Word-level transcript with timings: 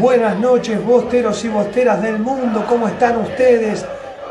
Buenas 0.00 0.38
noches, 0.38 0.82
bosteros 0.84 1.44
y 1.44 1.48
bosteras 1.48 2.02
del 2.02 2.18
mundo, 2.18 2.66
¿cómo 2.68 2.86
están 2.86 3.16
ustedes? 3.18 3.86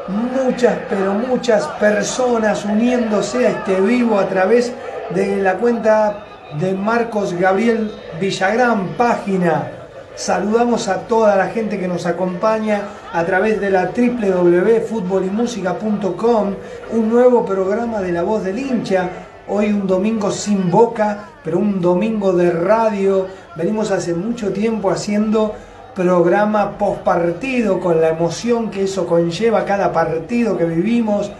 Muchas, 0.07 0.77
pero 0.87 1.13
muchas 1.13 1.65
personas 1.79 2.63
uniéndose 2.65 3.47
a 3.47 3.49
este 3.49 3.81
vivo 3.81 4.19
a 4.19 4.27
través 4.27 4.71
de 5.15 5.37
la 5.37 5.55
cuenta 5.55 6.23
de 6.59 6.73
Marcos 6.73 7.33
Gabriel 7.33 7.91
Villagrán, 8.19 8.89
página. 8.89 9.71
Saludamos 10.13 10.87
a 10.87 11.07
toda 11.07 11.35
la 11.35 11.47
gente 11.47 11.79
que 11.79 11.87
nos 11.87 12.05
acompaña 12.05 12.83
a 13.11 13.23
través 13.23 13.59
de 13.59 13.71
la 13.71 13.89
www.futbolymusica.com, 13.95 16.53
un 16.91 17.09
nuevo 17.09 17.43
programa 17.43 18.01
de 18.01 18.11
La 18.11 18.21
Voz 18.21 18.43
del 18.43 18.59
Hincha. 18.59 19.09
Hoy 19.47 19.71
un 19.71 19.87
domingo 19.87 20.29
sin 20.31 20.69
boca, 20.69 21.29
pero 21.45 21.59
un 21.59 21.79
domingo 21.79 22.33
de 22.33 22.49
radio. 22.49 23.27
Venimos 23.55 23.91
hace 23.91 24.15
mucho 24.15 24.51
tiempo 24.51 24.89
haciendo 24.89 25.53
programa 25.93 26.77
post 26.77 27.03
partido 27.03 27.79
con 27.79 28.01
la 28.01 28.09
emoción 28.09 28.71
que 28.71 28.83
eso 28.83 29.05
conlleva 29.05 29.63
cada 29.63 29.93
partido 29.93 30.57
que 30.57 30.65
vivimos. 30.65 31.31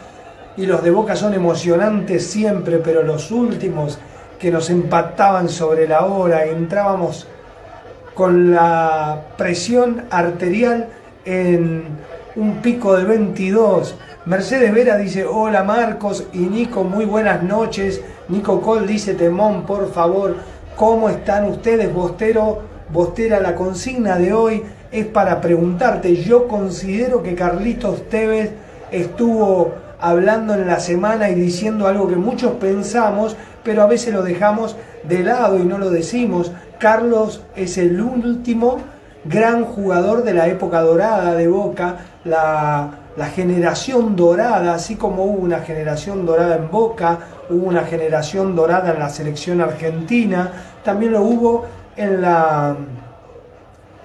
Y 0.56 0.68
los 0.68 0.84
de 0.84 0.92
Boca 0.92 1.16
son 1.16 1.34
emocionantes 1.34 2.28
siempre, 2.28 2.78
pero 2.78 3.02
los 3.02 3.32
últimos 3.32 3.98
que 4.40 4.52
nos 4.52 4.70
empataban 4.70 5.50
sobre 5.50 5.88
la 5.88 6.06
hora, 6.06 6.46
entrábamos 6.46 7.28
con 8.14 8.52
la 8.52 9.24
presión 9.38 10.04
arterial 10.12 10.88
en 11.26 11.84
un 12.36 12.62
pico 12.62 12.96
de 12.96 13.06
22. 13.06 13.96
Mercedes 14.26 14.74
Vera 14.74 14.98
dice, 14.98 15.26
hola 15.26 15.64
Marcos 15.64 16.26
y 16.32 16.40
Nico, 16.40 16.84
muy 16.84 17.06
buenas 17.06 17.44
noches. 17.44 18.02
Nico 18.28 18.60
Col 18.62 18.88
dice, 18.88 19.14
Temón, 19.14 19.66
por 19.66 19.92
favor, 19.92 20.36
¿cómo 20.76 21.10
están 21.10 21.46
ustedes, 21.46 21.94
Bostero? 21.94 22.62
Bostera, 22.92 23.40
la 23.40 23.56
consigna 23.56 24.18
de 24.18 24.34
hoy 24.34 24.64
es 24.92 25.06
para 25.06 25.42
preguntarte, 25.42 26.16
yo 26.16 26.48
considero 26.48 27.22
que 27.24 27.36
Carlitos 27.36 28.08
Tevez 28.10 28.52
estuvo 28.92 29.74
hablando 30.00 30.54
en 30.54 30.68
la 30.68 30.80
semana 30.80 31.30
y 31.30 31.36
diciendo 31.36 31.88
algo 31.88 32.08
que 32.08 32.16
muchos 32.16 32.54
pensamos, 32.54 33.36
pero 33.64 33.82
a 33.82 33.88
veces 33.88 34.14
lo 34.14 34.24
dejamos 34.24 34.76
de 35.04 35.24
lado 35.24 35.58
y 35.58 35.64
no 35.64 35.78
lo 35.78 35.90
decimos, 35.90 36.52
Carlos 36.80 37.44
es 37.56 37.78
el 37.78 38.00
último 38.00 38.78
gran 39.24 39.66
jugador 39.66 40.24
de 40.24 40.34
la 40.34 40.48
época 40.48 40.82
dorada 40.82 41.34
de 41.34 41.48
Boca, 41.48 41.98
la, 42.24 43.00
la 43.18 43.26
generación 43.28 44.16
dorada, 44.16 44.74
así 44.76 44.96
como 44.96 45.24
hubo 45.24 45.42
una 45.42 45.62
generación 45.62 46.26
dorada 46.26 46.58
en 46.58 46.70
Boca, 46.70 47.20
hubo 47.50 47.68
una 47.68 47.86
generación 47.86 48.56
dorada 48.56 48.94
en 48.94 49.00
la 49.00 49.10
selección 49.10 49.62
argentina, 49.62 50.52
también 50.84 51.14
lo 51.14 51.22
hubo 51.22 51.66
en 51.96 52.22
la 52.22 52.76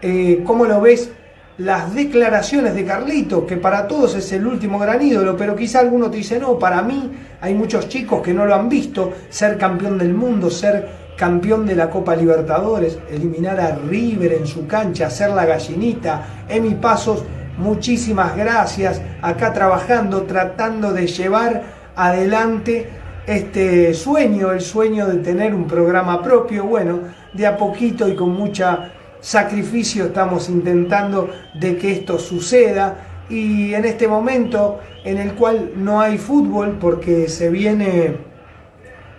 eh, 0.00 0.42
cómo 0.46 0.64
lo 0.64 0.80
ves 0.80 1.12
las 1.58 1.94
declaraciones 1.94 2.74
de 2.74 2.86
Carlito, 2.86 3.46
que 3.46 3.58
para 3.58 3.86
todos 3.86 4.14
es 4.14 4.32
el 4.32 4.46
último 4.46 4.78
gran 4.78 5.02
ídolo, 5.02 5.36
pero 5.36 5.54
quizá 5.54 5.80
alguno 5.80 6.10
te 6.10 6.16
dice, 6.16 6.38
no, 6.38 6.58
para 6.58 6.80
mí 6.80 7.10
hay 7.42 7.52
muchos 7.52 7.86
chicos 7.86 8.22
que 8.22 8.32
no 8.32 8.46
lo 8.46 8.54
han 8.54 8.70
visto, 8.70 9.12
ser 9.28 9.58
campeón 9.58 9.98
del 9.98 10.14
mundo, 10.14 10.48
ser 10.48 10.88
campeón 11.18 11.66
de 11.66 11.76
la 11.76 11.90
Copa 11.90 12.16
Libertadores, 12.16 12.98
eliminar 13.10 13.60
a 13.60 13.76
River 13.76 14.32
en 14.32 14.46
su 14.46 14.66
cancha, 14.66 15.08
hacer 15.08 15.28
la 15.32 15.44
gallinita, 15.44 16.46
Emi 16.48 16.76
Pasos, 16.76 17.24
muchísimas 17.60 18.36
gracias, 18.36 19.00
acá 19.22 19.52
trabajando, 19.52 20.22
tratando 20.22 20.92
de 20.92 21.06
llevar 21.06 21.62
adelante 21.94 22.88
este 23.26 23.94
sueño, 23.94 24.50
el 24.52 24.60
sueño 24.60 25.06
de 25.06 25.18
tener 25.18 25.54
un 25.54 25.66
programa 25.66 26.22
propio, 26.22 26.64
bueno, 26.64 27.00
de 27.32 27.46
a 27.46 27.56
poquito 27.56 28.08
y 28.08 28.16
con 28.16 28.30
mucha 28.30 28.92
sacrificio 29.20 30.06
estamos 30.06 30.48
intentando 30.48 31.30
de 31.60 31.76
que 31.76 31.92
esto 31.92 32.18
suceda. 32.18 32.96
Y 33.28 33.74
en 33.74 33.84
este 33.84 34.08
momento 34.08 34.80
en 35.04 35.18
el 35.18 35.34
cual 35.34 35.72
no 35.76 36.00
hay 36.00 36.18
fútbol 36.18 36.78
porque 36.80 37.28
se 37.28 37.48
viene 37.50 38.16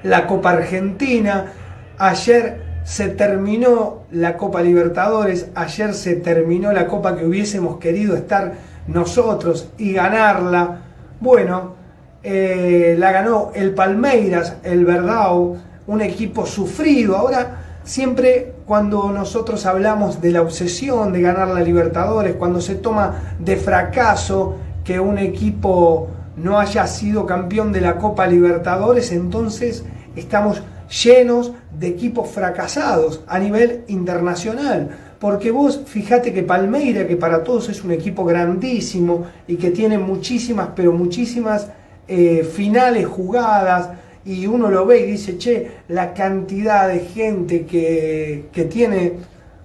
la 0.04 0.28
Copa 0.28 0.52
Argentina, 0.52 1.54
ayer 1.98 2.71
se 2.92 3.08
terminó 3.08 4.00
la 4.12 4.36
Copa 4.36 4.62
Libertadores, 4.62 5.48
ayer 5.56 5.94
se 5.94 6.18
terminó 6.18 6.74
la 6.74 6.88
Copa 6.88 7.16
que 7.16 7.26
hubiésemos 7.26 7.78
querido 7.78 8.18
estar 8.18 8.56
nosotros 8.86 9.70
y 9.78 9.94
ganarla, 9.94 10.82
bueno, 11.22 11.76
eh, 12.22 12.98
la 13.00 13.14
ganó 13.14 13.54
el 13.56 13.74
Palmeiras, 13.74 14.58
el 14.64 14.84
Verdao, 14.84 15.56
un 15.88 16.02
equipo 16.02 16.46
sufrido, 16.46 17.16
ahora 17.16 17.60
Siempre 17.84 18.54
cuando 18.68 19.10
nosotros 19.10 19.66
hablamos 19.66 20.22
de 20.22 20.32
la 20.32 20.44
obsesión 20.44 21.14
de 21.14 21.22
ganar 21.22 21.48
la 21.48 21.62
Libertadores, 21.62 22.36
cuando 22.36 22.62
se 22.62 22.76
toma 22.76 23.36
de 23.40 23.56
fracaso 23.56 24.58
que 24.84 25.00
un 25.00 25.18
equipo 25.18 26.10
no 26.38 26.60
haya 26.60 26.86
sido 26.86 27.26
campeón 27.26 27.72
de 27.72 27.82
la 27.82 27.98
Copa 27.98 28.28
Libertadores, 28.28 29.12
entonces 29.12 29.84
estamos 30.16 30.62
llenos 30.92 31.54
de 31.78 31.88
equipos 31.88 32.30
fracasados 32.30 33.24
a 33.28 33.40
nivel 33.40 33.84
internacional. 33.88 34.90
Porque 35.20 35.52
vos 35.52 35.84
fíjate 35.86 36.34
que 36.34 36.44
Palmeira, 36.44 37.08
que 37.08 37.16
para 37.16 37.44
todos 37.44 37.70
es 37.70 37.84
un 37.84 37.92
equipo 37.92 38.26
grandísimo 38.26 39.26
y 39.48 39.56
que 39.56 39.72
tiene 39.72 39.98
muchísimas, 39.98 40.70
pero 40.76 40.92
muchísimas 40.92 41.68
eh, 42.08 42.44
finales 42.44 43.06
jugadas, 43.06 43.90
y 44.24 44.46
uno 44.46 44.70
lo 44.70 44.86
ve 44.86 45.00
y 45.00 45.12
dice, 45.12 45.38
che, 45.38 45.72
la 45.88 46.14
cantidad 46.14 46.88
de 46.88 47.00
gente 47.00 47.66
que, 47.66 48.68
tiene, 48.70 49.14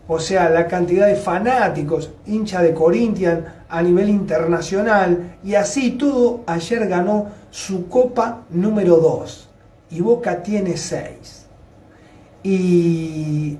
o 0.08 0.18
sea, 0.18 0.48
la 0.48 0.66
cantidad 0.66 1.06
de 1.06 1.16
fanáticos, 1.16 2.12
hincha 2.26 2.62
de 2.62 2.72
Corinthians 2.72 3.40
a 3.68 3.82
nivel 3.82 4.08
internacional, 4.08 5.36
y 5.44 5.56
así 5.56 5.92
todo, 5.92 6.42
ayer 6.46 6.86
ganó 6.88 7.26
su 7.50 7.88
copa 7.88 8.44
número 8.50 8.96
2 8.96 9.45
y 9.90 10.00
Boca 10.00 10.42
tiene 10.42 10.76
6. 10.76 11.46
Y 12.42 13.56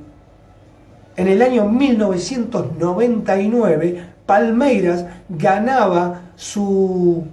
en 1.17 1.29
el 1.29 1.41
año 1.43 1.69
1999, 1.69 4.17
Palmeiras 4.27 5.07
ganaba 5.29 6.31
su 6.37 7.25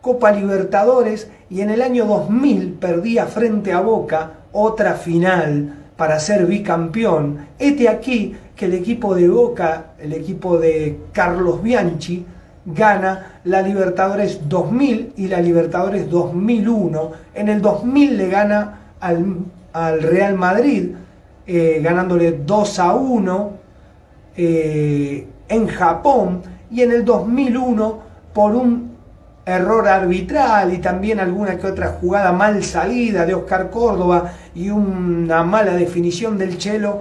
Copa 0.00 0.32
Libertadores 0.32 1.30
y 1.50 1.60
en 1.60 1.68
el 1.70 1.82
año 1.82 2.06
2000 2.06 2.74
perdía 2.74 3.26
frente 3.26 3.72
a 3.72 3.80
Boca 3.80 4.32
otra 4.52 4.94
final 4.94 5.74
para 5.96 6.20
ser 6.20 6.46
bicampeón. 6.46 7.48
Este 7.58 7.88
aquí 7.88 8.36
que 8.56 8.66
el 8.66 8.74
equipo 8.74 9.14
de 9.14 9.28
Boca, 9.28 9.92
el 9.98 10.12
equipo 10.12 10.58
de 10.58 11.00
Carlos 11.12 11.62
Bianchi, 11.62 12.26
gana 12.64 13.40
la 13.44 13.62
Libertadores 13.62 14.48
2000 14.48 15.14
y 15.16 15.28
la 15.28 15.40
Libertadores 15.40 16.08
2001. 16.08 17.12
En 17.34 17.48
el 17.48 17.60
2000 17.60 18.16
le 18.16 18.28
gana 18.28 18.78
al, 19.00 20.02
Real 20.02 20.34
Madrid, 20.34 20.90
eh, 21.46 21.80
ganándole 21.82 22.32
2 22.32 22.78
a 22.78 22.94
1 22.94 23.52
eh, 24.36 25.26
en 25.48 25.66
Japón. 25.66 26.42
Y 26.70 26.82
en 26.82 26.92
el 26.92 27.04
2001 27.04 27.98
por 28.32 28.54
un 28.54 28.92
error 29.44 29.88
arbitral 29.88 30.72
y 30.72 30.78
también 30.78 31.18
alguna 31.18 31.58
que 31.58 31.66
otra 31.66 31.88
jugada 32.00 32.32
mal 32.32 32.62
salida 32.62 33.26
de 33.26 33.34
Oscar 33.34 33.70
Córdoba 33.70 34.32
y 34.54 34.70
una 34.70 35.42
mala 35.42 35.74
definición 35.74 36.38
del 36.38 36.58
Chelo, 36.58 37.00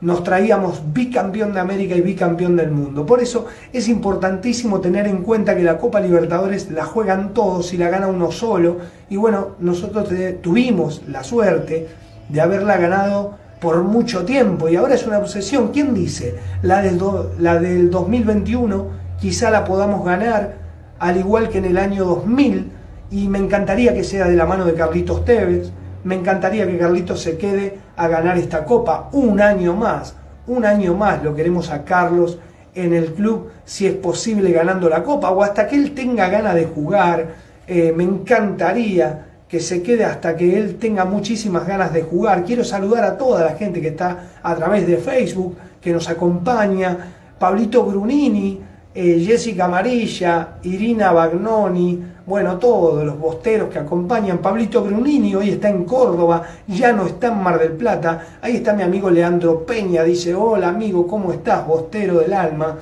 nos 0.00 0.24
traíamos 0.24 0.80
bicampeón 0.92 1.52
de 1.52 1.60
América 1.60 1.94
y 1.94 2.00
bicampeón 2.00 2.56
del 2.56 2.70
mundo. 2.70 3.04
Por 3.04 3.20
eso 3.20 3.46
es 3.72 3.88
importantísimo 3.88 4.80
tener 4.80 5.06
en 5.06 5.22
cuenta 5.22 5.56
que 5.56 5.62
la 5.62 5.78
Copa 5.78 6.00
Libertadores 6.00 6.70
la 6.70 6.84
juegan 6.84 7.34
todos 7.34 7.72
y 7.74 7.76
la 7.76 7.90
gana 7.90 8.06
uno 8.06 8.30
solo. 8.30 8.78
Y 9.08 9.16
bueno, 9.16 9.56
nosotros 9.58 10.08
tuvimos 10.40 11.02
la 11.08 11.22
suerte 11.22 11.88
de 12.28 12.40
haberla 12.40 12.76
ganado 12.78 13.38
por 13.60 13.82
mucho 13.82 14.24
tiempo 14.24 14.68
y 14.68 14.76
ahora 14.76 14.94
es 14.94 15.06
una 15.06 15.18
obsesión. 15.18 15.68
¿Quién 15.68 15.92
dice? 15.94 16.36
La 16.62 16.80
del, 16.80 16.98
la 17.38 17.58
del 17.60 17.90
2021 17.90 18.86
quizá 19.20 19.50
la 19.50 19.64
podamos 19.64 20.04
ganar 20.04 20.60
al 21.00 21.16
igual 21.16 21.48
que 21.48 21.58
en 21.58 21.64
el 21.64 21.78
año 21.78 22.04
2000, 22.04 22.70
y 23.10 23.26
me 23.26 23.38
encantaría 23.38 23.94
que 23.94 24.04
sea 24.04 24.28
de 24.28 24.36
la 24.36 24.46
mano 24.46 24.64
de 24.66 24.74
Carlitos 24.74 25.24
Tevez, 25.24 25.72
me 26.04 26.14
encantaría 26.14 26.66
que 26.66 26.78
Carlitos 26.78 27.22
se 27.22 27.36
quede 27.36 27.78
a 27.96 28.08
ganar 28.08 28.38
esta 28.38 28.64
copa 28.64 29.08
un 29.12 29.40
año 29.40 29.74
más, 29.74 30.14
un 30.46 30.64
año 30.64 30.94
más 30.94 31.22
lo 31.22 31.34
queremos 31.34 31.70
a 31.70 31.84
Carlos 31.84 32.38
en 32.74 32.94
el 32.94 33.12
club, 33.14 33.50
si 33.64 33.86
es 33.86 33.94
posible 33.94 34.52
ganando 34.52 34.88
la 34.88 35.02
copa, 35.02 35.30
o 35.30 35.42
hasta 35.42 35.66
que 35.66 35.76
él 35.76 35.92
tenga 35.92 36.28
ganas 36.28 36.54
de 36.54 36.66
jugar, 36.66 37.34
eh, 37.66 37.92
me 37.96 38.04
encantaría 38.04 39.26
que 39.48 39.58
se 39.58 39.82
quede 39.82 40.04
hasta 40.04 40.36
que 40.36 40.56
él 40.56 40.76
tenga 40.76 41.04
muchísimas 41.04 41.66
ganas 41.66 41.92
de 41.92 42.02
jugar. 42.02 42.44
Quiero 42.44 42.62
saludar 42.62 43.04
a 43.04 43.18
toda 43.18 43.44
la 43.44 43.56
gente 43.56 43.80
que 43.80 43.88
está 43.88 44.30
a 44.42 44.54
través 44.54 44.86
de 44.86 44.96
Facebook, 44.96 45.56
que 45.80 45.92
nos 45.92 46.08
acompaña, 46.08 46.96
Pablito 47.38 47.84
Brunini, 47.84 48.60
eh, 48.92 49.24
Jessica 49.24 49.66
Amarilla, 49.66 50.56
Irina 50.64 51.12
Bagnoni, 51.12 52.02
bueno, 52.26 52.58
todos 52.58 53.04
los 53.04 53.18
bosteros 53.18 53.68
que 53.70 53.78
acompañan. 53.78 54.38
Pablito 54.38 54.82
Brunini 54.82 55.34
hoy 55.34 55.50
está 55.50 55.68
en 55.68 55.84
Córdoba, 55.84 56.42
ya 56.66 56.92
no 56.92 57.06
está 57.06 57.28
en 57.28 57.42
Mar 57.42 57.58
del 57.58 57.72
Plata. 57.72 58.38
Ahí 58.42 58.56
está 58.56 58.72
mi 58.72 58.82
amigo 58.82 59.10
Leandro 59.10 59.64
Peña, 59.64 60.02
dice, 60.02 60.34
hola 60.34 60.68
amigo, 60.68 61.06
¿cómo 61.06 61.32
estás, 61.32 61.66
bostero 61.66 62.18
del 62.18 62.32
alma? 62.32 62.76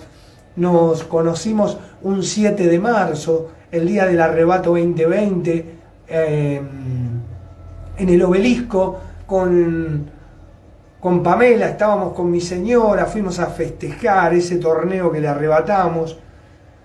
Nos 0.56 1.04
conocimos 1.04 1.78
un 2.02 2.22
7 2.22 2.66
de 2.66 2.78
marzo, 2.78 3.48
el 3.70 3.86
día 3.86 4.06
del 4.06 4.20
arrebato 4.20 4.70
2020, 4.70 5.64
eh, 6.08 6.62
en 7.98 8.08
el 8.08 8.22
obelisco 8.22 8.98
con 9.26 10.17
con 11.00 11.22
Pamela, 11.22 11.68
estábamos 11.68 12.12
con 12.12 12.30
mi 12.30 12.40
señora, 12.40 13.06
fuimos 13.06 13.38
a 13.38 13.46
festejar 13.46 14.34
ese 14.34 14.56
torneo 14.56 15.12
que 15.12 15.20
le 15.20 15.28
arrebatamos. 15.28 16.18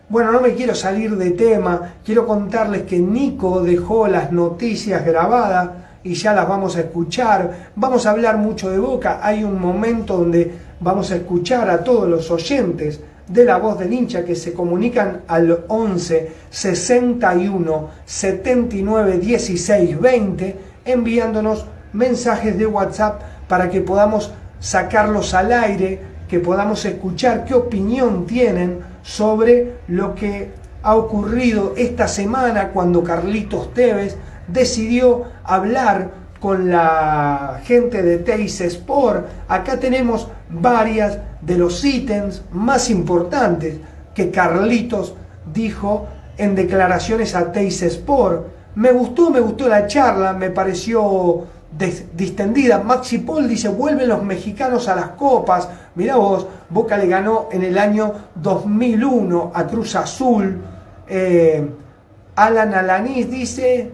Bueno, 0.10 0.32
no 0.32 0.42
me 0.42 0.54
quiero 0.54 0.76
salir 0.76 1.16
de 1.18 1.32
tema, 1.32 1.96
quiero 2.06 2.28
contarles 2.28 2.84
que 2.84 3.00
Nico 3.00 3.64
dejó 3.64 4.08
las 4.08 4.32
noticias 4.32 5.04
grabadas 5.04 5.70
y 6.04 6.14
ya 6.14 6.34
las 6.34 6.48
vamos 6.48 6.76
a 6.76 6.82
escuchar. 6.82 7.72
Vamos 7.76 8.06
a 8.06 8.12
hablar 8.12 8.38
mucho 8.38 8.70
de 8.70 8.78
Boca, 8.78 9.20
hay 9.24 9.44
un 9.44 9.60
momento 9.60 10.18
donde 10.18 10.54
vamos 10.80 11.10
a 11.12 11.16
escuchar 11.16 11.70
a 11.70 11.84
todos 11.84 12.08
los 12.08 12.30
oyentes 12.30 13.02
de 13.28 13.46
la 13.46 13.58
voz 13.58 13.80
del 13.80 13.94
hincha 13.94 14.24
que 14.24 14.36
se 14.36 14.54
comunican 14.54 15.22
al 15.28 15.64
11 15.68 16.32
61 16.50 17.90
79 18.06 19.18
16 19.18 20.00
20 20.00 20.56
enviándonos 20.86 21.66
mensajes 21.94 22.58
de 22.58 22.66
WhatsApp 22.66 23.22
para 23.54 23.70
que 23.70 23.82
podamos 23.82 24.32
sacarlos 24.60 25.36
al 25.36 25.54
aire, 25.54 26.00
que 26.28 26.40
podamos 26.40 26.84
escuchar 26.86 27.46
qué 27.46 27.54
opinión 27.54 28.26
tienen 28.26 28.80
sobre 29.04 29.76
lo 29.90 30.16
que 30.16 30.50
ha 30.82 30.96
ocurrido 30.96 31.76
esta 31.78 32.08
semana 32.08 32.70
cuando 32.70 33.04
Carlitos 33.04 33.72
Tevez 33.76 34.18
decidió 34.48 35.26
hablar 35.44 36.10
con 36.40 36.72
la 36.72 37.62
gente 37.64 38.02
de 38.02 38.18
Teis 38.18 38.60
Sport. 38.60 39.28
Acá 39.48 39.80
tenemos 39.80 40.30
varias 40.50 41.20
de 41.40 41.56
los 41.56 41.86
ítems 41.86 42.42
más 42.52 42.90
importantes 42.90 43.76
que 44.16 44.32
Carlitos 44.32 45.14
dijo 45.54 46.08
en 46.40 46.56
declaraciones 46.56 47.36
a 47.36 47.52
Teis 47.52 47.84
Sport. 47.84 48.48
Me 48.74 48.92
gustó, 48.92 49.30
me 49.30 49.42
gustó 49.42 49.70
la 49.70 49.86
charla, 49.86 50.34
me 50.34 50.50
pareció 50.50 51.53
distendida. 51.78 52.80
Maxi 52.80 53.20
Paul 53.20 53.48
dice, 53.48 53.70
vuelven 53.70 54.08
los 54.10 54.24
mexicanos 54.24 54.88
a 54.88 54.96
las 54.96 55.10
copas. 55.10 55.70
Mirá 55.96 56.16
vos, 56.16 56.48
Boca 56.70 56.98
le 56.98 57.08
ganó 57.08 57.50
en 57.52 57.64
el 57.64 57.78
año 57.78 58.14
2001 58.36 59.52
a 59.54 59.68
Cruz 59.68 59.96
Azul. 59.96 60.62
Eh, 61.08 61.68
Alan 62.36 62.74
Alanis 62.74 63.30
dice, 63.30 63.92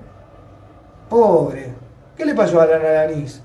pobre, 1.10 1.74
¿qué 2.16 2.26
le 2.26 2.36
pasó 2.36 2.62
a 2.62 2.64
Alan 2.64 2.82
Alanis? 2.86 3.42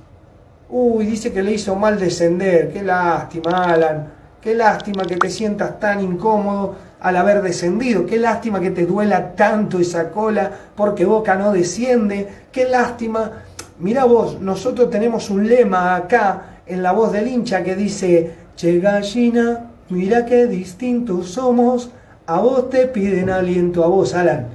Uy, 0.68 1.06
dice 1.06 1.32
que 1.32 1.42
le 1.42 1.52
hizo 1.52 1.74
mal 1.76 1.98
descender, 1.98 2.72
qué 2.72 2.82
lástima 2.82 3.64
Alan, 3.64 4.12
qué 4.40 4.54
lástima 4.54 5.04
que 5.04 5.16
te 5.16 5.30
sientas 5.30 5.78
tan 5.78 6.00
incómodo 6.00 6.74
al 7.00 7.16
haber 7.16 7.42
descendido, 7.42 8.06
qué 8.06 8.18
lástima 8.18 8.60
que 8.60 8.70
te 8.70 8.86
duela 8.86 9.34
tanto 9.34 9.78
esa 9.78 10.10
cola 10.10 10.50
porque 10.74 11.04
Boca 11.04 11.34
no 11.34 11.52
desciende, 11.52 12.28
qué 12.50 12.68
lástima 12.68 13.30
Mira 13.78 14.04
vos, 14.04 14.40
nosotros 14.40 14.88
tenemos 14.88 15.30
un 15.30 15.48
lema 15.48 15.96
acá 15.96 16.60
en 16.66 16.82
la 16.82 16.92
voz 16.92 17.12
del 17.12 17.26
hincha 17.26 17.64
que 17.64 17.74
dice, 17.74 18.34
Che 18.54 18.78
gallina, 18.78 19.70
mira 19.88 20.24
qué 20.26 20.46
distintos 20.46 21.30
somos, 21.30 21.90
a 22.26 22.38
vos 22.40 22.70
te 22.70 22.86
piden 22.86 23.30
aliento, 23.30 23.82
a 23.82 23.88
vos 23.88 24.14
Alan, 24.14 24.46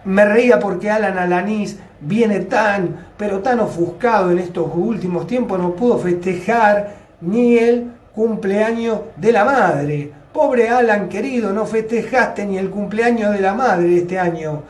Me 0.05 0.25
reía 0.25 0.59
porque 0.59 0.91
Alan 0.91 1.19
Alanís 1.19 1.79
viene 2.01 2.41
tan, 2.41 3.09
pero 3.17 3.41
tan 3.41 3.61
ofuscado 3.61 4.31
en 4.31 4.39
estos 4.39 4.71
últimos 4.75 5.27
tiempos, 5.27 5.59
no 5.59 5.75
pudo 5.75 5.99
festejar 5.99 6.95
ni 7.21 7.59
el 7.59 7.91
cumpleaños 8.15 9.01
de 9.17 9.33
la 9.33 9.45
madre. 9.45 10.13
Pobre 10.33 10.69
Alan 10.69 11.09
querido, 11.09 11.53
no 11.53 11.67
festejaste 11.67 12.47
ni 12.47 12.57
el 12.57 12.71
cumpleaños 12.71 13.33
de 13.33 13.41
la 13.41 13.55
madre 13.55 13.99
este 13.99 14.19
año. 14.19 14.63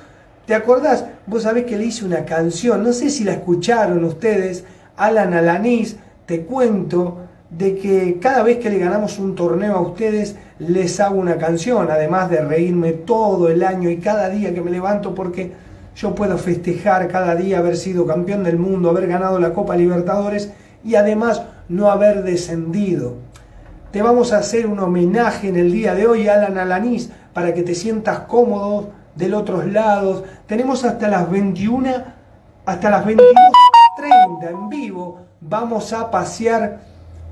¿Te 0.50 0.56
acordás? 0.56 1.04
Vos 1.28 1.44
sabés 1.44 1.64
que 1.64 1.78
le 1.78 1.84
hice 1.84 2.04
una 2.04 2.24
canción, 2.24 2.82
no 2.82 2.92
sé 2.92 3.08
si 3.08 3.22
la 3.22 3.34
escucharon 3.34 4.04
ustedes, 4.04 4.64
Alan 4.96 5.32
Alanís, 5.32 5.94
te 6.26 6.40
cuento 6.40 7.18
de 7.50 7.76
que 7.76 8.18
cada 8.20 8.42
vez 8.42 8.58
que 8.58 8.68
le 8.68 8.80
ganamos 8.80 9.20
un 9.20 9.36
torneo 9.36 9.76
a 9.76 9.80
ustedes 9.80 10.34
les 10.58 10.98
hago 10.98 11.20
una 11.20 11.38
canción, 11.38 11.88
además 11.88 12.30
de 12.30 12.40
reírme 12.40 12.94
todo 12.94 13.48
el 13.48 13.62
año 13.62 13.90
y 13.90 13.98
cada 13.98 14.28
día 14.28 14.52
que 14.52 14.60
me 14.60 14.72
levanto 14.72 15.14
porque 15.14 15.52
yo 15.94 16.16
puedo 16.16 16.36
festejar 16.36 17.06
cada 17.06 17.36
día 17.36 17.58
haber 17.58 17.76
sido 17.76 18.04
campeón 18.04 18.42
del 18.42 18.58
mundo, 18.58 18.90
haber 18.90 19.06
ganado 19.06 19.38
la 19.38 19.52
Copa 19.52 19.76
Libertadores 19.76 20.50
y 20.82 20.96
además 20.96 21.42
no 21.68 21.92
haber 21.92 22.24
descendido. 22.24 23.18
Te 23.92 24.02
vamos 24.02 24.32
a 24.32 24.38
hacer 24.38 24.66
un 24.66 24.80
homenaje 24.80 25.46
en 25.46 25.54
el 25.54 25.70
día 25.70 25.94
de 25.94 26.08
hoy, 26.08 26.26
Alan 26.26 26.58
Alanís, 26.58 27.08
para 27.32 27.54
que 27.54 27.62
te 27.62 27.76
sientas 27.76 28.18
cómodo 28.26 28.98
del 29.14 29.34
otros 29.34 29.66
lados. 29.66 30.24
Tenemos 30.46 30.84
hasta 30.84 31.08
las 31.08 31.30
21, 31.30 31.90
hasta 32.66 32.90
las 32.90 33.04
22.30 33.06 34.50
en 34.50 34.68
vivo. 34.68 35.20
Vamos 35.40 35.92
a 35.92 36.10
pasear 36.10 36.80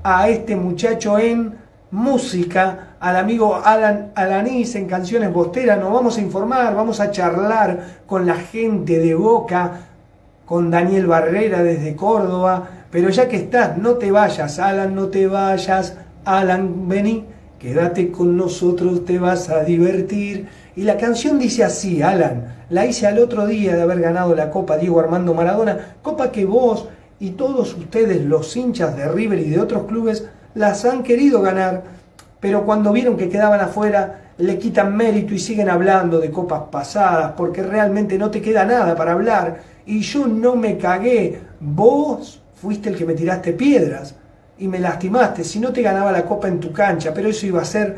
a 0.03 0.29
este 0.29 0.55
muchacho 0.55 1.19
en 1.19 1.53
música, 1.91 2.95
al 2.99 3.15
amigo 3.15 3.59
Alan 3.63 4.11
Alanis 4.15 4.75
en 4.75 4.87
canciones 4.87 5.33
bosteras. 5.33 5.79
Nos 5.79 5.91
vamos 5.91 6.17
a 6.17 6.21
informar, 6.21 6.75
vamos 6.75 6.99
a 6.99 7.11
charlar 7.11 8.01
con 8.05 8.25
la 8.25 8.35
gente 8.35 8.99
de 8.99 9.15
Boca, 9.15 9.87
con 10.45 10.69
Daniel 10.71 11.07
Barrera 11.07 11.63
desde 11.63 11.95
Córdoba. 11.95 12.67
Pero 12.91 13.09
ya 13.09 13.27
que 13.27 13.37
estás, 13.37 13.77
no 13.77 13.95
te 13.95 14.11
vayas, 14.11 14.59
Alan, 14.59 14.95
no 14.95 15.07
te 15.07 15.27
vayas. 15.27 15.97
Alan, 16.25 16.87
vení, 16.87 17.25
quédate 17.59 18.11
con 18.11 18.35
nosotros, 18.35 19.05
te 19.05 19.19
vas 19.19 19.49
a 19.49 19.63
divertir. 19.63 20.47
Y 20.79 20.83
la 20.83 20.95
canción 20.95 21.37
dice 21.37 21.65
así, 21.65 22.01
Alan, 22.01 22.55
la 22.69 22.85
hice 22.85 23.05
al 23.05 23.19
otro 23.19 23.45
día 23.45 23.75
de 23.75 23.81
haber 23.81 23.99
ganado 23.99 24.33
la 24.33 24.49
Copa 24.49 24.77
Diego 24.77 25.01
Armando 25.01 25.33
Maradona, 25.33 25.95
copa 26.01 26.31
que 26.31 26.45
vos 26.45 26.87
y 27.19 27.31
todos 27.31 27.73
ustedes, 27.73 28.23
los 28.23 28.55
hinchas 28.55 28.95
de 28.95 29.09
River 29.09 29.39
y 29.39 29.49
de 29.49 29.59
otros 29.59 29.83
clubes, 29.87 30.29
las 30.53 30.85
han 30.85 31.03
querido 31.03 31.41
ganar, 31.41 31.83
pero 32.39 32.65
cuando 32.65 32.93
vieron 32.93 33.17
que 33.17 33.27
quedaban 33.27 33.59
afuera, 33.59 34.31
le 34.37 34.57
quitan 34.57 34.95
mérito 34.95 35.33
y 35.33 35.39
siguen 35.39 35.69
hablando 35.69 36.17
de 36.17 36.31
copas 36.31 36.61
pasadas, 36.71 37.33
porque 37.35 37.61
realmente 37.61 38.17
no 38.17 38.31
te 38.31 38.41
queda 38.41 38.63
nada 38.63 38.95
para 38.95 39.11
hablar. 39.11 39.59
Y 39.85 39.99
yo 39.99 40.27
no 40.27 40.55
me 40.55 40.77
cagué, 40.77 41.41
vos 41.59 42.41
fuiste 42.55 42.87
el 42.87 42.95
que 42.95 43.05
me 43.05 43.15
tiraste 43.15 43.51
piedras 43.51 44.15
y 44.57 44.69
me 44.69 44.79
lastimaste, 44.79 45.43
si 45.43 45.59
no 45.59 45.73
te 45.73 45.81
ganaba 45.81 46.13
la 46.13 46.23
copa 46.23 46.47
en 46.47 46.61
tu 46.61 46.71
cancha, 46.71 47.13
pero 47.13 47.27
eso 47.27 47.45
iba 47.45 47.61
a 47.61 47.65
ser 47.65 47.97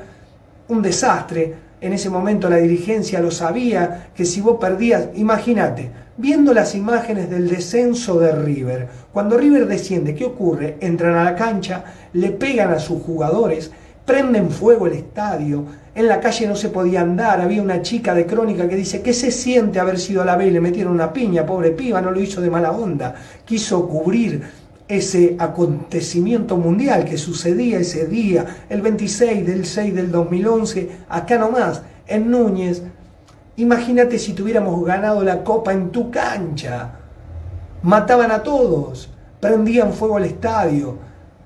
un 0.67 0.81
desastre. 0.81 1.69
En 1.81 1.93
ese 1.93 2.11
momento 2.11 2.47
la 2.47 2.57
dirigencia 2.57 3.19
lo 3.19 3.31
sabía, 3.31 4.11
que 4.15 4.23
si 4.23 4.39
vos 4.39 4.57
perdías, 4.61 5.09
imagínate, 5.15 5.89
viendo 6.15 6.53
las 6.53 6.75
imágenes 6.75 7.27
del 7.27 7.49
descenso 7.49 8.19
de 8.19 8.33
River, 8.33 8.87
cuando 9.11 9.35
River 9.35 9.65
desciende, 9.65 10.13
¿qué 10.13 10.25
ocurre? 10.25 10.77
Entran 10.79 11.15
a 11.15 11.23
la 11.23 11.35
cancha, 11.35 11.83
le 12.13 12.29
pegan 12.29 12.71
a 12.71 12.77
sus 12.77 13.01
jugadores, 13.01 13.71
prenden 14.05 14.51
fuego 14.51 14.85
el 14.85 14.93
estadio, 14.93 15.65
en 15.95 16.07
la 16.07 16.19
calle 16.19 16.47
no 16.47 16.55
se 16.55 16.69
podía 16.69 17.01
andar, 17.01 17.41
había 17.41 17.63
una 17.63 17.81
chica 17.81 18.13
de 18.13 18.27
crónica 18.27 18.69
que 18.69 18.75
dice, 18.75 19.01
¿qué 19.01 19.11
se 19.11 19.31
siente 19.31 19.79
haber 19.79 19.97
sido 19.97 20.21
a 20.21 20.25
la 20.25 20.37
B 20.37 20.47
y 20.47 20.51
le 20.51 20.61
metieron 20.61 20.93
una 20.93 21.11
piña? 21.11 21.47
Pobre 21.47 21.71
piba, 21.71 21.99
no 21.99 22.11
lo 22.11 22.21
hizo 22.21 22.41
de 22.41 22.51
mala 22.51 22.73
onda, 22.73 23.15
quiso 23.43 23.87
cubrir 23.87 24.43
ese 24.91 25.37
acontecimiento 25.39 26.57
mundial 26.57 27.05
que 27.05 27.17
sucedía 27.17 27.79
ese 27.79 28.07
día, 28.07 28.65
el 28.69 28.81
26 28.81 29.47
del 29.47 29.65
6 29.65 29.95
del 29.95 30.11
2011, 30.11 30.89
acá 31.07 31.37
nomás, 31.37 31.81
en 32.07 32.29
Núñez. 32.29 32.83
Imagínate 33.55 34.19
si 34.19 34.33
tuviéramos 34.33 34.83
ganado 34.85 35.23
la 35.23 35.45
copa 35.45 35.71
en 35.71 35.91
tu 35.91 36.11
cancha. 36.11 36.91
Mataban 37.83 38.31
a 38.31 38.43
todos, 38.43 39.09
prendían 39.39 39.93
fuego 39.93 40.17
al 40.17 40.25
estadio, 40.25 40.97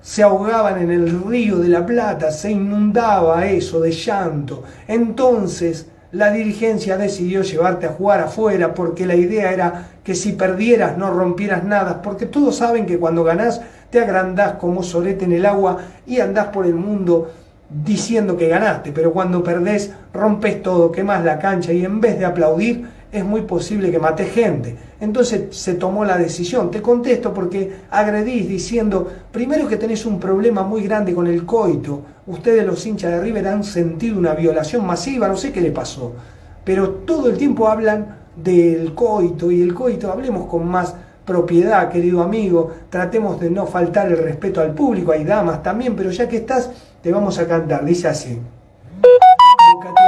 se 0.02 0.24
ahogaban 0.24 0.82
en 0.82 0.90
el 0.90 1.24
río 1.24 1.60
de 1.60 1.70
la 1.70 1.86
Plata, 1.86 2.32
se 2.32 2.52
inundaba 2.52 3.46
eso 3.46 3.80
de 3.80 3.92
llanto. 3.92 4.64
Entonces, 4.88 5.88
la 6.12 6.32
dirigencia 6.32 6.98
decidió 6.98 7.42
llevarte 7.42 7.88
a 7.88 7.94
jugar 7.94 8.22
afuera 8.22 8.74
porque 8.74 9.06
la 9.06 9.16
idea 9.16 9.52
era 9.52 9.88
que 10.04 10.16
si 10.16 10.34
perdieras 10.34 10.98
no 10.98 11.10
rompieras 11.12 11.64
nada, 11.64 12.02
porque 12.02 12.26
todos 12.26 12.58
saben 12.58 12.86
que 12.86 12.98
cuando 12.98 13.24
ganás 13.24 13.62
te 13.90 14.00
agrandás 14.00 14.54
como 14.54 14.84
sorete 14.84 15.26
en 15.26 15.34
el 15.34 15.46
agua 15.46 15.78
y 16.06 16.20
andás 16.20 16.48
por 16.48 16.66
el 16.66 16.76
mundo 16.76 17.32
diciendo 17.70 18.38
que 18.38 18.48
ganaste, 18.48 18.92
pero 18.92 19.12
cuando 19.12 19.44
perdés 19.44 19.92
rompes 20.14 20.62
todo, 20.62 20.92
quemás 20.92 21.24
la 21.26 21.40
cancha 21.40 21.74
y 21.74 21.84
en 21.84 22.00
vez 22.00 22.20
de 22.20 22.26
aplaudir 22.26 22.88
es 23.20 23.26
muy 23.26 23.42
posible 23.42 23.92
que 23.92 24.00
mates 24.00 24.32
gente. 24.32 24.76
Entonces 25.00 25.56
se 25.56 25.76
tomó 25.76 26.06
la 26.06 26.18
decisión. 26.18 26.72
Te 26.72 26.82
contesto 26.82 27.34
porque 27.34 27.78
agredís 27.90 28.48
diciendo, 28.48 29.08
primero 29.32 29.68
que 29.68 29.78
tenés 29.78 30.06
un 30.06 30.20
problema 30.20 30.64
muy 30.64 30.84
grande 30.84 31.14
con 31.14 31.28
el 31.28 31.46
coito. 31.46 32.02
Ustedes 32.28 32.66
los 32.66 32.86
hinchas 32.86 33.12
de 33.12 33.22
River 33.22 33.48
han 33.48 33.64
sentido 33.64 34.18
una 34.18 34.34
violación 34.34 34.86
masiva, 34.86 35.28
no 35.28 35.38
sé 35.38 35.52
qué 35.52 35.62
le 35.62 35.72
pasó. 35.72 36.14
Pero 36.64 36.90
todo 36.90 37.30
el 37.30 37.38
tiempo 37.38 37.68
hablan 37.68 38.18
del 38.36 38.94
coito 38.94 39.52
y 39.52 39.62
el 39.62 39.74
coito, 39.74 40.12
hablemos 40.12 40.48
con 40.48 40.68
más 40.68 40.96
propiedad, 41.26 41.92
querido 41.92 42.22
amigo, 42.22 42.72
tratemos 42.90 43.40
de 43.40 43.50
no 43.50 43.66
faltar 43.66 44.12
el 44.12 44.18
respeto 44.18 44.62
al 44.62 44.74
público, 44.74 45.12
hay 45.12 45.24
damas 45.24 45.64
también, 45.64 45.96
pero 45.96 46.12
ya 46.12 46.28
que 46.28 46.38
estás, 46.38 46.70
te 47.02 47.12
vamos 47.12 47.40
a 47.40 47.48
cantar, 47.48 47.84
dice 47.84 48.08
así. 48.08 48.40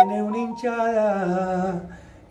Tiene 0.04 0.22
una 0.22 0.38
hinchada 0.38 1.82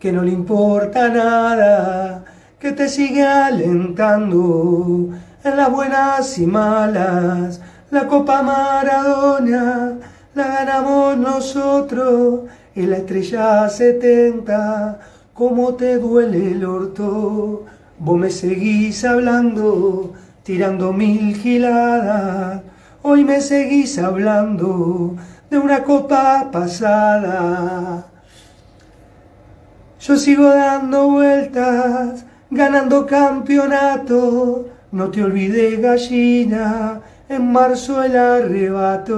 que 0.07 0.13
no 0.13 0.23
le 0.23 0.31
importa 0.31 1.09
nada, 1.09 2.23
que 2.57 2.71
te 2.71 2.87
sigue 2.87 3.27
alentando 3.27 5.09
en 5.43 5.57
las 5.57 5.69
buenas 5.69 6.37
y 6.37 6.45
malas. 6.45 7.59
La 7.91 8.07
Copa 8.07 8.41
Maradona 8.41 9.97
la 10.33 10.47
ganamos 10.47 11.17
nosotros 11.17 12.43
y 12.73 12.83
la 12.83 12.99
estrella 12.99 13.67
70, 13.67 14.97
¿cómo 15.33 15.73
te 15.73 15.97
duele 15.97 16.53
el 16.53 16.63
orto? 16.63 17.65
Vos 17.99 18.17
me 18.17 18.29
seguís 18.29 19.03
hablando, 19.03 20.13
tirando 20.43 20.93
mil 20.93 21.35
giladas, 21.35 22.61
hoy 23.01 23.25
me 23.25 23.41
seguís 23.41 23.99
hablando 23.99 25.17
de 25.49 25.57
una 25.57 25.83
copa 25.83 26.49
pasada. 26.49 28.06
Yo 29.99 30.15
sigo 30.15 30.43
dando 30.43 31.09
vueltas, 31.09 32.23
ganando 32.51 33.07
campeonato. 33.07 34.67
No 34.91 35.09
te 35.09 35.23
olvides, 35.23 35.81
gallina, 35.81 37.01
en 37.27 37.51
marzo 37.51 38.03
el 38.03 38.15
arrebato. 38.15 39.17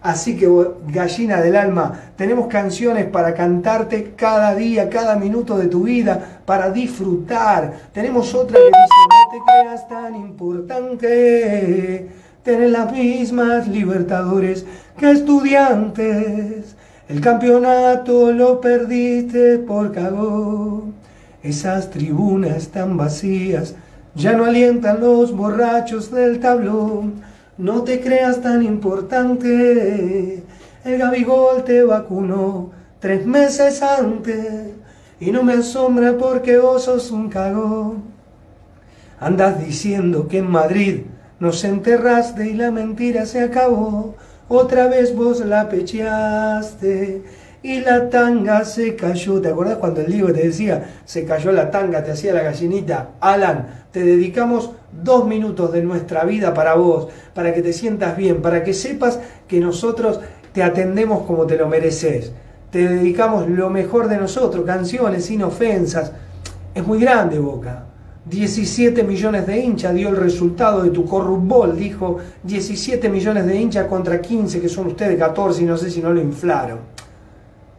Así 0.00 0.36
que, 0.36 0.48
gallina 0.88 1.42
del 1.42 1.56
alma, 1.56 1.92
tenemos 2.16 2.46
canciones 2.46 3.04
para 3.04 3.34
cantarte 3.34 4.14
cada 4.16 4.54
día, 4.54 4.88
cada 4.88 5.16
minuto 5.16 5.58
de 5.58 5.68
tu 5.68 5.82
vida, 5.82 6.40
para 6.46 6.70
disfrutar. 6.70 7.72
Tenemos 7.92 8.34
otra 8.34 8.58
que 8.58 8.64
dice, 8.64 8.78
no 9.10 9.30
te 9.30 9.38
creas 9.44 9.88
tan 9.88 10.14
importante, 10.16 12.08
tener 12.42 12.70
las 12.70 12.90
mismas 12.90 13.68
libertadores 13.68 14.64
que 14.96 15.10
estudiantes. 15.10 16.76
El 17.12 17.20
campeonato 17.20 18.32
lo 18.32 18.58
perdiste 18.58 19.58
por 19.58 19.92
cagón. 19.92 20.94
Esas 21.42 21.90
tribunas 21.90 22.56
están 22.56 22.96
vacías, 22.96 23.74
ya 24.14 24.32
no 24.32 24.46
alientan 24.46 25.00
los 25.00 25.36
borrachos 25.36 26.10
del 26.10 26.40
tablón. 26.40 27.22
No 27.58 27.82
te 27.82 28.00
creas 28.00 28.40
tan 28.40 28.62
importante. 28.62 30.42
El 30.86 30.98
Gabigol 30.98 31.64
te 31.64 31.84
vacunó 31.84 32.70
tres 32.98 33.26
meses 33.26 33.82
antes. 33.82 34.70
Y 35.20 35.32
no 35.32 35.42
me 35.42 35.52
asombra 35.52 36.16
porque 36.16 36.56
vos 36.56 36.84
sos 36.84 37.10
un 37.10 37.28
cagón. 37.28 38.04
Andas 39.20 39.62
diciendo 39.62 40.28
que 40.28 40.38
en 40.38 40.50
Madrid 40.50 41.02
nos 41.40 41.62
enterraste 41.64 42.48
y 42.48 42.54
la 42.54 42.70
mentira 42.70 43.26
se 43.26 43.42
acabó. 43.42 44.14
Otra 44.54 44.86
vez 44.86 45.16
vos 45.16 45.40
la 45.40 45.70
pecheaste 45.70 47.22
y 47.62 47.80
la 47.80 48.10
tanga 48.10 48.66
se 48.66 48.94
cayó. 48.96 49.40
¿Te 49.40 49.48
acordás 49.48 49.78
cuando 49.78 50.02
el 50.02 50.10
libro 50.10 50.34
te 50.34 50.42
decía, 50.42 50.92
se 51.06 51.24
cayó 51.24 51.52
la 51.52 51.70
tanga, 51.70 52.04
te 52.04 52.10
hacía 52.10 52.34
la 52.34 52.42
gallinita? 52.42 53.12
Alan, 53.20 53.86
te 53.92 54.04
dedicamos 54.04 54.72
dos 54.92 55.26
minutos 55.26 55.72
de 55.72 55.80
nuestra 55.80 56.24
vida 56.24 56.52
para 56.52 56.74
vos, 56.74 57.08
para 57.32 57.54
que 57.54 57.62
te 57.62 57.72
sientas 57.72 58.14
bien, 58.14 58.42
para 58.42 58.62
que 58.62 58.74
sepas 58.74 59.20
que 59.48 59.58
nosotros 59.58 60.20
te 60.52 60.62
atendemos 60.62 61.22
como 61.22 61.46
te 61.46 61.56
lo 61.56 61.66
mereces. 61.66 62.32
Te 62.70 62.86
dedicamos 62.86 63.48
lo 63.48 63.70
mejor 63.70 64.06
de 64.06 64.18
nosotros, 64.18 64.66
canciones 64.66 65.24
sin 65.24 65.44
ofensas. 65.44 66.12
Es 66.74 66.86
muy 66.86 67.00
grande, 67.00 67.38
Boca. 67.38 67.86
17 68.24 69.02
millones 69.02 69.48
de 69.48 69.58
hinchas 69.58 69.92
dio 69.94 70.08
el 70.08 70.16
resultado 70.16 70.84
de 70.84 70.90
tu 70.90 71.04
corrupbol, 71.04 71.76
dijo 71.76 72.18
17 72.44 73.08
millones 73.08 73.46
de 73.46 73.60
hinchas 73.60 73.88
contra 73.88 74.20
15 74.20 74.60
que 74.60 74.68
son 74.68 74.86
ustedes 74.86 75.18
14 75.18 75.62
y 75.62 75.64
no 75.64 75.76
sé 75.76 75.90
si 75.90 76.00
no 76.00 76.12
lo 76.12 76.20
inflaron. 76.20 76.78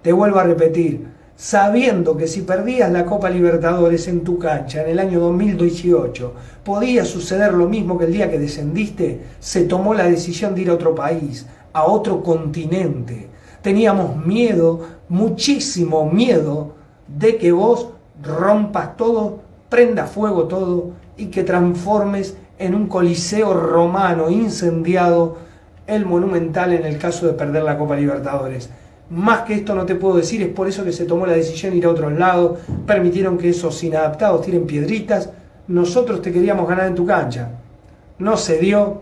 Te 0.01 0.11
vuelvo 0.11 0.39
a 0.39 0.43
repetir, 0.43 1.07
sabiendo 1.37 2.17
que 2.17 2.27
si 2.27 2.41
perdías 2.41 2.91
la 2.91 3.05
Copa 3.05 3.29
Libertadores 3.29 4.09
en 4.09 4.25
tu 4.25 4.37
cancha 4.37 4.83
en 4.83 4.89
el 4.89 4.99
año 4.99 5.21
2018, 5.21 6.33
podía 6.65 7.05
suceder 7.05 7.53
lo 7.53 7.69
mismo 7.69 7.97
que 7.97 8.03
el 8.03 8.11
día 8.11 8.29
que 8.29 8.37
descendiste, 8.37 9.21
se 9.39 9.63
tomó 9.63 9.93
la 9.93 10.09
decisión 10.09 10.55
de 10.55 10.63
ir 10.63 10.69
a 10.71 10.73
otro 10.73 10.93
país, 10.93 11.47
a 11.71 11.85
otro 11.85 12.21
continente. 12.21 13.29
Teníamos 13.61 14.17
miedo, 14.25 14.81
muchísimo 15.07 16.11
miedo, 16.11 16.75
de 17.07 17.37
que 17.37 17.53
vos 17.53 17.91
rompas 18.21 18.97
todo 18.97 19.42
prenda 19.73 20.05
fuego 20.05 20.43
todo 20.43 20.91
y 21.17 21.31
que 21.31 21.43
transformes 21.43 22.37
en 22.59 22.75
un 22.75 22.85
coliseo 22.85 23.55
romano 23.55 24.29
incendiado 24.29 25.37
el 25.87 26.05
monumental 26.05 26.73
en 26.73 26.85
el 26.85 26.99
caso 26.99 27.25
de 27.25 27.33
perder 27.33 27.63
la 27.63 27.75
Copa 27.75 27.95
Libertadores. 27.95 28.69
Más 29.09 29.41
que 29.41 29.55
esto 29.55 29.73
no 29.73 29.87
te 29.87 29.95
puedo 29.95 30.17
decir, 30.17 30.43
es 30.43 30.49
por 30.49 30.67
eso 30.67 30.83
que 30.83 30.91
se 30.91 31.05
tomó 31.05 31.25
la 31.25 31.33
decisión 31.33 31.71
de 31.71 31.79
ir 31.79 31.85
a 31.87 31.89
otros 31.89 32.13
lados, 32.13 32.59
permitieron 32.85 33.35
que 33.35 33.49
esos 33.49 33.83
inadaptados 33.83 34.45
tiren 34.45 34.67
piedritas. 34.67 35.31
Nosotros 35.67 36.21
te 36.21 36.31
queríamos 36.31 36.69
ganar 36.69 36.85
en 36.85 36.93
tu 36.93 37.07
cancha. 37.07 37.49
No 38.19 38.37
se 38.37 38.59
dio, 38.59 39.01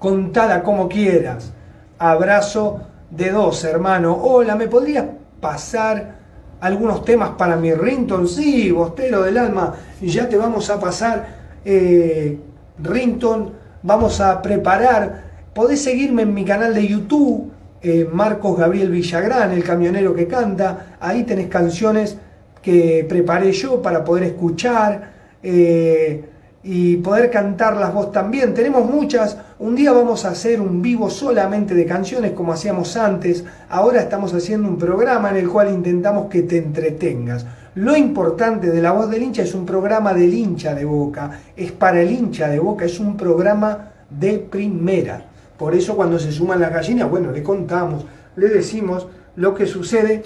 contada 0.00 0.64
como 0.64 0.88
quieras. 0.88 1.52
Abrazo 2.00 2.80
de 3.12 3.30
dos, 3.30 3.62
hermano. 3.62 4.12
Hola, 4.20 4.56
¿me 4.56 4.66
podrías 4.66 5.04
pasar 5.40 6.23
algunos 6.64 7.04
temas 7.04 7.32
para 7.36 7.56
mi 7.56 7.74
Rinton, 7.74 8.26
sí, 8.26 8.70
Bostero 8.70 9.22
del 9.22 9.36
Alma, 9.36 9.74
ya 10.00 10.30
te 10.30 10.38
vamos 10.38 10.70
a 10.70 10.80
pasar 10.80 11.60
eh, 11.62 12.38
Rinton, 12.82 13.52
vamos 13.82 14.18
a 14.22 14.40
preparar, 14.40 15.24
podés 15.52 15.82
seguirme 15.82 16.22
en 16.22 16.32
mi 16.32 16.42
canal 16.42 16.72
de 16.72 16.88
YouTube, 16.88 17.52
eh, 17.82 18.08
Marcos 18.10 18.56
Gabriel 18.56 18.88
Villagrán, 18.88 19.52
el 19.52 19.62
camionero 19.62 20.14
que 20.14 20.26
canta, 20.26 20.96
ahí 21.00 21.24
tenés 21.24 21.48
canciones 21.48 22.16
que 22.62 23.04
preparé 23.06 23.52
yo 23.52 23.82
para 23.82 24.02
poder 24.02 24.24
escuchar, 24.24 25.12
eh, 25.42 26.24
y 26.64 26.96
poder 26.96 27.30
cantarlas 27.30 27.92
vos 27.92 28.10
también. 28.10 28.54
Tenemos 28.54 28.90
muchas, 28.90 29.36
un 29.58 29.76
día 29.76 29.92
vamos 29.92 30.24
a 30.24 30.30
hacer 30.30 30.62
un 30.62 30.80
vivo 30.80 31.10
solamente 31.10 31.74
de 31.74 31.84
canciones 31.84 32.32
como 32.32 32.54
hacíamos 32.54 32.96
antes, 32.96 33.44
ahora 33.68 34.00
estamos 34.00 34.32
haciendo 34.32 34.68
un 34.68 34.78
programa 34.78 35.30
en 35.30 35.36
el 35.36 35.48
cual 35.48 35.72
intentamos 35.72 36.28
que 36.30 36.42
te 36.42 36.56
entretengas. 36.56 37.44
Lo 37.74 37.94
importante 37.96 38.70
de 38.70 38.80
La 38.80 38.92
Voz 38.92 39.10
del 39.10 39.22
Hincha 39.22 39.42
es 39.42 39.54
un 39.54 39.66
programa 39.66 40.14
del 40.14 40.32
hincha 40.32 40.74
de 40.74 40.84
Boca, 40.84 41.40
es 41.54 41.72
para 41.72 42.00
el 42.00 42.10
hincha 42.10 42.48
de 42.48 42.60
Boca, 42.60 42.86
es 42.86 42.98
un 42.98 43.16
programa 43.16 43.90
de 44.08 44.38
primera. 44.38 45.26
Por 45.58 45.74
eso 45.74 45.94
cuando 45.96 46.18
se 46.18 46.32
suman 46.32 46.60
las 46.60 46.72
gallinas, 46.72 47.10
bueno, 47.10 47.30
le 47.30 47.42
contamos, 47.42 48.06
le 48.36 48.48
decimos 48.48 49.08
lo 49.36 49.54
que 49.54 49.66
sucede 49.66 50.22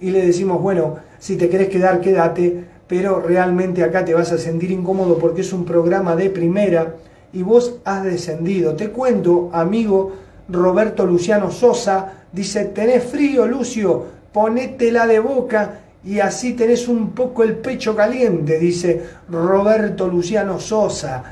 y 0.00 0.10
le 0.10 0.24
decimos, 0.24 0.62
bueno, 0.62 0.96
si 1.18 1.36
te 1.36 1.48
querés 1.48 1.68
quedar, 1.68 2.00
quédate, 2.00 2.64
pero 2.92 3.20
realmente 3.20 3.82
acá 3.82 4.04
te 4.04 4.12
vas 4.12 4.32
a 4.32 4.36
sentir 4.36 4.70
incómodo 4.70 5.16
porque 5.16 5.40
es 5.40 5.54
un 5.54 5.64
programa 5.64 6.14
de 6.14 6.28
primera 6.28 6.96
y 7.32 7.42
vos 7.42 7.76
has 7.86 8.04
descendido. 8.04 8.76
Te 8.76 8.90
cuento, 8.90 9.48
amigo 9.50 10.12
Roberto 10.46 11.06
Luciano 11.06 11.50
Sosa, 11.50 12.26
dice, 12.30 12.66
tenés 12.66 13.04
frío, 13.04 13.46
Lucio, 13.46 14.04
ponétela 14.30 15.06
de 15.06 15.20
boca 15.20 15.80
y 16.04 16.20
así 16.20 16.52
tenés 16.52 16.86
un 16.86 17.12
poco 17.12 17.44
el 17.44 17.56
pecho 17.56 17.96
caliente, 17.96 18.58
dice 18.58 19.02
Roberto 19.30 20.06
Luciano 20.06 20.60
Sosa. 20.60 21.24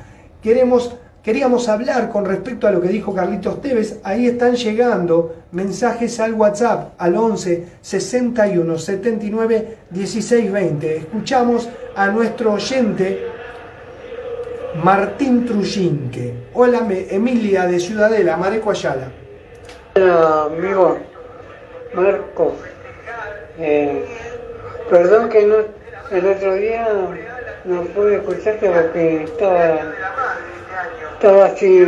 Queremos 0.42 0.96
Queríamos 1.22 1.68
hablar 1.68 2.09
con 2.09 2.24
respecto 2.24 2.66
a 2.66 2.70
lo 2.70 2.80
que 2.80 2.88
dijo 2.88 3.14
Carlitos 3.14 3.61
Tevez. 3.61 4.00
Ahí 4.04 4.26
están 4.26 4.54
llegando 4.56 5.35
mensajes 5.52 6.18
al 6.18 6.33
WhatsApp 6.33 6.94
al 6.96 7.14
11 7.14 7.66
61 7.83 8.78
79 8.78 9.76
16 9.90 10.50
20. 10.50 10.96
Escuchamos 10.96 11.68
a 11.94 12.09
nuestro 12.09 12.54
oyente 12.54 13.26
Martín 14.83 15.44
Trujinque. 15.44 16.33
Hola, 16.54 16.87
Emilia 16.88 17.66
de 17.66 17.80
Ciudadela, 17.80 18.38
Mareco 18.38 18.70
Ayala. 18.70 19.09
Hola, 19.96 20.44
amigo 20.44 20.98
Marco. 21.92 22.54
Eh, 23.59 24.06
perdón 24.88 25.28
que 25.28 25.44
no, 25.44 25.56
el 26.12 26.26
otro 26.26 26.54
día 26.54 26.88
no 27.66 27.83
pude 27.83 28.16
escucharte 28.16 28.70
porque 28.70 29.24
estaba 29.24 29.80
estaba 31.20 31.44
así. 31.46 31.85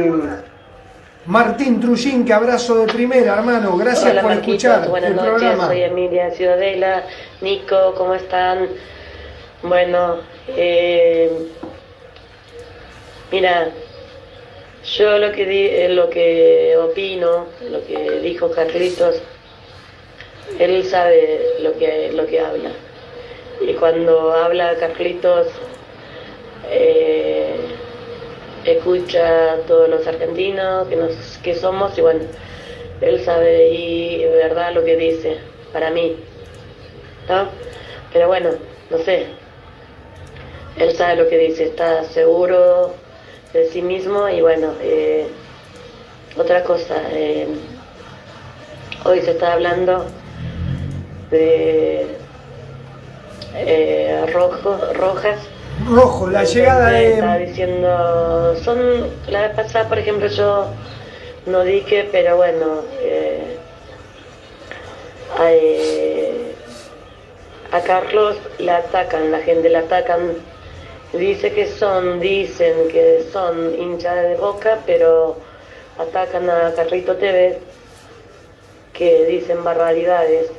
Martín 1.24 1.80
Trujín, 1.80 2.24
que 2.24 2.32
abrazo 2.34 2.84
de 2.84 2.92
primera, 2.92 3.34
hermano. 3.34 3.76
Gracias 3.78 4.10
Hola, 4.10 4.22
por 4.22 4.30
Marquitos, 4.34 4.64
escuchar 4.64 4.88
buenas 4.88 5.10
el 5.10 5.16
noches, 5.16 5.30
programa. 5.32 5.66
soy 5.68 5.82
Emilia 5.82 6.30
Ciudadela. 6.32 7.04
Nico, 7.40 7.94
¿cómo 7.96 8.12
están? 8.14 8.68
Bueno, 9.62 10.16
eh, 10.48 11.30
mira, 13.30 13.68
yo 14.96 15.18
lo 15.18 15.32
que 15.32 15.46
di- 15.46 15.66
eh, 15.68 15.88
lo 15.90 16.10
que 16.10 16.76
opino, 16.76 17.46
lo 17.70 17.86
que 17.86 18.20
dijo 18.22 18.50
Carlitos, 18.50 19.22
él 20.58 20.84
sabe 20.84 21.40
lo 21.60 21.72
que 21.78 22.10
lo 22.12 22.26
que 22.26 22.40
habla. 22.40 22.70
Y 23.60 23.72
cuando 23.74 24.32
habla 24.32 24.74
Carlitos, 24.80 25.46
eh, 26.68 27.54
escucha 28.64 29.55
a 29.55 29.57
todos 29.66 29.88
los 29.88 30.07
argentinos 30.07 30.88
que, 30.88 30.96
nos, 30.96 31.38
que 31.42 31.55
somos 31.55 31.96
y 31.98 32.01
bueno, 32.01 32.25
él 33.01 33.25
sabe 33.25 33.68
y 33.68 34.18
de 34.18 34.31
verdad 34.31 34.72
lo 34.72 34.85
que 34.85 34.96
dice, 34.96 35.38
para 35.72 35.90
mí. 35.90 36.16
¿no? 37.29 37.48
Pero 38.12 38.29
bueno, 38.29 38.51
no 38.90 38.98
sé, 38.98 39.27
él 40.77 40.96
sabe 40.96 41.16
lo 41.16 41.29
que 41.29 41.38
dice, 41.38 41.64
está 41.64 42.05
seguro 42.05 42.94
de 43.53 43.68
sí 43.68 43.83
mismo 43.83 44.29
y 44.29 44.40
bueno, 44.40 44.72
eh, 44.81 45.27
otra 46.37 46.62
cosa, 46.64 46.96
eh, 47.11 47.46
hoy 49.05 49.20
se 49.20 49.33
está 49.33 49.55
hablando 49.55 50.07
de 51.31 52.07
eh, 53.55 54.27
rojas 54.33 55.38
Rojo, 55.88 56.28
la 56.28 56.44
llegada 56.44 56.98
Estaba 57.00 57.38
de. 57.38 57.46
diciendo, 57.46 58.56
son, 58.62 59.08
la 59.28 59.42
vez 59.42 59.56
pasada, 59.56 59.88
por 59.88 59.98
ejemplo, 59.98 60.28
yo 60.28 60.66
no 61.46 61.62
dije, 61.62 62.08
pero 62.10 62.36
bueno, 62.36 62.82
eh, 63.00 63.56
a, 65.38 65.52
eh, 65.52 66.54
a 67.72 67.80
Carlos 67.80 68.36
la 68.58 68.78
atacan, 68.78 69.32
la 69.32 69.40
gente 69.40 69.68
la 69.68 69.80
atacan, 69.80 70.34
dice 71.12 71.52
que 71.52 71.66
son, 71.66 72.20
dicen 72.20 72.88
que 72.88 73.24
son 73.32 73.74
hinchas 73.80 74.22
de 74.22 74.36
boca, 74.36 74.78
pero 74.86 75.36
atacan 75.98 76.48
a 76.48 76.72
Carlito 76.74 77.16
Tevez, 77.16 77.58
que 78.92 79.26
dicen 79.26 79.64
barbaridades, 79.64 80.50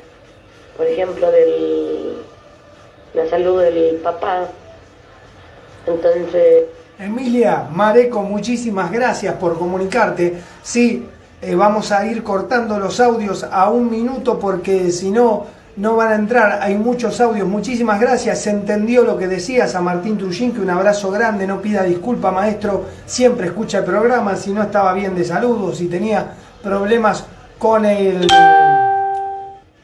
por 0.75 0.87
ejemplo, 0.87 1.31
del, 1.31 2.17
la 3.13 3.27
salud 3.27 3.61
del 3.61 3.97
papá. 3.97 4.49
Entonces, 5.85 6.65
Emilia, 6.99 7.67
Mareco, 7.71 8.21
muchísimas 8.21 8.91
gracias 8.91 9.35
por 9.35 9.57
comunicarte. 9.57 10.41
Sí, 10.61 11.07
eh, 11.41 11.55
vamos 11.55 11.91
a 11.91 12.05
ir 12.05 12.23
cortando 12.23 12.79
los 12.79 12.99
audios 12.99 13.43
a 13.43 13.69
un 13.69 13.89
minuto 13.89 14.39
porque 14.39 14.91
si 14.91 15.11
no, 15.11 15.45
no 15.75 15.95
van 15.95 16.11
a 16.11 16.15
entrar. 16.15 16.59
Hay 16.61 16.75
muchos 16.75 17.19
audios. 17.19 17.47
Muchísimas 17.47 17.99
gracias. 17.99 18.41
Se 18.41 18.51
entendió 18.51 19.03
lo 19.03 19.17
que 19.17 19.27
decías 19.27 19.75
a 19.75 19.81
Martín 19.81 20.17
Trujín, 20.17 20.53
que 20.53 20.61
un 20.61 20.69
abrazo 20.69 21.11
grande. 21.11 21.47
No 21.47 21.61
pida 21.61 21.83
disculpa, 21.83 22.31
maestro. 22.31 22.85
Siempre 23.05 23.47
escucha 23.47 23.79
el 23.79 23.83
programa. 23.83 24.35
Si 24.35 24.51
no 24.51 24.61
estaba 24.61 24.93
bien 24.93 25.15
de 25.15 25.25
salud 25.25 25.69
o 25.69 25.73
si 25.73 25.87
tenía 25.87 26.33
problemas 26.63 27.25
con 27.57 27.85
el, 27.85 28.27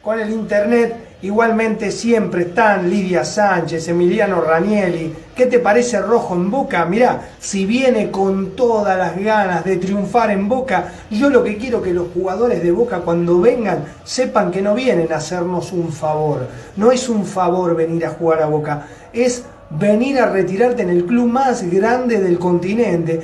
con 0.01 0.19
el 0.19 0.29
internet. 0.29 1.08
Igualmente 1.21 1.91
siempre 1.91 2.43
están 2.43 2.89
Lidia 2.89 3.25
Sánchez, 3.25 3.89
Emiliano 3.89 4.39
Ranielli. 4.39 5.13
¿Qué 5.35 5.47
te 5.47 5.59
parece 5.59 5.99
Rojo 5.99 6.33
en 6.33 6.49
Boca? 6.49 6.85
Mirá, 6.85 7.31
si 7.41 7.65
viene 7.65 8.09
con 8.09 8.51
todas 8.51 8.97
las 8.97 9.21
ganas 9.21 9.65
de 9.65 9.75
triunfar 9.75 10.31
en 10.31 10.47
Boca, 10.47 10.93
yo 11.11 11.29
lo 11.29 11.43
que 11.43 11.57
quiero 11.57 11.81
que 11.81 11.93
los 11.93 12.07
jugadores 12.13 12.63
de 12.63 12.71
Boca 12.71 12.99
cuando 12.99 13.41
vengan 13.41 13.83
sepan 14.05 14.49
que 14.49 14.61
no 14.61 14.73
vienen 14.75 15.11
a 15.11 15.17
hacernos 15.17 15.73
un 15.73 15.91
favor. 15.91 16.47
No 16.77 16.89
es 16.89 17.09
un 17.09 17.25
favor 17.25 17.75
venir 17.75 18.05
a 18.05 18.11
jugar 18.11 18.41
a 18.41 18.45
Boca, 18.45 18.87
es 19.11 19.43
venir 19.71 20.19
a 20.19 20.29
retirarte 20.31 20.83
en 20.83 20.89
el 20.89 21.05
club 21.05 21.27
más 21.27 21.69
grande 21.69 22.21
del 22.21 22.39
continente. 22.39 23.19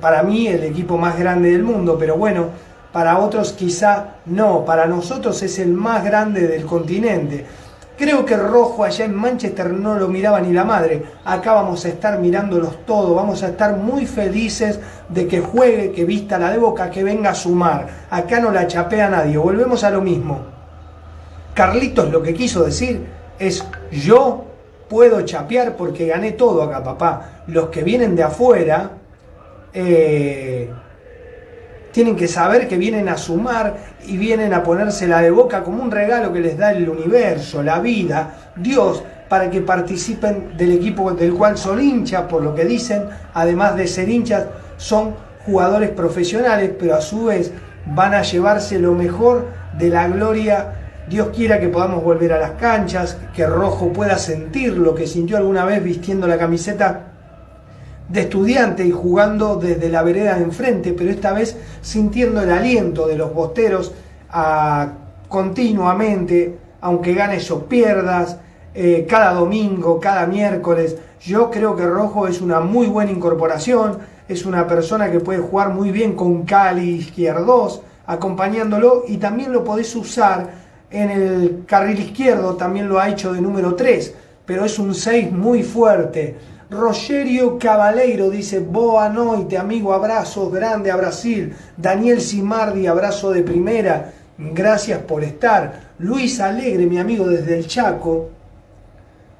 Para 0.00 0.24
mí 0.24 0.48
el 0.48 0.64
equipo 0.64 0.98
más 0.98 1.16
grande 1.16 1.52
del 1.52 1.62
mundo, 1.62 1.96
pero 1.96 2.16
bueno, 2.16 2.73
para 2.94 3.18
otros 3.18 3.54
quizá 3.54 4.18
no, 4.26 4.64
para 4.64 4.86
nosotros 4.86 5.42
es 5.42 5.58
el 5.58 5.72
más 5.72 6.04
grande 6.04 6.46
del 6.46 6.64
continente. 6.64 7.44
Creo 7.98 8.24
que 8.24 8.36
Rojo 8.36 8.84
allá 8.84 9.04
en 9.04 9.16
Manchester 9.16 9.72
no 9.72 9.96
lo 9.96 10.06
miraba 10.06 10.40
ni 10.40 10.52
la 10.52 10.62
madre. 10.62 11.02
Acá 11.24 11.54
vamos 11.54 11.84
a 11.84 11.88
estar 11.88 12.20
mirándolos 12.20 12.86
todos, 12.86 13.16
vamos 13.16 13.42
a 13.42 13.48
estar 13.48 13.76
muy 13.78 14.06
felices 14.06 14.78
de 15.08 15.26
que 15.26 15.40
juegue, 15.40 15.90
que 15.90 16.04
vista 16.04 16.38
la 16.38 16.52
de 16.52 16.58
boca, 16.58 16.88
que 16.88 17.02
venga 17.02 17.30
a 17.30 17.34
sumar. 17.34 17.88
Acá 18.10 18.38
no 18.38 18.52
la 18.52 18.68
chapea 18.68 19.10
nadie, 19.10 19.38
volvemos 19.38 19.82
a 19.82 19.90
lo 19.90 20.00
mismo. 20.00 20.42
Carlitos 21.52 22.12
lo 22.12 22.22
que 22.22 22.32
quiso 22.32 22.62
decir 22.62 23.04
es 23.40 23.66
yo 23.90 24.44
puedo 24.88 25.20
chapear 25.22 25.74
porque 25.74 26.06
gané 26.06 26.30
todo 26.30 26.62
acá, 26.62 26.84
papá. 26.84 27.42
Los 27.48 27.70
que 27.70 27.82
vienen 27.82 28.14
de 28.14 28.22
afuera 28.22 28.92
eh, 29.72 30.70
tienen 31.94 32.16
que 32.16 32.26
saber 32.26 32.66
que 32.66 32.76
vienen 32.76 33.08
a 33.08 33.16
sumar 33.16 33.76
y 34.04 34.16
vienen 34.16 34.52
a 34.52 34.64
ponérsela 34.64 35.22
de 35.22 35.30
boca 35.30 35.62
como 35.62 35.80
un 35.80 35.92
regalo 35.92 36.32
que 36.32 36.40
les 36.40 36.58
da 36.58 36.72
el 36.72 36.88
universo, 36.88 37.62
la 37.62 37.78
vida, 37.78 38.50
Dios, 38.56 39.04
para 39.28 39.48
que 39.48 39.60
participen 39.60 40.56
del 40.56 40.72
equipo 40.72 41.12
del 41.12 41.32
cual 41.34 41.56
son 41.56 41.80
hinchas, 41.80 42.22
por 42.22 42.42
lo 42.42 42.52
que 42.52 42.64
dicen, 42.64 43.04
además 43.32 43.76
de 43.76 43.86
ser 43.86 44.08
hinchas, 44.08 44.46
son 44.76 45.14
jugadores 45.46 45.90
profesionales, 45.90 46.72
pero 46.76 46.96
a 46.96 47.00
su 47.00 47.26
vez 47.26 47.52
van 47.86 48.12
a 48.12 48.22
llevarse 48.22 48.80
lo 48.80 48.92
mejor 48.92 49.46
de 49.78 49.88
la 49.90 50.08
gloria. 50.08 50.72
Dios 51.08 51.28
quiera 51.28 51.60
que 51.60 51.68
podamos 51.68 52.02
volver 52.02 52.32
a 52.32 52.40
las 52.40 52.52
canchas, 52.52 53.18
que 53.32 53.46
Rojo 53.46 53.92
pueda 53.92 54.18
sentir 54.18 54.76
lo 54.76 54.96
que 54.96 55.06
sintió 55.06 55.36
alguna 55.36 55.64
vez 55.64 55.80
vistiendo 55.84 56.26
la 56.26 56.38
camiseta 56.38 57.13
de 58.08 58.20
estudiante 58.20 58.84
y 58.86 58.90
jugando 58.90 59.56
desde 59.56 59.88
la 59.88 60.02
vereda 60.02 60.34
de 60.36 60.44
enfrente, 60.44 60.92
pero 60.92 61.10
esta 61.10 61.32
vez 61.32 61.56
sintiendo 61.80 62.42
el 62.42 62.50
aliento 62.50 63.06
de 63.06 63.16
los 63.16 63.32
bosteros 63.32 63.92
a- 64.30 64.88
continuamente, 65.28 66.58
aunque 66.80 67.14
ganes 67.14 67.50
o 67.50 67.64
pierdas, 67.66 68.38
eh, 68.74 69.06
cada 69.08 69.32
domingo, 69.32 70.00
cada 70.00 70.26
miércoles. 70.26 70.96
Yo 71.20 71.50
creo 71.50 71.76
que 71.76 71.86
Rojo 71.86 72.26
es 72.28 72.40
una 72.40 72.60
muy 72.60 72.86
buena 72.86 73.10
incorporación, 73.10 73.98
es 74.28 74.44
una 74.46 74.66
persona 74.66 75.10
que 75.10 75.20
puede 75.20 75.38
jugar 75.40 75.70
muy 75.70 75.90
bien 75.90 76.14
con 76.14 76.44
Cali 76.44 76.90
izquierdos, 76.96 77.82
acompañándolo 78.06 79.04
y 79.08 79.16
también 79.18 79.52
lo 79.52 79.64
podés 79.64 79.94
usar 79.96 80.50
en 80.90 81.10
el 81.10 81.64
carril 81.66 81.98
izquierdo, 82.00 82.54
también 82.56 82.88
lo 82.88 82.98
ha 83.00 83.08
hecho 83.08 83.32
de 83.32 83.40
número 83.40 83.74
3, 83.74 84.14
pero 84.46 84.64
es 84.64 84.78
un 84.78 84.94
6 84.94 85.30
muy 85.32 85.62
fuerte. 85.62 86.36
Rogerio 86.70 87.58
Cabaleiro 87.58 88.30
dice, 88.30 88.58
boa 88.58 89.08
noite, 89.08 89.58
amigo, 89.58 89.92
abrazo 89.92 90.50
grande 90.50 90.90
a 90.90 90.96
Brasil. 90.96 91.54
Daniel 91.76 92.20
Simardi, 92.20 92.86
abrazo 92.86 93.30
de 93.32 93.42
primera, 93.42 94.12
gracias 94.38 95.00
por 95.00 95.22
estar. 95.22 95.94
Luis 95.98 96.40
Alegre, 96.40 96.86
mi 96.86 96.98
amigo 96.98 97.26
desde 97.26 97.58
el 97.58 97.66
Chaco, 97.66 98.30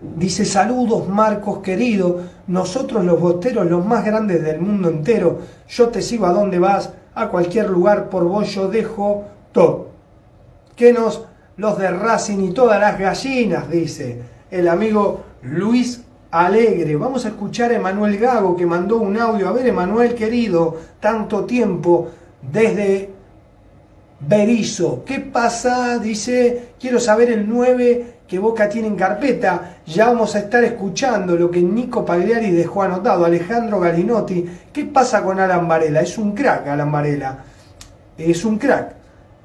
dice, 0.00 0.44
saludos 0.44 1.08
Marcos 1.08 1.58
querido, 1.58 2.20
nosotros 2.46 3.04
los 3.04 3.20
bosteros, 3.20 3.66
los 3.66 3.84
más 3.84 4.04
grandes 4.04 4.42
del 4.42 4.60
mundo 4.60 4.88
entero, 4.88 5.40
yo 5.68 5.88
te 5.88 6.02
sigo 6.02 6.26
a 6.26 6.32
donde 6.32 6.58
vas, 6.58 6.90
a 7.14 7.28
cualquier 7.28 7.70
lugar, 7.70 8.10
por 8.10 8.24
vos 8.24 8.54
yo 8.54 8.68
dejo 8.68 9.24
todo. 9.52 9.88
Que 10.76 10.92
nos, 10.92 11.24
los 11.56 11.78
de 11.78 11.90
Racing 11.90 12.40
y 12.40 12.50
todas 12.52 12.80
las 12.80 12.98
gallinas, 12.98 13.70
dice 13.70 14.34
el 14.54 14.68
amigo 14.68 15.24
Luis 15.42 16.03
Alegre. 16.34 16.96
Vamos 16.96 17.24
a 17.24 17.28
escuchar 17.28 17.70
a 17.70 17.76
Emanuel 17.76 18.18
Gago 18.18 18.56
que 18.56 18.66
mandó 18.66 18.96
un 18.96 19.16
audio. 19.16 19.48
A 19.48 19.52
ver, 19.52 19.68
Emanuel 19.68 20.16
querido, 20.16 20.76
tanto 20.98 21.44
tiempo 21.44 22.08
desde 22.42 23.10
Berizo. 24.18 25.04
¿Qué 25.04 25.20
pasa? 25.20 26.00
Dice, 26.00 26.70
quiero 26.80 26.98
saber 26.98 27.30
el 27.30 27.48
9 27.48 28.14
que 28.26 28.40
Boca 28.40 28.68
tiene 28.68 28.88
en 28.88 28.96
carpeta. 28.96 29.76
Ya 29.86 30.06
vamos 30.06 30.34
a 30.34 30.40
estar 30.40 30.64
escuchando 30.64 31.36
lo 31.36 31.52
que 31.52 31.62
Nico 31.62 32.04
Pagliari 32.04 32.50
dejó 32.50 32.82
anotado. 32.82 33.24
Alejandro 33.24 33.78
Galinotti. 33.78 34.44
¿Qué 34.72 34.86
pasa 34.86 35.22
con 35.22 35.38
Alan 35.38 35.68
Varela? 35.68 36.00
Es 36.00 36.18
un 36.18 36.32
crack, 36.32 36.66
Alan 36.66 36.90
Varela. 36.90 37.44
Es 38.18 38.44
un 38.44 38.58
crack. 38.58 38.92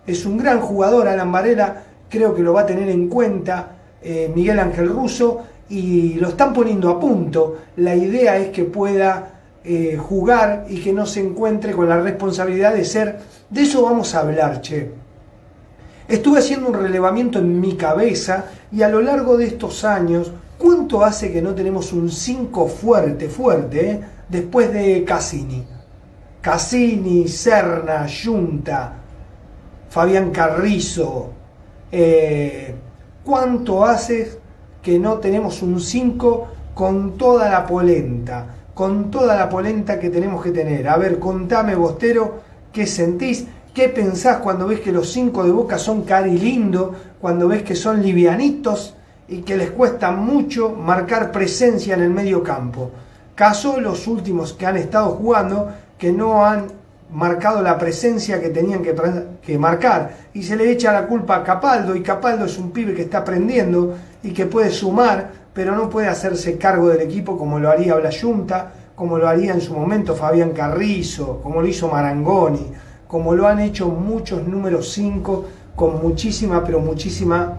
Es 0.07 0.25
un 0.25 0.39
gran 0.39 0.59
jugador, 0.59 1.07
Alan 1.07 1.31
Varela. 1.31 1.83
Creo 2.09 2.33
que 2.33 2.41
lo 2.41 2.51
va 2.51 2.61
a 2.61 2.65
tener 2.65 2.89
en 2.89 3.07
cuenta 3.07 3.75
eh, 4.01 4.31
Miguel 4.33 4.57
Ángel 4.57 4.89
Russo 4.89 5.43
y 5.69 6.15
lo 6.15 6.29
están 6.29 6.53
poniendo 6.53 6.89
a 6.89 6.99
punto. 6.99 7.57
La 7.77 7.95
idea 7.95 8.37
es 8.37 8.49
que 8.49 8.63
pueda 8.65 9.39
eh, 9.63 9.97
jugar 9.97 10.65
y 10.69 10.81
que 10.81 10.91
no 10.93 11.05
se 11.05 11.19
encuentre 11.19 11.73
con 11.73 11.87
la 11.87 11.99
responsabilidad 11.99 12.73
de 12.73 12.85
ser. 12.85 13.19
De 13.49 13.61
eso 13.61 13.83
vamos 13.83 14.15
a 14.15 14.21
hablar, 14.21 14.61
che. 14.61 14.91
Estuve 16.07 16.39
haciendo 16.39 16.69
un 16.69 16.73
relevamiento 16.73 17.37
en 17.37 17.59
mi 17.59 17.75
cabeza 17.75 18.45
y 18.71 18.81
a 18.81 18.89
lo 18.89 18.99
largo 18.99 19.37
de 19.37 19.45
estos 19.45 19.83
años, 19.85 20.31
¿cuánto 20.57 21.03
hace 21.03 21.31
que 21.31 21.41
no 21.41 21.53
tenemos 21.53 21.93
un 21.93 22.09
5 22.09 22.67
fuerte, 22.67 23.29
fuerte, 23.29 23.91
eh? 23.91 24.01
después 24.27 24.73
de 24.73 25.03
Cassini? 25.03 25.63
Cassini, 26.41 27.27
Serna, 27.27 28.07
Junta, 28.07 28.93
Fabián 29.89 30.31
Carrizo. 30.31 31.31
Eh, 31.91 32.73
¿Cuánto 33.23 33.85
hace 33.85 34.39
que 34.81 34.99
no 34.99 35.17
tenemos 35.17 35.61
un 35.61 35.79
5 35.79 36.47
con 36.73 37.17
toda 37.17 37.49
la 37.49 37.65
polenta? 37.65 38.45
Con 38.73 39.11
toda 39.11 39.35
la 39.35 39.49
polenta 39.49 39.99
que 39.99 40.09
tenemos 40.09 40.43
que 40.43 40.51
tener. 40.51 40.87
A 40.87 40.97
ver, 40.97 41.19
contame, 41.19 41.75
Bostero, 41.75 42.39
¿qué 42.71 42.85
sentís? 42.85 43.45
¿Qué 43.73 43.89
pensás 43.89 44.37
cuando 44.37 44.67
ves 44.67 44.79
que 44.79 44.91
los 44.91 45.11
5 45.11 45.43
de 45.43 45.51
Boca 45.51 45.77
son 45.77 46.03
cari 46.03 46.37
lindo? 46.37 46.93
Cuando 47.19 47.47
ves 47.47 47.63
que 47.63 47.75
son 47.75 48.01
livianitos 48.01 48.95
y 49.27 49.41
que 49.41 49.57
les 49.57 49.71
cuesta 49.71 50.11
mucho 50.11 50.71
marcar 50.71 51.31
presencia 51.31 51.93
en 51.93 52.01
el 52.01 52.09
medio 52.09 52.41
campo. 52.43 52.91
Caso 53.35 53.79
los 53.79 54.07
últimos 54.07 54.53
que 54.53 54.65
han 54.65 54.77
estado 54.77 55.11
jugando 55.11 55.71
que 55.97 56.11
no 56.11 56.45
han 56.45 56.78
marcado 57.11 57.61
la 57.61 57.77
presencia 57.77 58.39
que 58.39 58.49
tenían 58.49 58.81
que, 58.83 59.57
marcar. 59.57 60.11
Y 60.33 60.43
se 60.43 60.55
le 60.55 60.69
echa 60.71 60.93
la 60.93 61.07
culpa 61.07 61.37
a 61.37 61.43
Capaldo, 61.43 61.95
y 61.95 62.01
Capaldo 62.01 62.45
es 62.45 62.57
un 62.57 62.71
pibe 62.71 62.93
que 62.93 63.03
está 63.03 63.19
aprendiendo 63.19 63.95
y 64.23 64.31
que 64.31 64.45
puede 64.45 64.69
sumar, 64.69 65.31
pero 65.53 65.75
no 65.75 65.89
puede 65.89 66.07
hacerse 66.07 66.57
cargo 66.57 66.89
del 66.89 67.01
equipo 67.01 67.37
como 67.37 67.59
lo 67.59 67.69
haría 67.69 67.95
la 67.99 68.11
Junta, 68.11 68.71
como 68.95 69.17
lo 69.17 69.27
haría 69.27 69.53
en 69.53 69.61
su 69.61 69.73
momento 69.73 70.15
Fabián 70.15 70.51
Carrizo, 70.51 71.39
como 71.41 71.61
lo 71.61 71.67
hizo 71.67 71.87
Marangoni, 71.87 72.67
como 73.07 73.33
lo 73.33 73.47
han 73.47 73.59
hecho 73.59 73.87
muchos 73.87 74.47
números 74.47 74.91
5 74.91 75.45
con 75.75 76.01
muchísima, 76.01 76.63
pero 76.63 76.79
muchísima 76.79 77.57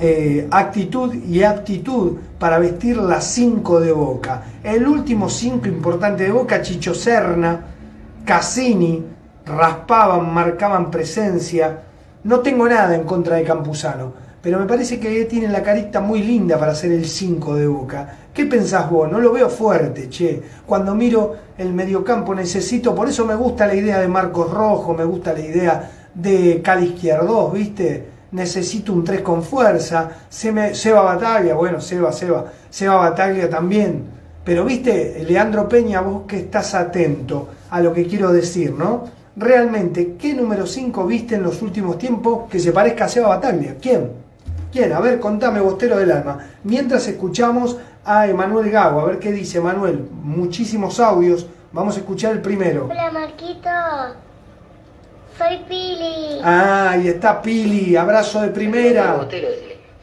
eh, 0.00 0.46
actitud 0.50 1.14
y 1.14 1.42
aptitud 1.42 2.18
para 2.38 2.58
vestir 2.58 2.96
la 2.98 3.20
5 3.20 3.80
de 3.80 3.92
Boca. 3.92 4.42
El 4.62 4.86
último 4.86 5.28
5 5.28 5.66
importante 5.68 6.24
de 6.24 6.32
Boca, 6.32 6.60
Chicho 6.60 6.94
Serna, 6.94 7.73
Cassini, 8.24 9.04
raspaban, 9.44 10.32
marcaban 10.32 10.90
presencia. 10.90 11.80
No 12.24 12.40
tengo 12.40 12.66
nada 12.66 12.94
en 12.94 13.04
contra 13.04 13.36
de 13.36 13.44
Campuzano, 13.44 14.12
pero 14.40 14.58
me 14.58 14.64
parece 14.64 14.98
que 14.98 15.26
tiene 15.26 15.48
la 15.48 15.62
carita 15.62 16.00
muy 16.00 16.22
linda 16.22 16.58
para 16.58 16.74
ser 16.74 16.92
el 16.92 17.04
5 17.04 17.56
de 17.56 17.66
Boca. 17.66 18.18
¿Qué 18.32 18.46
pensás 18.46 18.90
vos? 18.90 19.12
No 19.12 19.20
lo 19.20 19.30
veo 19.32 19.50
fuerte, 19.50 20.08
che. 20.08 20.42
Cuando 20.66 20.94
miro 20.94 21.36
el 21.58 21.74
mediocampo 21.74 22.34
necesito, 22.34 22.94
por 22.94 23.08
eso 23.08 23.26
me 23.26 23.34
gusta 23.34 23.66
la 23.66 23.74
idea 23.74 24.00
de 24.00 24.08
Marcos 24.08 24.50
Rojo, 24.50 24.94
me 24.94 25.04
gusta 25.04 25.34
la 25.34 25.40
idea 25.40 25.90
de 26.14 26.62
Cali 26.62 26.86
Izquierdos, 26.86 27.52
¿viste? 27.52 28.08
Necesito 28.32 28.92
un 28.94 29.04
3 29.04 29.20
con 29.20 29.42
fuerza. 29.42 30.08
Se 30.30 30.50
me, 30.50 30.74
Seba 30.74 31.02
Bataglia, 31.02 31.54
bueno, 31.54 31.80
Seba, 31.80 32.10
Seba, 32.10 32.46
Seba 32.70 32.96
Bataglia 32.96 33.50
también. 33.50 34.14
Pero 34.42 34.64
viste, 34.64 35.24
Leandro 35.28 35.68
Peña, 35.68 36.00
vos 36.00 36.22
que 36.26 36.38
estás 36.38 36.74
atento 36.74 37.48
a 37.74 37.80
lo 37.80 37.92
que 37.92 38.06
quiero 38.06 38.32
decir, 38.32 38.70
¿no? 38.70 39.02
Realmente, 39.34 40.14
¿qué 40.16 40.32
número 40.32 40.64
5 40.64 41.06
viste 41.06 41.34
en 41.34 41.42
los 41.42 41.60
últimos 41.60 41.98
tiempos 41.98 42.48
que 42.48 42.60
se 42.60 42.70
parezca 42.70 43.06
a 43.06 43.08
Seba 43.08 43.30
Bataglia? 43.30 43.74
¿Quién? 43.82 44.12
¿Quién? 44.70 44.92
A 44.92 45.00
ver, 45.00 45.18
contame, 45.18 45.58
Bostero 45.58 45.96
del 45.96 46.12
Alma. 46.12 46.38
Mientras 46.62 47.08
escuchamos 47.08 47.76
a 48.04 48.28
Emanuel 48.28 48.70
Gago, 48.70 49.00
a 49.00 49.06
ver 49.06 49.18
qué 49.18 49.32
dice 49.32 49.58
Emanuel. 49.58 50.08
Muchísimos 50.22 51.00
audios. 51.00 51.48
Vamos 51.72 51.96
a 51.96 51.98
escuchar 51.98 52.30
el 52.30 52.42
primero. 52.42 52.86
Hola, 52.88 53.10
Marquito. 53.10 53.70
Soy 55.36 55.58
Pili. 55.68 56.42
Ah, 56.44 56.90
ahí 56.90 57.08
está 57.08 57.42
Pili. 57.42 57.96
Abrazo 57.96 58.40
de 58.40 58.50
primera. 58.50 59.16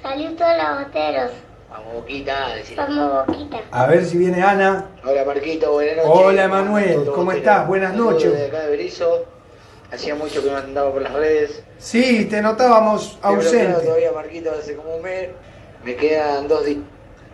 Saludos 0.03 0.41
a 0.41 0.73
los 0.73 0.87
boteros. 0.87 1.31
Vamos, 1.71 1.93
Boquita, 1.93 2.55
decirle. 2.55 2.83
Vamos, 2.83 3.25
Boquita. 3.27 3.61
A 3.71 3.85
ver 3.87 4.05
si 4.05 4.17
viene 4.17 4.41
Ana. 4.43 4.89
Hola, 5.05 5.23
Marquito, 5.25 5.71
buenas 5.71 5.95
noches. 5.95 6.11
Hola, 6.13 6.43
Emanuel, 6.43 6.93
Todo 7.05 7.13
¿cómo 7.13 7.31
estás? 7.31 7.65
Buenas 7.67 7.93
noches. 7.95 8.31
desde 8.33 8.47
acá 8.47 8.59
de 8.59 8.69
Berizo. 8.71 9.25
Hacía 9.91 10.15
mucho 10.15 10.43
que 10.43 10.49
no 10.51 10.57
andaba 10.57 10.91
por 10.91 11.01
las 11.01 11.13
redes. 11.13 11.63
Sí, 11.77 12.25
te 12.25 12.41
notábamos 12.41 13.17
ausente. 13.21 13.73
todavía, 13.85 14.11
Marquito, 14.11 14.51
hace 14.51 14.75
como 14.75 14.95
un 14.95 15.01
mes. 15.01 15.29
Me 15.85 15.95
quedan 15.95 16.47
dos 16.49 16.65
días. 16.65 16.79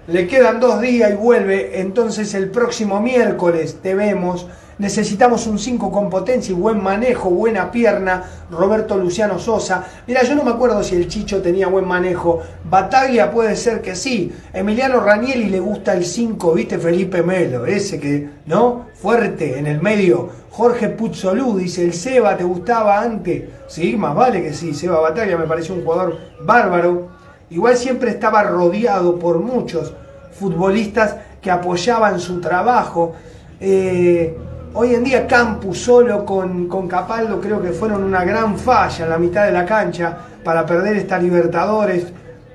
Le 0.08 0.28
quedan 0.28 0.60
dos 0.60 0.82
días 0.82 1.12
y 1.12 1.15
vuelve. 1.15 1.80
Entonces 1.82 2.34
el 2.36 2.50
próximo 2.52 3.00
miércoles 3.02 3.80
te 3.82 3.95
vemos. 3.95 4.47
Necesitamos 4.80 5.48
un 5.48 5.58
5 5.58 5.92
con 5.92 6.08
potencia 6.10 6.52
y 6.52 6.56
buen 6.56 6.84
manejo, 6.84 7.32
buena 7.32 7.72
pierna. 7.72 8.24
Roberto 8.52 8.96
Luciano 8.96 9.40
Sosa. 9.40 9.84
Mira, 10.06 10.24
yo 10.24 10.36
no 10.36 10.44
me 10.44 10.52
acuerdo 10.52 10.84
si 10.84 10.96
el 10.96 11.08
Chicho 11.08 11.42
tenía 11.42 11.68
buen 11.68 11.88
manejo. 11.88 12.42
Bataglia 12.70 13.32
puede 13.32 13.56
ser 13.56 13.82
que 13.82 13.96
sí. 13.96 14.32
Emiliano 14.54 15.00
Ranieri 15.00 15.46
le 15.46 15.60
gusta 15.60 15.94
el 15.94 16.06
5, 16.06 16.54
¿viste? 16.54 16.78
Felipe 16.78 17.24
Melo, 17.24 17.66
ese 17.66 18.00
que, 18.00 18.30
¿no? 18.46 18.86
Fuerte 18.94 19.58
en 19.58 19.66
el 19.66 19.82
medio. 19.82 20.30
Jorge 20.52 20.90
Puzzolú 20.90 21.58
dice: 21.58 21.84
¿El 21.84 21.94
Seba 21.94 22.38
te 22.38 22.44
gustaba 22.44 23.02
antes? 23.02 23.46
Sí, 23.68 23.98
más 23.98 24.16
vale 24.16 24.44
que 24.44 24.54
sí. 24.54 24.76
Seba 24.76 25.00
Bataglia 25.00 25.38
me 25.38 25.48
pareció 25.48 25.74
un 25.74 25.84
jugador 25.84 26.18
bárbaro. 26.42 27.10
Igual 27.50 27.78
siempre 27.78 28.12
estaba 28.12 28.44
rodeado 28.44 29.18
por 29.18 29.40
muchos 29.40 29.94
futbolistas 30.34 31.16
que 31.42 31.50
apoyaban 31.50 32.20
su 32.20 32.40
trabajo. 32.40 33.13
Eh, 33.60 34.38
hoy 34.80 34.94
en 34.94 35.04
día 35.04 35.26
Campus 35.26 35.80
solo 35.80 36.24
con, 36.24 36.68
con 36.68 36.88
Capaldo 36.88 37.42
creo 37.42 37.60
que 37.62 37.72
fueron 37.72 38.04
una 38.04 38.24
gran 38.24 38.58
falla 38.58 39.06
en 39.06 39.10
la 39.10 39.18
mitad 39.18 39.46
de 39.46 39.52
la 39.52 39.66
cancha 39.66 40.16
para 40.44 40.66
perder 40.66 40.98
esta 40.98 41.18
Libertadores. 41.18 42.06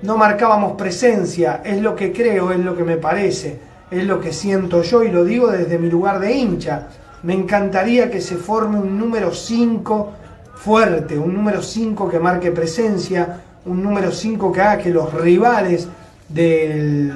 No 0.02 0.16
marcábamos 0.16 0.72
presencia, 0.72 1.60
es 1.64 1.80
lo 1.80 1.94
que 1.96 2.12
creo, 2.12 2.52
es 2.52 2.58
lo 2.60 2.76
que 2.76 2.84
me 2.84 2.96
parece, 2.96 3.58
es 3.90 4.04
lo 4.04 4.20
que 4.20 4.32
siento 4.32 4.82
yo 4.82 5.02
y 5.02 5.10
lo 5.10 5.24
digo 5.24 5.48
desde 5.48 5.78
mi 5.78 5.88
lugar 5.90 6.20
de 6.20 6.32
hincha. 6.32 6.88
Me 7.24 7.34
encantaría 7.34 8.10
que 8.10 8.20
se 8.20 8.36
forme 8.36 8.78
un 8.78 8.98
número 8.98 9.32
5 9.32 10.12
fuerte, 10.54 11.18
un 11.18 11.34
número 11.34 11.60
5 11.62 12.08
que 12.08 12.18
marque 12.20 12.50
presencia, 12.52 13.40
un 13.66 13.82
número 13.82 14.10
5 14.12 14.52
que 14.52 14.60
haga 14.60 14.78
que 14.78 14.90
los 14.90 15.12
rivales 15.14 15.88
del, 16.28 17.12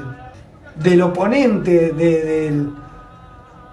del 0.76 1.02
oponente, 1.02 1.90
de- 1.92 2.22
del, 2.24 2.70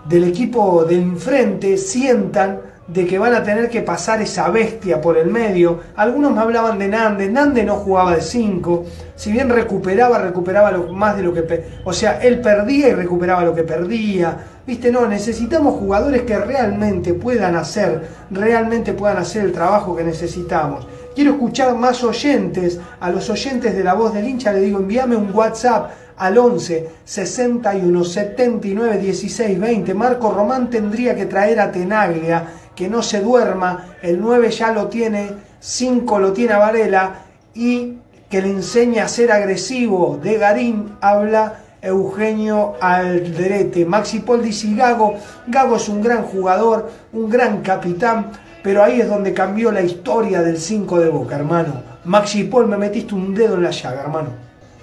del 0.05 0.23
equipo 0.25 0.83
de 0.85 0.95
enfrente, 0.95 1.77
sientan 1.77 2.59
de 2.87 3.07
que 3.07 3.17
van 3.17 3.33
a 3.33 3.43
tener 3.43 3.69
que 3.69 3.81
pasar 3.81 4.21
esa 4.21 4.49
bestia 4.49 4.99
por 4.99 5.17
el 5.17 5.27
medio. 5.31 5.79
Algunos 5.95 6.33
me 6.33 6.41
hablaban 6.41 6.77
de 6.77 6.89
Nande, 6.89 7.29
Nande 7.29 7.63
no 7.63 7.75
jugaba 7.75 8.15
de 8.15 8.21
5, 8.21 8.83
si 9.15 9.31
bien 9.31 9.49
recuperaba, 9.49 10.17
recuperaba 10.19 10.69
lo- 10.71 10.91
más 10.91 11.15
de 11.15 11.23
lo 11.23 11.33
que... 11.33 11.63
O 11.85 11.93
sea, 11.93 12.19
él 12.21 12.41
perdía 12.41 12.89
y 12.89 12.93
recuperaba 12.93 13.43
lo 13.45 13.55
que 13.55 13.63
perdía. 13.63 14.37
Viste, 14.67 14.91
no, 14.91 15.07
necesitamos 15.07 15.79
jugadores 15.79 16.23
que 16.23 16.37
realmente 16.37 17.13
puedan 17.13 17.55
hacer, 17.55 18.01
realmente 18.31 18.91
puedan 18.93 19.17
hacer 19.17 19.45
el 19.45 19.53
trabajo 19.53 19.95
que 19.95 20.03
necesitamos. 20.03 20.85
Quiero 21.15 21.31
escuchar 21.31 21.75
más 21.75 22.03
oyentes. 22.03 22.79
A 22.99 23.09
los 23.11 23.29
oyentes 23.29 23.75
de 23.75 23.83
la 23.83 23.93
voz 23.93 24.13
del 24.13 24.27
hincha 24.27 24.51
le 24.51 24.61
digo, 24.61 24.79
envíame 24.79 25.15
un 25.15 25.33
WhatsApp 25.33 25.91
al 26.17 26.37
11 26.37 26.89
61 27.05 28.03
79 28.03 28.97
16 28.97 29.59
20. 29.59 29.93
Marco 29.93 30.31
Román 30.31 30.69
tendría 30.69 31.15
que 31.15 31.25
traer 31.25 31.59
a 31.59 31.71
Tenaglia, 31.71 32.47
que 32.75 32.87
no 32.89 33.03
se 33.03 33.21
duerma. 33.21 33.95
El 34.01 34.19
9 34.19 34.49
ya 34.49 34.71
lo 34.71 34.87
tiene, 34.87 35.31
5 35.59 36.19
lo 36.19 36.33
tiene 36.33 36.53
a 36.53 36.57
Varela 36.59 37.15
y 37.53 37.97
que 38.29 38.41
le 38.41 38.49
enseña 38.49 39.05
a 39.05 39.07
ser 39.07 39.31
agresivo. 39.31 40.19
De 40.21 40.37
Garín 40.37 40.97
habla 41.01 41.59
Eugenio 41.83 42.75
Alderete. 42.79 43.85
Maxi 43.85 44.19
Paul 44.19 44.41
dice 44.41 44.73
Gago. 44.73 45.15
Gago 45.47 45.75
es 45.75 45.89
un 45.89 46.01
gran 46.01 46.23
jugador, 46.23 46.89
un 47.11 47.29
gran 47.29 47.61
capitán, 47.61 48.31
pero 48.63 48.81
ahí 48.81 49.01
es 49.01 49.09
donde 49.09 49.33
cambió 49.33 49.71
la 49.71 49.81
historia 49.81 50.41
del 50.41 50.57
5 50.57 50.99
de 51.01 51.09
Boca, 51.09 51.35
hermano. 51.35 51.83
Maxi 52.05 52.45
Paul, 52.45 52.67
me 52.67 52.77
metiste 52.77 53.13
un 53.13 53.35
dedo 53.35 53.55
en 53.55 53.63
la 53.63 53.71
llaga, 53.71 54.01
hermano. 54.01 54.29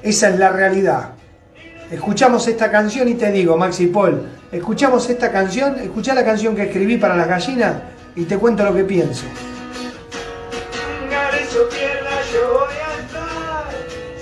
Esa 0.03 0.29
es 0.29 0.39
la 0.39 0.51
realidad. 0.51 1.13
Escuchamos 1.91 2.47
esta 2.47 2.71
canción 2.71 3.09
y 3.09 3.15
te 3.15 3.33
digo, 3.33 3.57
Maxi 3.57 3.87
Paul, 3.87 4.29
escuchamos 4.53 5.09
esta 5.09 5.33
canción, 5.33 5.77
escuchá 5.81 6.15
la 6.15 6.25
canción 6.25 6.55
que 6.55 6.65
escribí 6.65 6.99
para 6.99 7.17
las 7.17 7.27
gallinas 7.27 7.75
y 8.15 8.25
te 8.25 8.37
cuento 8.37 8.65
lo 8.65 8.75
que 8.75 8.85
pienso. 8.85 9.25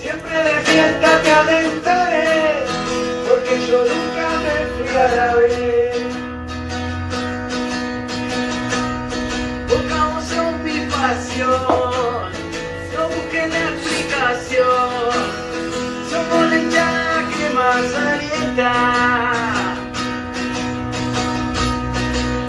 Siempre 0.01 0.39
de 0.39 0.61
fiesta 0.61 1.21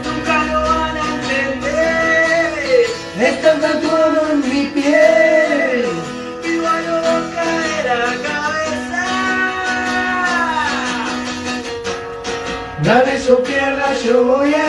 Nunca 0.06 0.36
lo 0.46 0.60
van 0.62 0.96
a 0.98 1.06
entender. 1.16 2.50
Está 3.20 3.52
tatuado 3.60 4.20
en 4.32 4.40
mi 4.50 4.64
piel. 4.68 5.86
Igual 6.44 6.82
no 6.88 6.96
va 7.06 7.16
a 7.18 7.22
caer 7.36 7.86
la 8.04 8.14
cabeza. 8.28 9.06
Ganes 12.84 13.30
o 13.30 13.38
pierdas, 13.44 14.04
yo 14.04 14.24
voy 14.24 14.54
a 14.54 14.69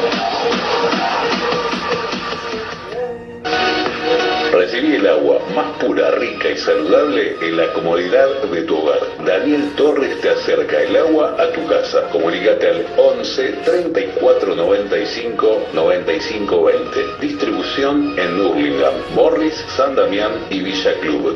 Pura, 5.81 6.11
rica 6.11 6.49
y 6.49 6.57
saludable 6.57 7.35
en 7.41 7.57
la 7.57 7.73
comodidad 7.73 8.29
de 8.43 8.61
tu 8.63 8.77
hogar. 8.77 8.99
Daniel 9.25 9.73
Torres 9.75 10.21
te 10.21 10.29
acerca 10.29 10.81
el 10.81 10.95
agua 10.95 11.35
a 11.39 11.51
tu 11.51 11.67
casa. 11.67 12.03
Comunícate 12.11 12.67
al 12.67 12.85
11 12.97 13.53
34 13.65 14.55
95 14.55 15.67
95 15.73 16.63
20. 16.63 16.99
Distribución 17.19 18.19
en 18.19 18.39
Hurlingham, 18.39 18.93
Morris, 19.15 19.55
San 19.75 19.95
Damián 19.95 20.31
y 20.51 20.61
Villa 20.61 20.93
Club. 21.01 21.35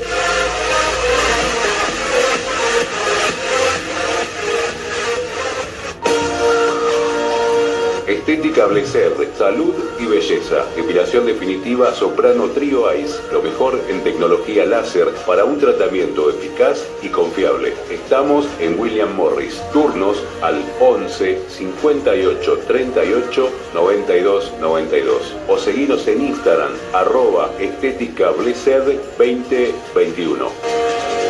Blecer, 8.59 9.13
salud 9.37 9.73
y 9.97 10.05
belleza. 10.05 10.65
Depilación 10.75 11.25
definitiva 11.25 11.95
Soprano 11.95 12.49
Trio 12.49 12.93
Ice. 12.93 13.17
Lo 13.31 13.41
mejor 13.41 13.79
en 13.87 14.03
tecnología 14.03 14.65
láser 14.65 15.07
para 15.25 15.45
un 15.45 15.57
tratamiento 15.57 16.29
eficaz 16.29 16.85
y 17.01 17.07
confiable. 17.07 17.73
Estamos 17.89 18.45
en 18.59 18.77
William 18.77 19.15
Morris. 19.15 19.61
Turnos 19.71 20.21
al 20.41 20.61
11 20.81 21.43
58 21.47 22.59
38 22.67 23.49
92 23.73 24.53
92. 24.59 25.33
O 25.47 25.57
seguinos 25.57 26.05
en 26.07 26.21
Instagram, 26.21 26.73
arroba 26.93 27.51
estética 27.57 28.31
Blecer 28.31 28.83
2021. 29.17 31.20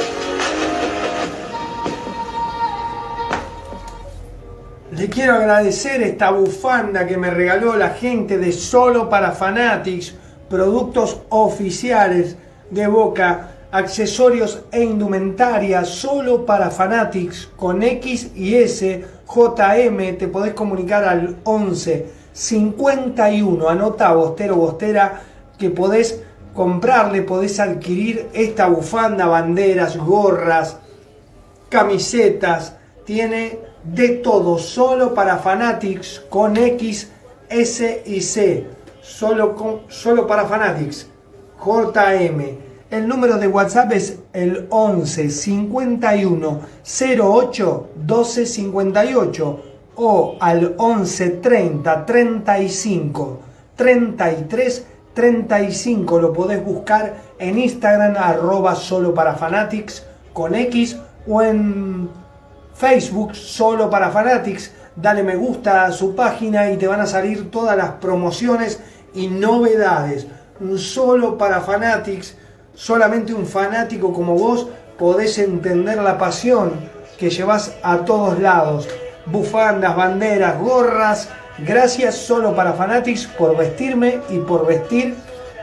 Quiero 5.10 5.34
agradecer 5.34 6.04
esta 6.04 6.32
bufanda 6.32 7.08
que 7.08 7.18
me 7.18 7.32
regaló 7.32 7.76
la 7.76 7.90
gente 7.90 8.38
de 8.38 8.52
Solo 8.52 9.10
para 9.10 9.32
Fanatics, 9.32 10.14
productos 10.50 11.22
oficiales 11.30 12.38
de 12.70 12.88
Boca, 12.88 13.52
accesorios 13.72 14.64
e 14.72 14.84
indumentaria 14.84 15.86
solo 15.86 16.46
para 16.46 16.70
Fanatics 16.70 17.50
con 17.56 17.82
X 17.82 18.32
y 18.36 18.56
S, 18.56 19.06
JM, 19.28 20.18
te 20.18 20.28
podés 20.28 20.54
comunicar 20.54 21.06
al 21.06 21.38
11 21.44 22.22
51, 22.34 23.68
anota 23.68 24.14
Bostero 24.14 24.56
Bostera, 24.56 25.22
que 25.58 25.70
podés 25.70 26.22
comprarle, 26.54 27.24
podés 27.24 27.60
adquirir 27.60 28.30
esta 28.34 28.68
bufanda, 28.68 29.26
banderas, 29.26 29.98
gorras, 29.98 30.78
camisetas, 31.70 32.76
tiene 33.06 33.71
de 33.84 34.10
todo, 34.10 34.58
solo 34.58 35.13
para 35.13 35.38
Fanatics 35.38 36.22
con 36.30 36.58
X, 36.58 37.12
S 37.50 38.04
y 38.06 38.22
C, 38.22 38.67
solo, 39.02 39.56
con, 39.56 39.82
solo 39.89 40.28
para 40.28 40.46
Fanatics, 40.46 41.08
JM. 41.63 42.72
El 42.89 43.08
número 43.08 43.38
de 43.38 43.48
WhatsApp 43.48 43.94
es 43.94 44.20
el 44.34 44.67
11 44.70 45.30
51 45.30 46.60
08 47.22 47.89
12 47.96 48.46
58 48.46 49.60
o 49.96 50.36
al 50.39 50.76
11 50.78 51.30
30 51.30 52.06
35 52.06 53.39
33 53.76 54.86
35. 55.13 56.20
Lo 56.20 56.34
podés 56.34 56.63
buscar 56.63 57.15
en 57.39 57.60
Instagram, 57.60 58.15
arroba 58.17 58.76
solo 58.76 59.13
para 59.13 59.36
Fanatics 59.36 60.06
con 60.34 60.56
X 60.56 60.98
o 61.28 61.41
en 61.41 62.10
Facebook 62.82 63.36
solo 63.36 63.91
para 63.91 64.10
Fanatics. 64.10 64.72
Dale 64.96 65.22
me 65.22 65.36
gusta 65.36 65.86
a 65.86 65.91
su 65.91 66.15
página 66.15 66.72
y 66.72 66.78
te 66.78 66.88
van 66.88 67.00
a 67.00 67.06
salir 67.06 67.52
todas 67.52 67.78
las 67.78 67.91
promociones 67.91 68.80
y 69.13 69.28
novedades. 69.28 70.26
Un 70.60 70.80
solo 70.80 71.38
para 71.38 71.62
Fanatics. 71.62 72.36
Solamente 72.74 73.36
un 73.36 73.46
fanático 73.46 74.12
como 74.12 74.34
vos 74.34 74.67
podés 74.98 75.38
entender 75.38 76.02
la 76.02 76.17
pasión 76.17 76.74
que 77.19 77.29
llevas 77.29 77.71
a 77.84 77.98
todos 78.00 78.40
lados. 78.40 78.90
Bufandas, 79.27 79.96
banderas, 79.96 80.60
gorras. 80.60 81.29
Gracias 81.60 82.15
solo 82.15 82.56
para 82.56 82.73
Fanatics 82.73 83.27
por 83.27 83.56
vestirme 83.56 84.21
y 84.29 84.40
por 84.40 84.65
vestir 84.65 85.15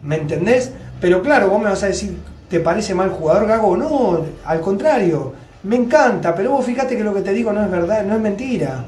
¿Me 0.03 0.17
entendés? 0.17 0.71
Pero 0.99 1.21
claro, 1.21 1.49
vos 1.49 1.59
me 1.59 1.69
vas 1.69 1.83
a 1.83 1.87
decir, 1.87 2.17
¿te 2.49 2.59
parece 2.59 2.93
mal 2.93 3.09
jugador 3.09 3.47
Gago? 3.47 3.77
No, 3.77 4.25
al 4.45 4.61
contrario. 4.61 5.33
Me 5.63 5.75
encanta, 5.75 6.33
pero 6.33 6.51
vos 6.51 6.65
fíjate 6.65 6.97
que 6.97 7.03
lo 7.03 7.13
que 7.13 7.21
te 7.21 7.33
digo 7.33 7.53
no 7.53 7.63
es 7.63 7.69
verdad, 7.69 8.03
no 8.03 8.15
es 8.15 8.21
mentira. 8.21 8.85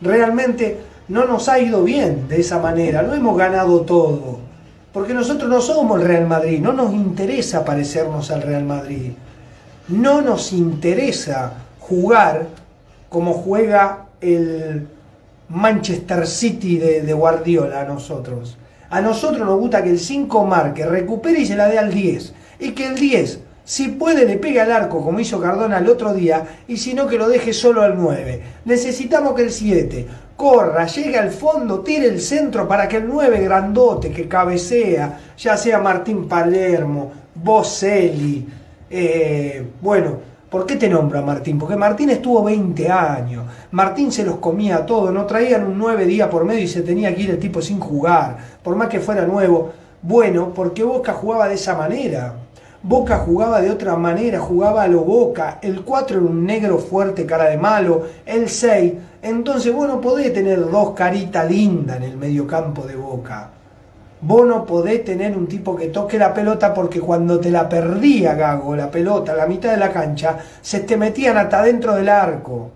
Realmente 0.00 0.78
no 1.08 1.24
nos 1.24 1.48
ha 1.48 1.58
ido 1.58 1.82
bien 1.82 2.28
de 2.28 2.40
esa 2.40 2.58
manera, 2.58 3.02
no 3.02 3.14
hemos 3.14 3.36
ganado 3.36 3.80
todo. 3.82 4.38
Porque 4.92 5.14
nosotros 5.14 5.50
no 5.50 5.60
somos 5.60 6.00
el 6.00 6.06
Real 6.06 6.26
Madrid, 6.26 6.60
no 6.60 6.72
nos 6.72 6.92
interesa 6.92 7.64
parecernos 7.64 8.30
al 8.30 8.42
Real 8.42 8.64
Madrid. 8.64 9.12
No 9.88 10.20
nos 10.20 10.52
interesa 10.52 11.52
jugar 11.80 12.46
como 13.08 13.34
juega 13.34 14.06
el 14.20 14.86
Manchester 15.48 16.26
City 16.26 16.78
de, 16.78 17.02
de 17.02 17.12
Guardiola 17.12 17.82
a 17.82 17.84
nosotros. 17.84 18.56
A 18.90 19.00
nosotros 19.00 19.46
nos 19.46 19.58
gusta 19.58 19.82
que 19.82 19.90
el 19.90 19.98
5 19.98 20.44
marque, 20.44 20.86
recupere 20.86 21.40
y 21.40 21.46
se 21.46 21.56
la 21.56 21.68
dé 21.68 21.78
al 21.78 21.92
10. 21.92 22.32
Y 22.60 22.70
que 22.72 22.86
el 22.86 22.94
10, 22.94 23.40
si 23.64 23.88
puede, 23.88 24.24
le 24.24 24.36
pegue 24.36 24.60
al 24.60 24.70
arco 24.70 25.02
como 25.02 25.18
hizo 25.18 25.40
Cardona 25.40 25.78
el 25.78 25.88
otro 25.88 26.14
día, 26.14 26.46
y 26.68 26.76
si 26.76 26.94
no, 26.94 27.06
que 27.06 27.18
lo 27.18 27.28
deje 27.28 27.52
solo 27.52 27.82
al 27.82 27.96
9. 27.96 28.42
Necesitamos 28.64 29.34
que 29.34 29.42
el 29.42 29.50
7 29.50 30.06
corra, 30.36 30.86
llegue 30.86 31.18
al 31.18 31.30
fondo, 31.30 31.80
tire 31.80 32.06
el 32.06 32.20
centro 32.20 32.68
para 32.68 32.86
que 32.88 32.98
el 32.98 33.08
9 33.08 33.40
grandote 33.40 34.12
que 34.12 34.28
cabecea, 34.28 35.18
ya 35.36 35.56
sea 35.56 35.80
Martín 35.80 36.28
Palermo, 36.28 37.12
Boselli, 37.34 38.46
eh, 38.88 39.66
bueno, 39.80 40.35
¿por 40.56 40.64
qué 40.64 40.76
te 40.76 40.88
nombro 40.88 41.18
a 41.18 41.22
Martín? 41.22 41.58
Porque 41.58 41.76
Martín 41.76 42.08
estuvo 42.08 42.42
20 42.42 42.88
años, 42.90 43.44
Martín 43.72 44.10
se 44.10 44.24
los 44.24 44.36
comía 44.36 44.86
todo, 44.86 45.12
no 45.12 45.26
traían 45.26 45.66
un 45.66 45.76
9 45.76 46.06
día 46.06 46.30
por 46.30 46.46
medio 46.46 46.62
y 46.62 46.66
se 46.66 46.80
tenía 46.80 47.14
que 47.14 47.24
ir 47.24 47.30
el 47.30 47.38
tipo 47.38 47.60
sin 47.60 47.78
jugar, 47.78 48.38
por 48.62 48.74
más 48.74 48.88
que 48.88 48.98
fuera 48.98 49.26
nuevo. 49.26 49.72
Bueno, 50.00 50.54
porque 50.54 50.82
Boca 50.82 51.12
jugaba 51.12 51.46
de 51.48 51.56
esa 51.56 51.74
manera. 51.76 52.32
Boca 52.82 53.18
jugaba 53.18 53.60
de 53.60 53.70
otra 53.70 53.96
manera, 53.96 54.40
jugaba 54.40 54.84
a 54.84 54.88
lo 54.88 55.00
Boca. 55.02 55.58
El 55.60 55.82
4 55.82 56.16
era 56.16 56.26
un 56.26 56.46
negro 56.46 56.78
fuerte, 56.78 57.26
cara 57.26 57.50
de 57.50 57.58
malo. 57.58 58.04
El 58.24 58.48
6. 58.48 58.94
Entonces 59.20 59.74
vos 59.74 59.86
no 59.86 60.00
podés 60.00 60.32
tener 60.32 60.70
dos 60.70 60.92
caritas 60.92 61.50
lindas 61.50 61.98
en 61.98 62.04
el 62.04 62.16
mediocampo 62.16 62.86
de 62.86 62.96
Boca. 62.96 63.50
Vos 64.28 64.44
no 64.44 64.66
podés 64.66 65.04
tener 65.04 65.36
un 65.36 65.46
tipo 65.46 65.76
que 65.76 65.86
toque 65.86 66.18
la 66.18 66.34
pelota 66.34 66.74
porque 66.74 66.98
cuando 66.98 67.38
te 67.38 67.48
la 67.48 67.68
perdía 67.68 68.34
Gago, 68.34 68.74
la 68.74 68.90
pelota, 68.90 69.36
la 69.36 69.46
mitad 69.46 69.70
de 69.70 69.76
la 69.76 69.92
cancha, 69.92 70.36
se 70.60 70.80
te 70.80 70.96
metían 70.96 71.36
hasta 71.36 71.62
dentro 71.62 71.94
del 71.94 72.08
arco. 72.08 72.72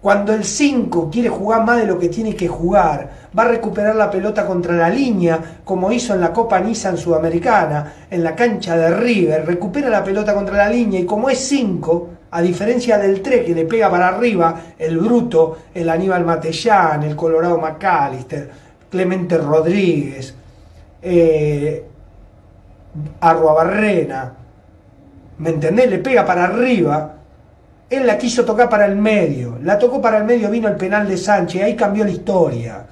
Cuando 0.00 0.32
el 0.32 0.44
5 0.44 1.10
quiere 1.10 1.28
jugar 1.30 1.64
más 1.64 1.78
de 1.78 1.86
lo 1.86 1.98
que 1.98 2.08
tiene 2.08 2.36
que 2.36 2.46
jugar, 2.46 3.10
va 3.36 3.42
a 3.42 3.48
recuperar 3.48 3.96
la 3.96 4.08
pelota 4.08 4.46
contra 4.46 4.76
la 4.76 4.88
línea, 4.88 5.40
como 5.64 5.90
hizo 5.90 6.14
en 6.14 6.20
la 6.20 6.32
Copa 6.32 6.60
Nissan 6.60 6.96
Sudamericana, 6.96 7.94
en 8.08 8.22
la 8.22 8.36
cancha 8.36 8.76
de 8.76 8.94
River, 8.94 9.44
recupera 9.44 9.90
la 9.90 10.04
pelota 10.04 10.32
contra 10.32 10.58
la 10.58 10.68
línea 10.68 11.00
y 11.00 11.06
como 11.06 11.28
es 11.28 11.40
5, 11.40 12.08
a 12.30 12.40
diferencia 12.40 12.98
del 12.98 13.20
3 13.20 13.46
que 13.46 13.54
le 13.56 13.64
pega 13.64 13.90
para 13.90 14.06
arriba, 14.06 14.60
el 14.78 14.96
Bruto, 14.98 15.58
el 15.74 15.88
Aníbal 15.90 16.24
Matellán, 16.24 17.02
el 17.02 17.16
Colorado 17.16 17.58
McAllister, 17.58 18.48
Clemente 18.88 19.38
Rodríguez, 19.38 20.36
eh, 21.02 21.84
Arruabarrena, 23.20 24.34
¿me 25.38 25.50
entendés? 25.50 25.90
Le 25.90 25.98
pega 25.98 26.24
para 26.24 26.44
arriba 26.44 27.16
él 27.92 28.06
la 28.06 28.16
quiso 28.16 28.44
tocar 28.44 28.68
para 28.68 28.86
el 28.86 28.96
medio. 28.96 29.58
La 29.62 29.78
tocó 29.78 30.00
para 30.00 30.18
el 30.18 30.24
medio, 30.24 30.50
vino 30.50 30.68
el 30.68 30.76
penal 30.76 31.06
de 31.06 31.16
Sánchez. 31.16 31.62
Ahí 31.62 31.76
cambió 31.76 32.04
la 32.04 32.10
historia. 32.10 32.86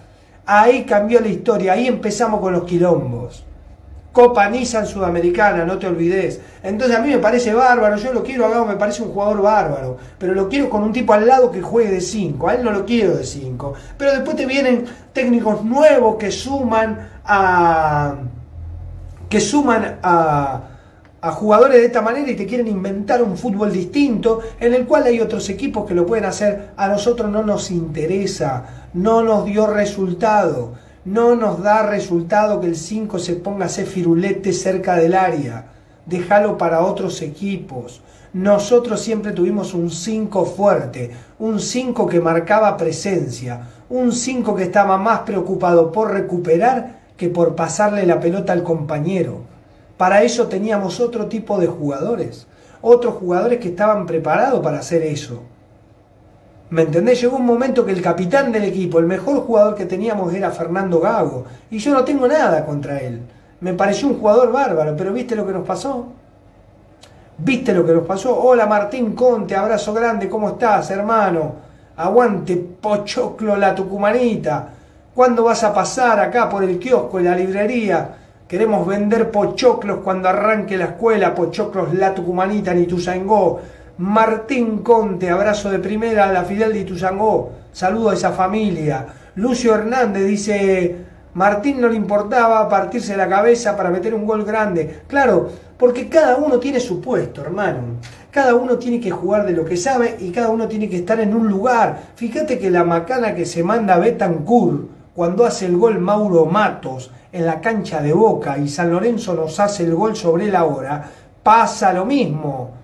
Ahí 0.44 0.84
cambió 0.84 1.20
la 1.20 1.28
historia. 1.28 1.72
Ahí 1.72 1.86
empezamos 1.86 2.40
con 2.40 2.52
los 2.52 2.64
quilombos. 2.64 3.44
Copa 4.12 4.48
Nissan 4.50 4.86
Sudamericana, 4.86 5.64
no 5.64 5.78
te 5.78 5.86
olvides. 5.86 6.40
Entonces 6.62 6.96
a 6.96 7.00
mí 7.00 7.10
me 7.10 7.18
parece 7.18 7.54
bárbaro, 7.54 7.96
yo 7.96 8.12
lo 8.12 8.24
quiero 8.24 8.44
a 8.44 8.64
me 8.66 8.74
parece 8.74 9.02
un 9.02 9.12
jugador 9.12 9.40
bárbaro, 9.40 9.98
pero 10.18 10.34
lo 10.34 10.48
quiero 10.48 10.68
con 10.68 10.82
un 10.82 10.92
tipo 10.92 11.12
al 11.12 11.28
lado 11.28 11.52
que 11.52 11.62
juegue 11.62 11.92
de 11.92 12.00
5, 12.00 12.48
a 12.48 12.54
él 12.54 12.64
no 12.64 12.72
lo 12.72 12.84
quiero 12.84 13.16
de 13.16 13.22
5. 13.22 13.72
Pero 13.96 14.10
después 14.10 14.36
te 14.36 14.46
vienen 14.46 14.84
técnicos 15.12 15.64
nuevos 15.64 16.16
que 16.16 16.32
suman 16.32 17.09
a 17.24 18.14
que 19.28 19.40
suman 19.40 19.98
a 20.02 21.32
jugadores 21.32 21.76
de 21.76 21.86
esta 21.86 22.00
manera 22.00 22.30
y 22.30 22.36
te 22.36 22.46
quieren 22.46 22.66
inventar 22.66 23.22
un 23.22 23.36
fútbol 23.36 23.72
distinto 23.72 24.40
en 24.58 24.72
el 24.72 24.86
cual 24.86 25.04
hay 25.04 25.20
otros 25.20 25.48
equipos 25.50 25.86
que 25.86 25.94
lo 25.94 26.06
pueden 26.06 26.24
hacer. 26.24 26.70
A 26.76 26.88
nosotros 26.88 27.30
no 27.30 27.42
nos 27.42 27.70
interesa, 27.70 28.88
no 28.94 29.22
nos 29.22 29.44
dio 29.44 29.66
resultado, 29.66 30.72
no 31.04 31.36
nos 31.36 31.62
da 31.62 31.86
resultado 31.86 32.60
que 32.60 32.68
el 32.68 32.76
5 32.76 33.18
se 33.18 33.34
ponga 33.34 33.64
a 33.64 33.66
hacer 33.66 33.86
firulete 33.86 34.52
cerca 34.52 34.96
del 34.96 35.14
área. 35.14 35.66
Déjalo 36.06 36.56
para 36.56 36.80
otros 36.80 37.20
equipos. 37.20 38.00
Nosotros 38.32 39.00
siempre 39.00 39.32
tuvimos 39.32 39.74
un 39.74 39.90
5 39.90 40.46
fuerte, 40.46 41.10
un 41.38 41.60
5 41.60 42.06
que 42.06 42.20
marcaba 42.20 42.76
presencia, 42.76 43.68
un 43.90 44.12
5 44.12 44.54
que 44.54 44.62
estaba 44.64 44.96
más 44.96 45.20
preocupado 45.20 45.92
por 45.92 46.12
recuperar 46.12 46.99
que 47.20 47.28
por 47.28 47.54
pasarle 47.54 48.06
la 48.06 48.18
pelota 48.18 48.54
al 48.54 48.62
compañero. 48.62 49.42
Para 49.98 50.22
eso 50.22 50.46
teníamos 50.46 51.00
otro 51.00 51.26
tipo 51.26 51.58
de 51.58 51.66
jugadores, 51.66 52.46
otros 52.80 53.16
jugadores 53.16 53.58
que 53.58 53.68
estaban 53.68 54.06
preparados 54.06 54.60
para 54.60 54.78
hacer 54.78 55.02
eso. 55.02 55.42
¿Me 56.70 56.80
entendés? 56.80 57.20
Llegó 57.20 57.36
un 57.36 57.44
momento 57.44 57.84
que 57.84 57.92
el 57.92 58.00
capitán 58.00 58.50
del 58.50 58.64
equipo, 58.64 58.98
el 58.98 59.04
mejor 59.04 59.40
jugador 59.40 59.74
que 59.74 59.84
teníamos 59.84 60.32
era 60.32 60.50
Fernando 60.50 60.98
Gago, 60.98 61.44
y 61.70 61.76
yo 61.76 61.92
no 61.92 62.04
tengo 62.04 62.26
nada 62.26 62.64
contra 62.64 62.96
él. 63.00 63.20
Me 63.60 63.74
pareció 63.74 64.08
un 64.08 64.18
jugador 64.18 64.50
bárbaro, 64.50 64.96
pero 64.96 65.12
¿viste 65.12 65.36
lo 65.36 65.46
que 65.46 65.52
nos 65.52 65.66
pasó? 65.66 66.06
¿Viste 67.36 67.74
lo 67.74 67.84
que 67.84 67.92
nos 67.92 68.06
pasó? 68.06 68.34
Hola 68.34 68.64
Martín 68.64 69.12
Conte, 69.12 69.54
abrazo 69.54 69.92
grande, 69.92 70.26
¿cómo 70.26 70.48
estás, 70.48 70.90
hermano? 70.90 71.52
Aguante, 71.98 72.56
pochoclo 72.56 73.58
la 73.58 73.74
tucumanita. 73.74 74.79
¿Cuándo 75.12 75.42
vas 75.42 75.64
a 75.64 75.74
pasar 75.74 76.20
acá 76.20 76.48
por 76.48 76.62
el 76.62 76.78
kiosco 76.78 77.18
la 77.18 77.34
librería? 77.34 78.14
Queremos 78.46 78.86
vender 78.86 79.32
pochoclos 79.32 79.98
cuando 80.04 80.28
arranque 80.28 80.76
la 80.76 80.84
escuela, 80.84 81.34
pochoclos 81.34 81.92
La 81.94 82.14
Tucumanita 82.14 82.70
en 82.70 82.84
Ituzangó. 82.84 83.60
Martín 83.98 84.78
Conte, 84.84 85.28
abrazo 85.28 85.68
de 85.68 85.80
primera 85.80 86.28
a 86.28 86.32
la 86.32 86.44
Fidel 86.44 86.72
de 86.72 86.80
Ituzangó. 86.82 87.50
Saludo 87.72 88.10
a 88.10 88.14
esa 88.14 88.30
familia. 88.30 89.04
Lucio 89.34 89.74
Hernández 89.74 90.26
dice, 90.26 90.96
Martín 91.34 91.80
no 91.80 91.88
le 91.88 91.96
importaba 91.96 92.68
partirse 92.68 93.16
la 93.16 93.28
cabeza 93.28 93.76
para 93.76 93.90
meter 93.90 94.14
un 94.14 94.24
gol 94.24 94.44
grande. 94.44 95.00
Claro, 95.08 95.50
porque 95.76 96.08
cada 96.08 96.36
uno 96.36 96.60
tiene 96.60 96.78
su 96.78 97.00
puesto, 97.00 97.40
hermano. 97.40 97.80
Cada 98.30 98.54
uno 98.54 98.78
tiene 98.78 99.00
que 99.00 99.10
jugar 99.10 99.44
de 99.44 99.54
lo 99.54 99.64
que 99.64 99.76
sabe 99.76 100.18
y 100.20 100.30
cada 100.30 100.50
uno 100.50 100.68
tiene 100.68 100.88
que 100.88 100.98
estar 100.98 101.18
en 101.18 101.34
un 101.34 101.48
lugar. 101.48 102.00
Fíjate 102.14 102.60
que 102.60 102.70
la 102.70 102.84
macana 102.84 103.34
que 103.34 103.44
se 103.44 103.64
manda 103.64 103.98
Betancourt 103.98 104.99
cuando 105.14 105.44
hace 105.44 105.66
el 105.66 105.76
gol 105.76 105.98
Mauro 105.98 106.46
Matos 106.46 107.10
en 107.32 107.46
la 107.46 107.60
cancha 107.60 108.00
de 108.00 108.12
Boca 108.12 108.58
y 108.58 108.68
San 108.68 108.90
Lorenzo 108.90 109.34
nos 109.34 109.58
hace 109.60 109.84
el 109.84 109.94
gol 109.94 110.16
sobre 110.16 110.50
la 110.50 110.64
hora, 110.64 111.10
pasa 111.42 111.92
lo 111.92 112.04
mismo. 112.04 112.80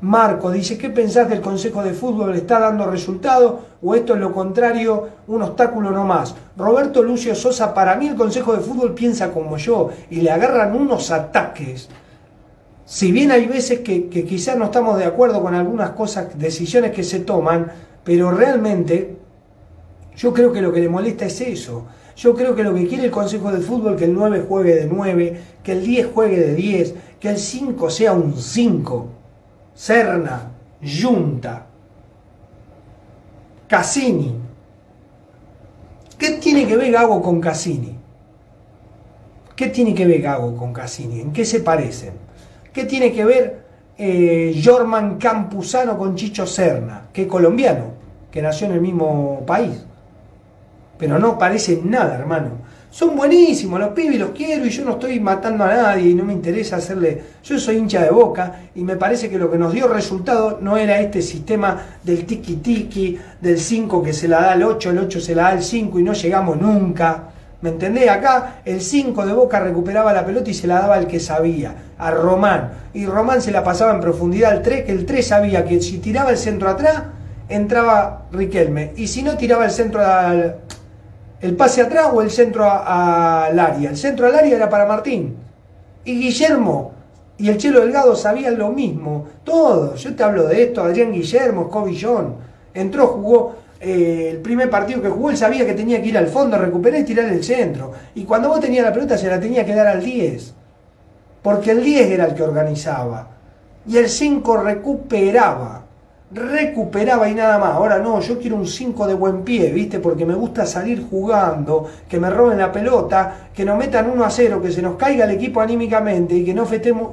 Marco 0.00 0.50
dice, 0.50 0.76
¿qué 0.76 0.90
pensás 0.90 1.30
del 1.30 1.40
Consejo 1.40 1.82
de 1.82 1.94
Fútbol? 1.94 2.32
¿Le 2.32 2.38
está 2.38 2.60
dando 2.60 2.84
resultado 2.86 3.60
o 3.82 3.94
esto 3.94 4.14
es 4.14 4.20
lo 4.20 4.32
contrario, 4.32 5.08
un 5.28 5.40
obstáculo 5.40 5.90
no 5.92 6.04
más? 6.04 6.34
Roberto 6.58 7.02
Lucio 7.02 7.34
Sosa, 7.34 7.72
para 7.72 7.96
mí 7.96 8.08
el 8.08 8.14
Consejo 8.14 8.52
de 8.52 8.60
Fútbol 8.60 8.94
piensa 8.94 9.32
como 9.32 9.56
yo 9.56 9.90
y 10.10 10.20
le 10.20 10.30
agarran 10.30 10.76
unos 10.76 11.10
ataques. 11.10 11.88
Si 12.84 13.12
bien 13.12 13.30
hay 13.30 13.46
veces 13.46 13.80
que, 13.80 14.10
que 14.10 14.26
quizás 14.26 14.58
no 14.58 14.66
estamos 14.66 14.98
de 14.98 15.06
acuerdo 15.06 15.40
con 15.40 15.54
algunas 15.54 15.90
cosas, 15.90 16.38
decisiones 16.38 16.90
que 16.90 17.02
se 17.02 17.20
toman, 17.20 17.72
pero 18.04 18.30
realmente 18.30 19.23
yo 20.16 20.32
creo 20.32 20.52
que 20.52 20.62
lo 20.62 20.72
que 20.72 20.80
le 20.80 20.88
molesta 20.88 21.26
es 21.26 21.40
eso. 21.40 21.86
Yo 22.16 22.34
creo 22.34 22.54
que 22.54 22.62
lo 22.62 22.74
que 22.74 22.86
quiere 22.86 23.04
el 23.04 23.10
Consejo 23.10 23.50
de 23.50 23.60
Fútbol 23.60 23.96
que 23.96 24.04
el 24.04 24.14
9 24.14 24.44
juegue 24.48 24.74
de 24.76 24.86
9, 24.86 25.40
que 25.62 25.72
el 25.72 25.84
10 25.84 26.08
juegue 26.14 26.38
de 26.38 26.54
10, 26.54 26.94
que 27.18 27.30
el 27.30 27.38
5 27.38 27.90
sea 27.90 28.12
un 28.12 28.36
5. 28.36 29.08
Serna, 29.74 30.52
Junta, 30.80 31.66
Cassini. 33.66 34.34
¿Qué 36.16 36.30
tiene 36.32 36.66
que 36.66 36.76
ver 36.76 36.92
Gago 36.92 37.20
con 37.20 37.40
Cassini? 37.40 37.98
¿Qué 39.56 39.68
tiene 39.68 39.94
que 39.94 40.06
ver 40.06 40.20
Gago 40.20 40.56
con 40.56 40.72
Cassini? 40.72 41.20
¿En 41.20 41.32
qué 41.32 41.44
se 41.44 41.60
parecen? 41.60 42.14
¿Qué 42.72 42.84
tiene 42.84 43.12
que 43.12 43.24
ver 43.24 43.64
eh, 43.98 44.60
Jorman 44.64 45.18
Campuzano 45.18 45.98
con 45.98 46.14
Chicho 46.14 46.46
Serna? 46.46 47.08
Que 47.12 47.22
es 47.22 47.28
colombiano, 47.28 47.92
que 48.30 48.40
nació 48.40 48.68
en 48.68 48.74
el 48.74 48.80
mismo 48.80 49.42
país. 49.44 49.84
Pero 50.98 51.18
no 51.18 51.38
parecen 51.38 51.90
nada, 51.90 52.14
hermano 52.14 52.74
son 52.94 53.16
buenísimos, 53.16 53.80
los 53.80 53.88
pibes 53.88 54.20
los 54.20 54.30
quiero 54.30 54.64
y 54.64 54.70
yo 54.70 54.84
no 54.84 54.92
estoy 54.92 55.18
matando 55.18 55.64
a 55.64 55.74
nadie 55.74 56.10
y 56.10 56.14
no 56.14 56.22
me 56.22 56.32
interesa 56.32 56.76
hacerle. 56.76 57.20
Yo 57.42 57.58
soy 57.58 57.78
hincha 57.78 58.04
de 58.04 58.10
boca 58.10 58.66
y 58.72 58.84
me 58.84 58.94
parece 58.94 59.28
que 59.28 59.36
lo 59.36 59.50
que 59.50 59.58
nos 59.58 59.72
dio 59.72 59.88
resultado 59.88 60.58
no 60.60 60.76
era 60.76 61.00
este 61.00 61.20
sistema 61.20 61.98
del 62.04 62.24
tiki 62.24 62.54
tiki, 62.54 63.18
del 63.40 63.58
5 63.58 64.00
que 64.00 64.12
se 64.12 64.28
la 64.28 64.42
da 64.42 64.52
al 64.52 64.62
8, 64.62 64.90
el 64.90 64.98
8 64.98 65.20
se 65.20 65.34
la 65.34 65.42
da 65.42 65.48
al 65.48 65.64
5 65.64 65.98
y 65.98 66.02
no 66.04 66.12
llegamos 66.12 66.56
nunca. 66.60 67.30
¿Me 67.62 67.70
entendés? 67.70 68.08
Acá 68.08 68.60
el 68.64 68.80
5 68.80 69.26
de 69.26 69.32
Boca 69.32 69.58
recuperaba 69.58 70.12
la 70.12 70.24
pelota 70.24 70.50
y 70.50 70.54
se 70.54 70.68
la 70.68 70.78
daba 70.78 70.94
al 70.94 71.08
que 71.08 71.18
sabía, 71.18 71.74
a 71.98 72.12
Román. 72.12 72.74
Y 72.92 73.06
Román 73.06 73.42
se 73.42 73.50
la 73.50 73.64
pasaba 73.64 73.92
en 73.92 74.00
profundidad 74.00 74.52
al 74.52 74.62
3, 74.62 74.84
que 74.84 74.92
el 74.92 75.04
3 75.04 75.26
sabía 75.26 75.64
que 75.64 75.82
si 75.82 75.98
tiraba 75.98 76.30
el 76.30 76.38
centro 76.38 76.70
atrás, 76.70 77.02
entraba 77.48 78.26
Riquelme. 78.30 78.92
Y 78.96 79.08
si 79.08 79.24
no 79.24 79.36
tiraba 79.36 79.64
el 79.64 79.72
centro 79.72 80.00
al, 80.06 80.58
el 81.44 81.56
pase 81.56 81.82
atrás 81.82 82.08
o 82.10 82.22
el 82.22 82.30
centro 82.30 82.64
al 82.64 83.58
área. 83.58 83.90
El 83.90 83.98
centro 83.98 84.26
al 84.26 84.34
área 84.34 84.56
era 84.56 84.70
para 84.70 84.86
Martín. 84.86 85.36
Y 86.02 86.18
Guillermo 86.18 86.92
y 87.36 87.50
el 87.50 87.58
Chelo 87.58 87.80
Delgado 87.80 88.16
sabían 88.16 88.56
lo 88.56 88.70
mismo. 88.70 89.26
Todos. 89.44 90.02
Yo 90.02 90.14
te 90.16 90.22
hablo 90.22 90.46
de 90.46 90.62
esto. 90.62 90.82
Adrián 90.82 91.12
Guillermo, 91.12 91.68
Cobillón. 91.68 92.36
Entró, 92.72 93.08
jugó 93.08 93.56
eh, 93.78 94.30
el 94.30 94.38
primer 94.38 94.70
partido 94.70 95.02
que 95.02 95.10
jugó. 95.10 95.28
Él 95.28 95.36
sabía 95.36 95.66
que 95.66 95.74
tenía 95.74 96.00
que 96.00 96.08
ir 96.08 96.16
al 96.16 96.28
fondo, 96.28 96.56
recuperar 96.56 97.00
y 97.00 97.04
tirar 97.04 97.26
el 97.26 97.44
centro. 97.44 97.92
Y 98.14 98.24
cuando 98.24 98.48
vos 98.48 98.60
tenías 98.60 98.86
la 98.86 98.92
pelota 98.94 99.18
se 99.18 99.28
la 99.28 99.38
tenía 99.38 99.66
que 99.66 99.74
dar 99.74 99.86
al 99.86 100.02
10. 100.02 100.54
Porque 101.42 101.72
el 101.72 101.84
10 101.84 102.10
era 102.10 102.24
el 102.24 102.34
que 102.34 102.42
organizaba. 102.42 103.28
Y 103.86 103.98
el 103.98 104.08
5 104.08 104.56
recuperaba 104.56 105.83
recuperaba 106.34 107.28
y 107.28 107.34
nada 107.34 107.58
más. 107.58 107.72
Ahora 107.72 107.98
no, 107.98 108.20
yo 108.20 108.38
quiero 108.38 108.56
un 108.56 108.66
5 108.66 109.06
de 109.06 109.14
buen 109.14 109.42
pie, 109.42 109.70
¿viste? 109.70 110.00
Porque 110.00 110.26
me 110.26 110.34
gusta 110.34 110.66
salir 110.66 111.06
jugando, 111.08 111.88
que 112.08 112.18
me 112.18 112.28
roben 112.30 112.58
la 112.58 112.72
pelota, 112.72 113.48
que 113.54 113.64
nos 113.64 113.78
metan 113.78 114.10
1 114.10 114.24
a 114.24 114.30
0, 114.30 114.60
que 114.60 114.72
se 114.72 114.82
nos 114.82 114.96
caiga 114.96 115.24
el 115.24 115.30
equipo 115.30 115.60
anímicamente 115.60 116.34
y 116.34 116.44
que 116.44 116.54
no 116.54 116.66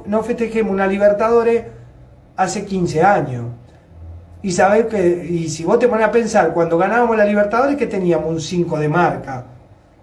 no 0.06 0.22
festejemos 0.22 0.72
una 0.72 0.86
Libertadores 0.86 1.64
hace 2.36 2.64
15 2.64 3.02
años. 3.02 3.44
Y 4.42 4.50
sabés 4.50 4.86
que, 4.86 5.24
y 5.30 5.48
si 5.48 5.64
vos 5.64 5.78
te 5.78 5.86
pones 5.86 6.06
a 6.06 6.10
pensar, 6.10 6.52
cuando 6.52 6.76
ganábamos 6.76 7.16
la 7.16 7.24
Libertadores, 7.24 7.76
que 7.76 7.86
teníamos 7.86 8.28
un 8.28 8.40
5 8.40 8.78
de 8.78 8.88
marca. 8.88 9.44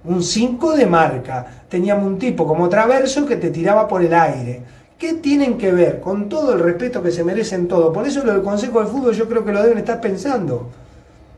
Un 0.06 0.24
5 0.24 0.78
de 0.78 0.86
marca. 0.86 1.46
Teníamos 1.68 2.06
un 2.06 2.18
tipo 2.18 2.48
como 2.48 2.70
Traverso 2.70 3.26
que 3.26 3.36
te 3.36 3.50
tiraba 3.50 3.86
por 3.88 4.02
el 4.02 4.14
aire 4.14 4.79
¿Qué 5.00 5.14
tienen 5.14 5.58
que 5.58 5.72
ver? 5.72 6.02
Con 6.02 6.28
todo 6.28 6.54
el 6.54 6.60
respeto 6.60 7.02
que 7.02 7.10
se 7.10 7.24
merecen 7.24 7.70
todos. 7.70 7.94
Por 7.94 8.06
eso 8.06 8.22
lo 8.22 8.34
del 8.34 8.44
Consejo 8.44 8.82
de 8.82 8.88
Fútbol 8.88 9.16
yo 9.16 9.30
creo 9.30 9.46
que 9.46 9.54
lo 9.54 9.64
deben 9.64 9.78
estar 9.78 10.02
pensando. 10.02 10.68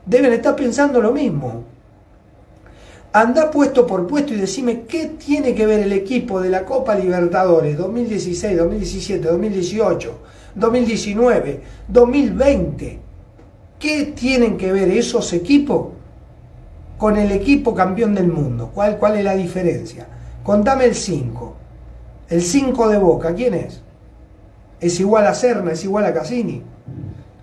Deben 0.04 0.32
estar 0.32 0.56
pensando 0.56 1.00
lo 1.00 1.12
mismo. 1.12 1.62
Anda 3.12 3.52
puesto 3.52 3.86
por 3.86 4.08
puesto 4.08 4.34
y 4.34 4.38
decime 4.38 4.82
qué 4.88 5.10
tiene 5.16 5.54
que 5.54 5.64
ver 5.64 5.78
el 5.78 5.92
equipo 5.92 6.40
de 6.40 6.50
la 6.50 6.64
Copa 6.64 6.96
Libertadores 6.96 7.78
2016, 7.78 8.58
2017, 8.58 9.28
2018, 9.28 10.18
2019, 10.56 11.60
2020. 11.86 12.98
¿Qué 13.78 14.12
tienen 14.16 14.56
que 14.56 14.72
ver 14.72 14.88
esos 14.88 15.32
equipos 15.34 15.88
con 16.98 17.16
el 17.16 17.30
equipo 17.30 17.76
campeón 17.76 18.12
del 18.16 18.26
mundo? 18.26 18.72
¿Cuál, 18.74 18.98
cuál 18.98 19.18
es 19.18 19.24
la 19.24 19.36
diferencia? 19.36 20.08
Contame 20.42 20.86
el 20.86 20.96
5. 20.96 21.61
El 22.32 22.40
5 22.40 22.88
de 22.88 22.96
Boca, 22.96 23.34
¿quién 23.34 23.52
es? 23.52 23.82
Es 24.80 24.98
igual 25.00 25.26
a 25.26 25.34
Serna, 25.34 25.72
es 25.72 25.84
igual 25.84 26.06
a 26.06 26.14
Cassini. 26.14 26.62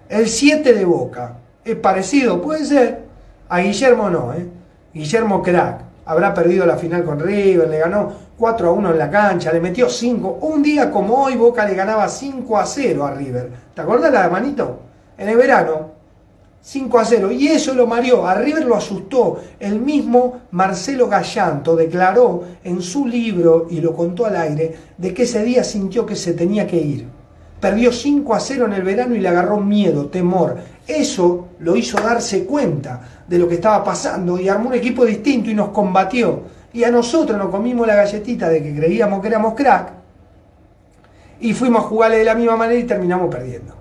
El 0.09 0.27
7 0.27 0.73
de 0.73 0.83
Boca, 0.83 1.35
es 1.63 1.75
parecido, 1.75 2.41
puede 2.41 2.65
ser. 2.65 3.03
A 3.49 3.59
Guillermo 3.59 4.09
no, 4.09 4.33
¿eh? 4.33 4.47
Guillermo 4.91 5.43
crack. 5.43 5.81
Habrá 6.05 6.33
perdido 6.33 6.65
la 6.65 6.75
final 6.75 7.03
con 7.03 7.19
River, 7.19 7.69
le 7.69 7.77
ganó 7.77 8.11
4 8.35 8.67
a 8.67 8.71
1 8.71 8.91
en 8.93 8.97
la 8.97 9.11
cancha, 9.11 9.53
le 9.53 9.59
metió 9.59 9.87
5. 9.87 10.39
Un 10.41 10.63
día 10.63 10.89
como 10.89 11.23
hoy 11.23 11.35
Boca 11.35 11.67
le 11.67 11.75
ganaba 11.75 12.09
5 12.09 12.57
a 12.57 12.65
0 12.65 13.05
a 13.05 13.11
River. 13.11 13.51
¿Te 13.75 13.81
acuerdas 13.81 14.11
la 14.11 14.27
manito? 14.27 14.79
En 15.19 15.29
el 15.29 15.37
verano, 15.37 15.91
5 16.61 16.99
a 16.99 17.05
0. 17.05 17.31
Y 17.31 17.47
eso 17.47 17.73
lo 17.73 17.87
mareó. 17.87 18.27
A 18.27 18.35
River 18.35 18.65
lo 18.65 18.75
asustó. 18.75 19.39
El 19.59 19.79
mismo 19.79 20.41
Marcelo 20.51 21.07
Gallanto 21.07 21.75
declaró 21.75 22.43
en 22.63 22.81
su 22.81 23.07
libro, 23.07 23.67
y 23.69 23.81
lo 23.81 23.95
contó 23.95 24.25
al 24.25 24.35
aire, 24.35 24.75
de 24.97 25.13
que 25.13 25.23
ese 25.23 25.43
día 25.43 25.63
sintió 25.63 26.05
que 26.05 26.15
se 26.15 26.33
tenía 26.33 26.67
que 26.67 26.77
ir. 26.77 27.07
Perdió 27.59 27.91
5 27.91 28.33
a 28.33 28.39
0 28.39 28.65
en 28.67 28.73
el 28.73 28.83
verano 28.83 29.15
y 29.15 29.19
le 29.19 29.27
agarró 29.27 29.59
miedo, 29.59 30.07
temor. 30.07 30.57
Eso 30.87 31.49
lo 31.59 31.75
hizo 31.75 31.97
darse 31.97 32.45
cuenta 32.45 33.01
de 33.27 33.37
lo 33.37 33.47
que 33.47 33.55
estaba 33.55 33.83
pasando 33.83 34.39
y 34.39 34.47
armó 34.47 34.69
un 34.69 34.75
equipo 34.75 35.05
distinto 35.05 35.49
y 35.49 35.53
nos 35.53 35.69
combatió. 35.69 36.41
Y 36.71 36.83
a 36.83 36.91
nosotros 36.91 37.37
nos 37.37 37.49
comimos 37.49 37.85
la 37.85 37.95
galletita 37.95 38.47
de 38.47 38.63
que 38.63 38.75
creíamos 38.75 39.21
que 39.21 39.27
éramos 39.27 39.55
crack 39.55 39.91
y 41.41 41.53
fuimos 41.53 41.83
a 41.83 41.87
jugarle 41.87 42.17
de 42.17 42.25
la 42.25 42.35
misma 42.35 42.55
manera 42.55 42.79
y 42.79 42.83
terminamos 42.83 43.33
perdiendo 43.33 43.78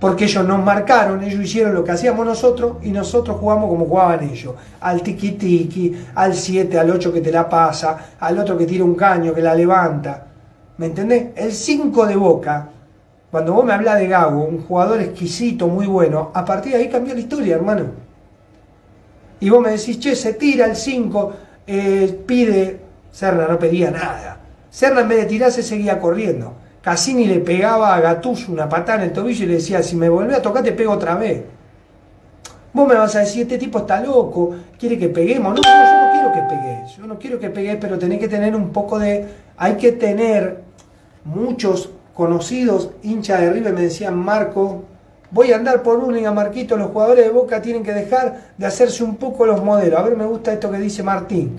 porque 0.00 0.24
ellos 0.24 0.46
nos 0.46 0.64
marcaron, 0.64 1.22
ellos 1.22 1.40
hicieron 1.40 1.74
lo 1.74 1.82
que 1.82 1.90
hacíamos 1.90 2.24
nosotros 2.24 2.76
y 2.82 2.90
nosotros 2.90 3.36
jugamos 3.38 3.68
como 3.68 3.86
jugaban 3.86 4.22
ellos, 4.22 4.54
al 4.80 5.02
tiki 5.02 5.32
tiki, 5.32 6.06
al 6.14 6.34
7, 6.34 6.78
al 6.78 6.90
8 6.90 7.12
que 7.12 7.20
te 7.20 7.32
la 7.32 7.48
pasa, 7.48 7.98
al 8.20 8.38
otro 8.38 8.56
que 8.56 8.66
tira 8.66 8.84
un 8.84 8.94
caño, 8.94 9.34
que 9.34 9.42
la 9.42 9.54
levanta. 9.54 10.26
¿Me 10.76 10.86
entendés? 10.86 11.28
El 11.34 11.52
5 11.52 12.06
de 12.06 12.14
Boca, 12.14 12.68
cuando 13.30 13.52
vos 13.52 13.64
me 13.64 13.72
hablas 13.72 13.98
de 13.98 14.06
Gago, 14.06 14.44
un 14.44 14.62
jugador 14.62 15.00
exquisito, 15.00 15.66
muy 15.66 15.86
bueno, 15.86 16.30
a 16.32 16.44
partir 16.44 16.72
de 16.72 16.78
ahí 16.78 16.88
cambió 16.88 17.14
la 17.14 17.20
historia, 17.20 17.56
hermano. 17.56 17.86
Y 19.40 19.50
vos 19.50 19.60
me 19.60 19.70
decís, 19.70 19.98
che, 19.98 20.14
se 20.14 20.34
tira 20.34 20.66
el 20.66 20.76
5, 20.76 21.32
eh, 21.66 22.22
pide, 22.24 22.80
Serna 23.10 23.48
no 23.48 23.58
pedía 23.58 23.90
nada. 23.90 24.38
Serna 24.70 25.00
en 25.00 25.08
vez 25.08 25.18
de 25.18 25.26
tirarse 25.26 25.62
seguía 25.62 25.98
corriendo. 25.98 26.54
Cassini 26.82 27.26
le 27.26 27.40
pegaba 27.40 27.94
a 27.94 28.00
Gattuso 28.00 28.52
una 28.52 28.68
patada 28.68 28.98
en 28.98 29.08
el 29.08 29.12
tobillo 29.12 29.44
y 29.44 29.48
le 29.48 29.54
decía, 29.54 29.82
si 29.82 29.96
me 29.96 30.08
vuelve 30.08 30.34
a 30.34 30.42
tocar 30.42 30.62
te 30.62 30.72
pego 30.72 30.92
otra 30.92 31.16
vez. 31.16 31.42
Vos 32.72 32.86
me 32.86 32.94
vas 32.94 33.16
a 33.16 33.20
decir, 33.20 33.42
este 33.42 33.58
tipo 33.58 33.78
está 33.78 34.00
loco, 34.00 34.54
quiere 34.78 34.98
que 34.98 35.08
peguemos. 35.08 35.54
No, 35.54 35.62
yo 35.62 36.06
no 36.06 36.12
quiero 36.12 36.32
que 36.32 36.54
pegues, 36.54 36.96
yo 36.96 37.06
no 37.06 37.18
quiero 37.18 37.40
que 37.40 37.50
pegues, 37.50 37.76
pero 37.80 37.98
tenés 37.98 38.20
que 38.20 38.28
tener 38.28 38.54
un 38.54 38.70
poco 38.70 38.98
de... 38.98 39.26
Hay 39.56 39.74
que 39.74 39.92
tener 39.92 40.62
muchos 41.24 41.90
conocidos 42.14 42.90
hinchas 43.02 43.40
de 43.40 43.50
River, 43.50 43.72
me 43.72 43.82
decían, 43.82 44.16
Marco, 44.16 44.84
voy 45.30 45.52
a 45.52 45.56
andar 45.56 45.82
por 45.82 45.98
a 45.98 46.32
Marquito, 46.32 46.76
los 46.76 46.90
jugadores 46.90 47.24
de 47.24 47.30
Boca 47.30 47.60
tienen 47.62 47.82
que 47.82 47.92
dejar 47.92 48.52
de 48.56 48.66
hacerse 48.66 49.02
un 49.02 49.16
poco 49.16 49.46
los 49.46 49.62
modelos. 49.64 49.98
A 49.98 50.02
ver, 50.02 50.16
me 50.16 50.26
gusta 50.26 50.52
esto 50.52 50.70
que 50.70 50.78
dice 50.78 51.02
Martín. 51.02 51.58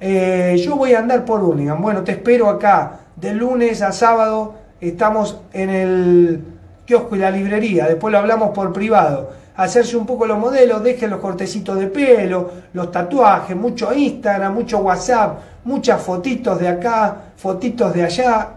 Eh, 0.00 0.56
yo 0.64 0.76
voy 0.76 0.94
a 0.94 0.98
andar 0.98 1.24
por 1.24 1.42
Urlingan, 1.42 1.80
bueno, 1.80 2.02
te 2.02 2.12
espero 2.12 2.48
acá 2.48 3.01
de 3.22 3.32
lunes 3.32 3.82
a 3.82 3.92
sábado 3.92 4.54
estamos 4.80 5.38
en 5.52 5.70
el 5.70 6.44
kiosco 6.84 7.14
y 7.14 7.20
la 7.20 7.30
librería, 7.30 7.86
después 7.86 8.10
lo 8.10 8.18
hablamos 8.18 8.50
por 8.50 8.72
privado. 8.72 9.30
Hacerse 9.54 9.96
un 9.96 10.06
poco 10.06 10.26
los 10.26 10.38
modelos, 10.38 10.82
dejen 10.82 11.10
los 11.10 11.20
cortecitos 11.20 11.78
de 11.78 11.86
pelo, 11.86 12.50
los 12.72 12.90
tatuajes, 12.90 13.54
mucho 13.54 13.94
Instagram, 13.94 14.52
mucho 14.52 14.78
WhatsApp, 14.78 15.38
muchas 15.64 16.02
fotitos 16.02 16.58
de 16.58 16.66
acá, 16.66 17.16
fotitos 17.36 17.94
de 17.94 18.02
allá. 18.02 18.48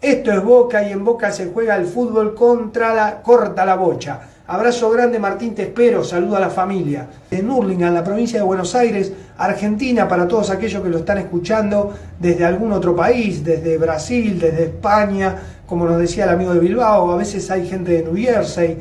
Esto 0.00 0.32
es 0.32 0.42
Boca 0.42 0.82
y 0.88 0.92
en 0.92 1.04
Boca 1.04 1.30
se 1.30 1.50
juega 1.52 1.76
el 1.76 1.84
fútbol 1.84 2.34
contra 2.34 2.94
la 2.94 3.20
corta 3.20 3.66
la 3.66 3.74
bocha. 3.74 4.20
Abrazo 4.48 4.90
grande 4.90 5.18
Martín, 5.18 5.56
te 5.56 5.62
espero, 5.62 6.04
saludo 6.04 6.36
a 6.36 6.40
la 6.40 6.50
familia. 6.50 7.08
En 7.32 7.50
Hurlingham, 7.50 7.92
la 7.92 8.04
provincia 8.04 8.38
de 8.38 8.44
Buenos 8.44 8.76
Aires, 8.76 9.12
Argentina, 9.38 10.06
para 10.06 10.28
todos 10.28 10.50
aquellos 10.50 10.84
que 10.84 10.88
lo 10.88 10.98
están 10.98 11.18
escuchando 11.18 11.92
desde 12.20 12.44
algún 12.44 12.70
otro 12.70 12.94
país, 12.94 13.42
desde 13.44 13.76
Brasil, 13.76 14.38
desde 14.38 14.66
España, 14.66 15.34
como 15.66 15.84
nos 15.84 15.98
decía 15.98 16.24
el 16.24 16.30
amigo 16.30 16.54
de 16.54 16.60
Bilbao, 16.60 17.10
a 17.10 17.16
veces 17.16 17.50
hay 17.50 17.66
gente 17.66 17.90
de 17.90 18.04
New 18.04 18.14
Jersey, 18.14 18.78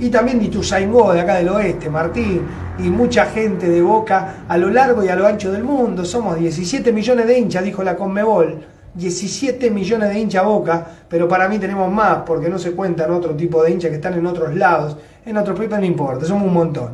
y 0.00 0.08
también 0.08 0.40
de 0.40 0.46
Ituzaingó, 0.46 1.12
de 1.12 1.20
acá 1.20 1.36
del 1.36 1.48
oeste, 1.50 1.88
Martín, 1.88 2.42
y 2.80 2.90
mucha 2.90 3.26
gente 3.26 3.68
de 3.68 3.82
Boca 3.82 4.44
a 4.48 4.58
lo 4.58 4.68
largo 4.68 5.04
y 5.04 5.08
a 5.10 5.14
lo 5.14 5.28
ancho 5.28 5.52
del 5.52 5.62
mundo. 5.62 6.04
Somos 6.04 6.40
17 6.40 6.92
millones 6.92 7.28
de 7.28 7.38
hinchas, 7.38 7.62
dijo 7.62 7.84
la 7.84 7.94
Conmebol. 7.94 8.73
17 8.94 9.70
millones 9.70 10.10
de 10.10 10.20
hinchas 10.20 10.44
Boca, 10.44 10.86
pero 11.08 11.26
para 11.28 11.48
mí 11.48 11.58
tenemos 11.58 11.92
más, 11.92 12.18
porque 12.24 12.48
no 12.48 12.58
se 12.58 12.72
cuentan 12.72 13.10
otro 13.10 13.34
tipo 13.34 13.62
de 13.62 13.72
hinchas 13.72 13.90
que 13.90 13.96
están 13.96 14.14
en 14.14 14.26
otros 14.26 14.54
lados, 14.54 14.96
en 15.26 15.36
otros 15.36 15.56
países, 15.56 15.78
no 15.78 15.84
importa, 15.84 16.26
somos 16.26 16.46
un 16.46 16.54
montón. 16.54 16.90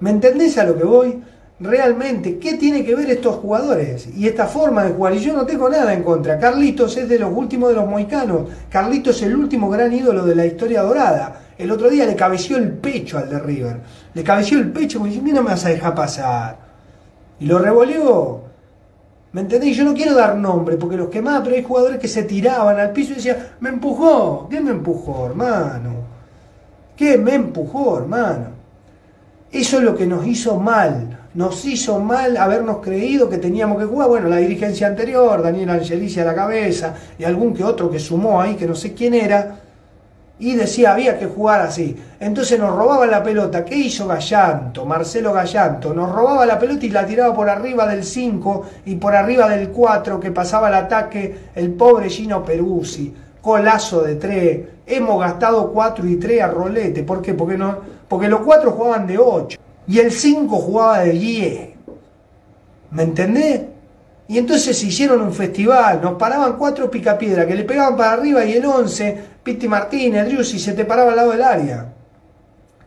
¿Me 0.00 0.10
entendés 0.10 0.58
a 0.58 0.64
lo 0.64 0.76
que 0.76 0.84
voy? 0.84 1.22
Realmente, 1.60 2.38
¿qué 2.38 2.54
tiene 2.54 2.84
que 2.84 2.94
ver 2.94 3.10
estos 3.10 3.36
jugadores 3.36 4.08
y 4.16 4.28
esta 4.28 4.46
forma 4.46 4.84
de 4.84 4.92
jugar? 4.92 5.14
Y 5.14 5.18
yo 5.18 5.34
no 5.34 5.44
tengo 5.44 5.68
nada 5.68 5.92
en 5.92 6.04
contra. 6.04 6.38
Carlitos 6.38 6.96
es 6.96 7.08
de 7.08 7.18
los 7.18 7.32
últimos 7.34 7.70
de 7.70 7.74
los 7.74 7.88
moicanos. 7.88 8.42
Carlitos 8.70 9.16
es 9.16 9.22
el 9.24 9.34
último 9.34 9.68
gran 9.68 9.92
ídolo 9.92 10.24
de 10.24 10.36
la 10.36 10.46
historia 10.46 10.82
dorada. 10.82 11.40
El 11.58 11.72
otro 11.72 11.90
día 11.90 12.06
le 12.06 12.14
cabeció 12.14 12.58
el 12.58 12.70
pecho 12.70 13.18
al 13.18 13.28
de 13.28 13.40
River. 13.40 13.80
Le 14.14 14.22
cabeció 14.22 14.58
el 14.58 14.70
pecho 14.70 14.98
como 14.98 15.10
diciendo, 15.10 15.32
no 15.34 15.42
me 15.42 15.50
vas 15.50 15.64
a 15.64 15.70
dejar 15.70 15.96
pasar. 15.96 16.58
Y 17.40 17.46
lo 17.46 17.58
revoleó. 17.58 18.47
¿Me 19.32 19.42
entendéis? 19.42 19.76
Yo 19.76 19.84
no 19.84 19.94
quiero 19.94 20.14
dar 20.14 20.36
nombre 20.36 20.76
porque 20.76 20.96
los 20.96 21.08
quemaba, 21.08 21.42
pero 21.42 21.56
hay 21.56 21.62
jugadores 21.62 21.98
que 21.98 22.08
se 22.08 22.22
tiraban 22.22 22.80
al 22.80 22.92
piso 22.92 23.12
y 23.12 23.16
decían, 23.16 23.36
me 23.60 23.68
empujó. 23.68 24.48
¿Qué 24.48 24.60
me 24.60 24.70
empujó, 24.70 25.26
hermano? 25.26 25.94
¿Qué 26.96 27.18
me 27.18 27.34
empujó, 27.34 27.98
hermano? 27.98 28.46
Eso 29.52 29.78
es 29.78 29.82
lo 29.82 29.94
que 29.94 30.06
nos 30.06 30.26
hizo 30.26 30.58
mal. 30.58 31.18
Nos 31.34 31.64
hizo 31.66 32.00
mal 32.00 32.36
habernos 32.36 32.78
creído 32.78 33.28
que 33.28 33.38
teníamos 33.38 33.78
que 33.78 33.84
jugar. 33.84 34.08
Bueno, 34.08 34.28
la 34.28 34.38
dirigencia 34.38 34.86
anterior, 34.86 35.42
Daniel 35.42 35.70
Angelici 35.70 36.20
a 36.20 36.24
la 36.24 36.34
cabeza, 36.34 36.94
y 37.18 37.24
algún 37.24 37.54
que 37.54 37.62
otro 37.62 37.90
que 37.90 37.98
sumó 37.98 38.40
ahí, 38.40 38.56
que 38.56 38.66
no 38.66 38.74
sé 38.74 38.94
quién 38.94 39.14
era, 39.14 39.60
y 40.38 40.54
decía 40.54 40.92
había 40.92 41.18
que 41.18 41.26
jugar 41.26 41.60
así. 41.60 41.96
Entonces 42.20 42.58
nos 42.58 42.74
robaba 42.74 43.06
la 43.06 43.22
pelota. 43.22 43.64
¿Qué 43.64 43.74
hizo 43.76 44.06
Gallanto? 44.06 44.84
Marcelo 44.84 45.32
Gallanto. 45.32 45.92
Nos 45.92 46.12
robaba 46.12 46.46
la 46.46 46.58
pelota 46.58 46.86
y 46.86 46.90
la 46.90 47.06
tiraba 47.06 47.34
por 47.34 47.48
arriba 47.48 47.86
del 47.86 48.04
5 48.04 48.66
y 48.86 48.96
por 48.96 49.14
arriba 49.14 49.48
del 49.48 49.70
4 49.70 50.20
que 50.20 50.30
pasaba 50.30 50.68
el 50.68 50.74
ataque 50.74 51.50
el 51.54 51.72
pobre 51.72 52.08
Gino 52.08 52.44
Peruzzi. 52.44 53.14
Colazo 53.40 54.02
de 54.02 54.16
3. 54.16 54.60
Hemos 54.86 55.20
gastado 55.20 55.72
4 55.72 56.06
y 56.06 56.16
3 56.16 56.42
a 56.42 56.48
rolete. 56.48 57.02
¿Por 57.02 57.20
qué? 57.20 57.34
Porque, 57.34 57.56
no, 57.56 57.76
porque 58.08 58.28
los 58.28 58.40
4 58.40 58.70
jugaban 58.72 59.06
de 59.06 59.18
8 59.18 59.58
y 59.86 59.98
el 59.98 60.12
5 60.12 60.56
jugaba 60.56 61.00
de 61.00 61.12
10. 61.12 61.70
¿Me 62.90 63.02
entendés? 63.02 63.62
Y 64.30 64.36
entonces 64.36 64.84
hicieron 64.84 65.22
un 65.22 65.32
festival, 65.32 66.02
nos 66.02 66.18
paraban 66.18 66.58
cuatro 66.58 66.90
picapiedra 66.90 67.46
que 67.46 67.54
le 67.54 67.64
pegaban 67.64 67.96
para 67.96 68.12
arriba 68.12 68.44
y 68.44 68.52
el 68.52 68.66
11, 68.66 69.24
Pitti 69.42 69.66
Martínez, 69.66 70.26
Driussi, 70.26 70.58
se 70.58 70.74
te 70.74 70.84
paraba 70.84 71.12
al 71.12 71.16
lado 71.16 71.30
del 71.30 71.42
área. 71.42 71.94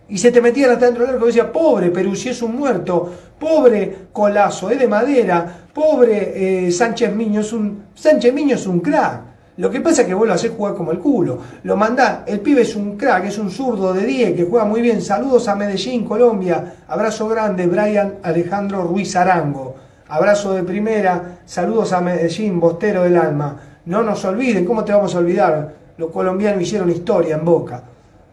Y 0.07 0.19
se 0.19 0.31
te 0.31 0.39
metían 0.39 0.69
hasta 0.69 0.85
dentro 0.85 1.03
del 1.03 1.15
arco 1.15 1.25
y 1.25 1.29
decía, 1.29 1.51
pobre 1.51 1.89
Perú, 1.89 2.15
si 2.15 2.29
es 2.29 2.43
un 2.43 2.55
muerto, 2.55 3.11
pobre 3.39 4.09
Colazo, 4.13 4.69
es 4.69 4.77
de 4.77 4.87
madera, 4.87 5.65
pobre 5.73 6.67
eh, 6.67 6.71
Sánchez 6.71 7.11
Miño, 7.15 7.41
es 7.41 7.51
un, 7.53 7.85
Sánchez 7.95 8.31
Miño 8.31 8.53
es 8.53 8.67
un 8.67 8.79
crack. 8.79 9.21
Lo 9.57 9.71
que 9.71 9.81
pasa 9.81 10.03
es 10.03 10.07
que 10.07 10.13
vos 10.13 10.27
lo 10.27 10.33
haces 10.33 10.51
jugar 10.51 10.75
como 10.75 10.91
el 10.91 10.99
culo. 10.99 11.39
Lo 11.63 11.75
mandás, 11.75 12.19
el 12.27 12.39
pibe 12.41 12.61
es 12.61 12.75
un 12.75 12.97
crack, 12.97 13.25
es 13.25 13.39
un 13.39 13.49
zurdo 13.49 13.93
de 13.93 14.05
10 14.05 14.35
que 14.35 14.45
juega 14.45 14.65
muy 14.65 14.81
bien. 14.81 15.01
Saludos 15.01 15.47
a 15.47 15.55
Medellín, 15.55 16.05
Colombia. 16.05 16.75
Abrazo 16.87 17.27
grande, 17.27 17.65
Brian 17.65 18.15
Alejandro 18.21 18.83
Ruiz 18.83 19.15
Arango. 19.15 19.80
Abrazo 20.11 20.53
de 20.53 20.63
primera, 20.63 21.39
saludos 21.45 21.93
a 21.93 22.01
Medellín, 22.01 22.59
Bostero 22.59 23.03
del 23.03 23.15
Alma. 23.15 23.55
No 23.85 24.03
nos 24.03 24.25
olviden, 24.25 24.65
¿cómo 24.65 24.83
te 24.83 24.91
vamos 24.91 25.15
a 25.15 25.19
olvidar? 25.19 25.73
Los 25.95 26.11
colombianos 26.11 26.61
hicieron 26.61 26.91
historia 26.91 27.37
en 27.37 27.45
Boca. 27.45 27.81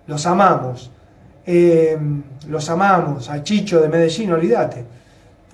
Los 0.09 0.27
amamos. 0.27 0.91
Eh, 1.47 1.97
los 2.49 2.69
amamos. 2.69 3.31
A 3.31 3.45
Chicho 3.45 3.81
de 3.81 3.89
Medellín, 3.89 4.33
olvídate. 4.33 4.85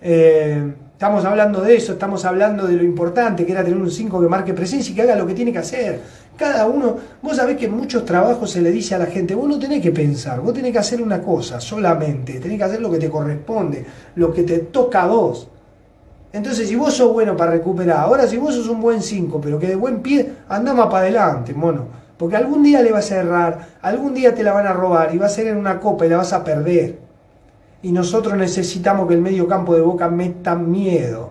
Eh, 0.00 0.72
estamos 0.92 1.26
hablando 1.26 1.60
de 1.60 1.76
eso, 1.76 1.92
estamos 1.92 2.24
hablando 2.24 2.66
de 2.66 2.76
lo 2.76 2.84
importante 2.84 3.44
que 3.44 3.52
era 3.52 3.62
tener 3.62 3.78
un 3.78 3.90
5 3.90 4.18
que 4.18 4.26
marque 4.26 4.54
presencia 4.54 4.92
y 4.92 4.94
que 4.94 5.02
haga 5.02 5.16
lo 5.16 5.26
que 5.26 5.34
tiene 5.34 5.52
que 5.52 5.58
hacer. 5.58 6.00
Cada 6.38 6.66
uno, 6.66 6.96
vos 7.20 7.36
sabés 7.36 7.58
que 7.58 7.66
en 7.66 7.76
muchos 7.76 8.02
trabajos 8.06 8.50
se 8.50 8.62
le 8.62 8.70
dice 8.70 8.94
a 8.94 8.98
la 8.98 9.06
gente, 9.06 9.34
vos 9.34 9.46
no 9.46 9.58
tenés 9.58 9.82
que 9.82 9.90
pensar, 9.90 10.40
vos 10.40 10.54
tenés 10.54 10.72
que 10.72 10.78
hacer 10.78 11.02
una 11.02 11.20
cosa 11.20 11.60
solamente, 11.60 12.40
tenés 12.40 12.56
que 12.56 12.64
hacer 12.64 12.80
lo 12.80 12.90
que 12.90 12.98
te 12.98 13.10
corresponde, 13.10 13.84
lo 14.14 14.32
que 14.32 14.44
te 14.44 14.60
toca 14.60 15.02
a 15.02 15.06
vos. 15.06 15.50
Entonces, 16.34 16.68
si 16.68 16.74
vos 16.74 16.92
sos 16.92 17.12
bueno 17.12 17.36
para 17.36 17.52
recuperar, 17.52 17.98
ahora 17.98 18.26
si 18.26 18.38
vos 18.38 18.56
sos 18.56 18.68
un 18.68 18.80
buen 18.80 19.00
5, 19.00 19.40
pero 19.40 19.56
que 19.56 19.68
de 19.68 19.76
buen 19.76 20.00
pie, 20.00 20.32
anda 20.48 20.74
más 20.74 20.86
para 20.86 21.04
adelante, 21.04 21.54
mono. 21.54 21.86
Porque 22.18 22.34
algún 22.34 22.64
día 22.64 22.82
le 22.82 22.90
vas 22.90 23.12
a 23.12 23.20
errar, 23.20 23.68
algún 23.80 24.14
día 24.14 24.34
te 24.34 24.42
la 24.42 24.52
van 24.52 24.66
a 24.66 24.72
robar 24.72 25.14
y 25.14 25.18
va 25.18 25.26
a 25.26 25.28
ser 25.28 25.46
en 25.46 25.56
una 25.56 25.78
copa 25.78 26.06
y 26.06 26.08
la 26.08 26.16
vas 26.16 26.32
a 26.32 26.42
perder. 26.42 26.98
Y 27.82 27.92
nosotros 27.92 28.36
necesitamos 28.36 29.06
que 29.06 29.14
el 29.14 29.20
medio 29.20 29.46
campo 29.46 29.76
de 29.76 29.82
Boca 29.82 30.08
meta 30.08 30.56
miedo. 30.56 31.30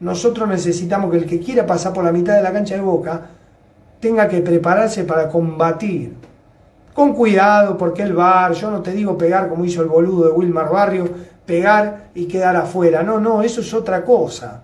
Nosotros 0.00 0.46
necesitamos 0.46 1.10
que 1.10 1.16
el 1.16 1.24
que 1.24 1.40
quiera 1.40 1.64
pasar 1.64 1.94
por 1.94 2.04
la 2.04 2.12
mitad 2.12 2.36
de 2.36 2.42
la 2.42 2.52
cancha 2.52 2.74
de 2.74 2.82
Boca 2.82 3.22
tenga 4.00 4.28
que 4.28 4.42
prepararse 4.42 5.04
para 5.04 5.30
combatir. 5.30 6.12
Con 6.92 7.14
cuidado, 7.14 7.78
porque 7.78 8.02
el 8.02 8.12
bar, 8.12 8.52
yo 8.52 8.70
no 8.70 8.82
te 8.82 8.92
digo 8.92 9.16
pegar 9.16 9.48
como 9.48 9.64
hizo 9.64 9.80
el 9.80 9.88
boludo 9.88 10.26
de 10.26 10.32
Wilmar 10.32 10.70
Barrio, 10.70 11.08
pegar 11.46 12.10
y 12.14 12.26
quedar 12.26 12.56
afuera. 12.56 13.02
No, 13.02 13.18
no, 13.18 13.42
eso 13.42 13.60
es 13.60 13.72
otra 13.74 14.04
cosa. 14.04 14.62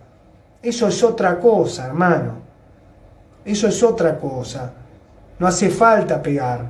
Eso 0.63 0.89
es 0.89 1.03
otra 1.03 1.39
cosa, 1.39 1.87
hermano. 1.87 2.35
Eso 3.45 3.69
es 3.69 3.83
otra 3.83 4.19
cosa. 4.19 4.73
No 5.39 5.47
hace 5.47 5.71
falta 5.71 6.21
pegar. 6.21 6.67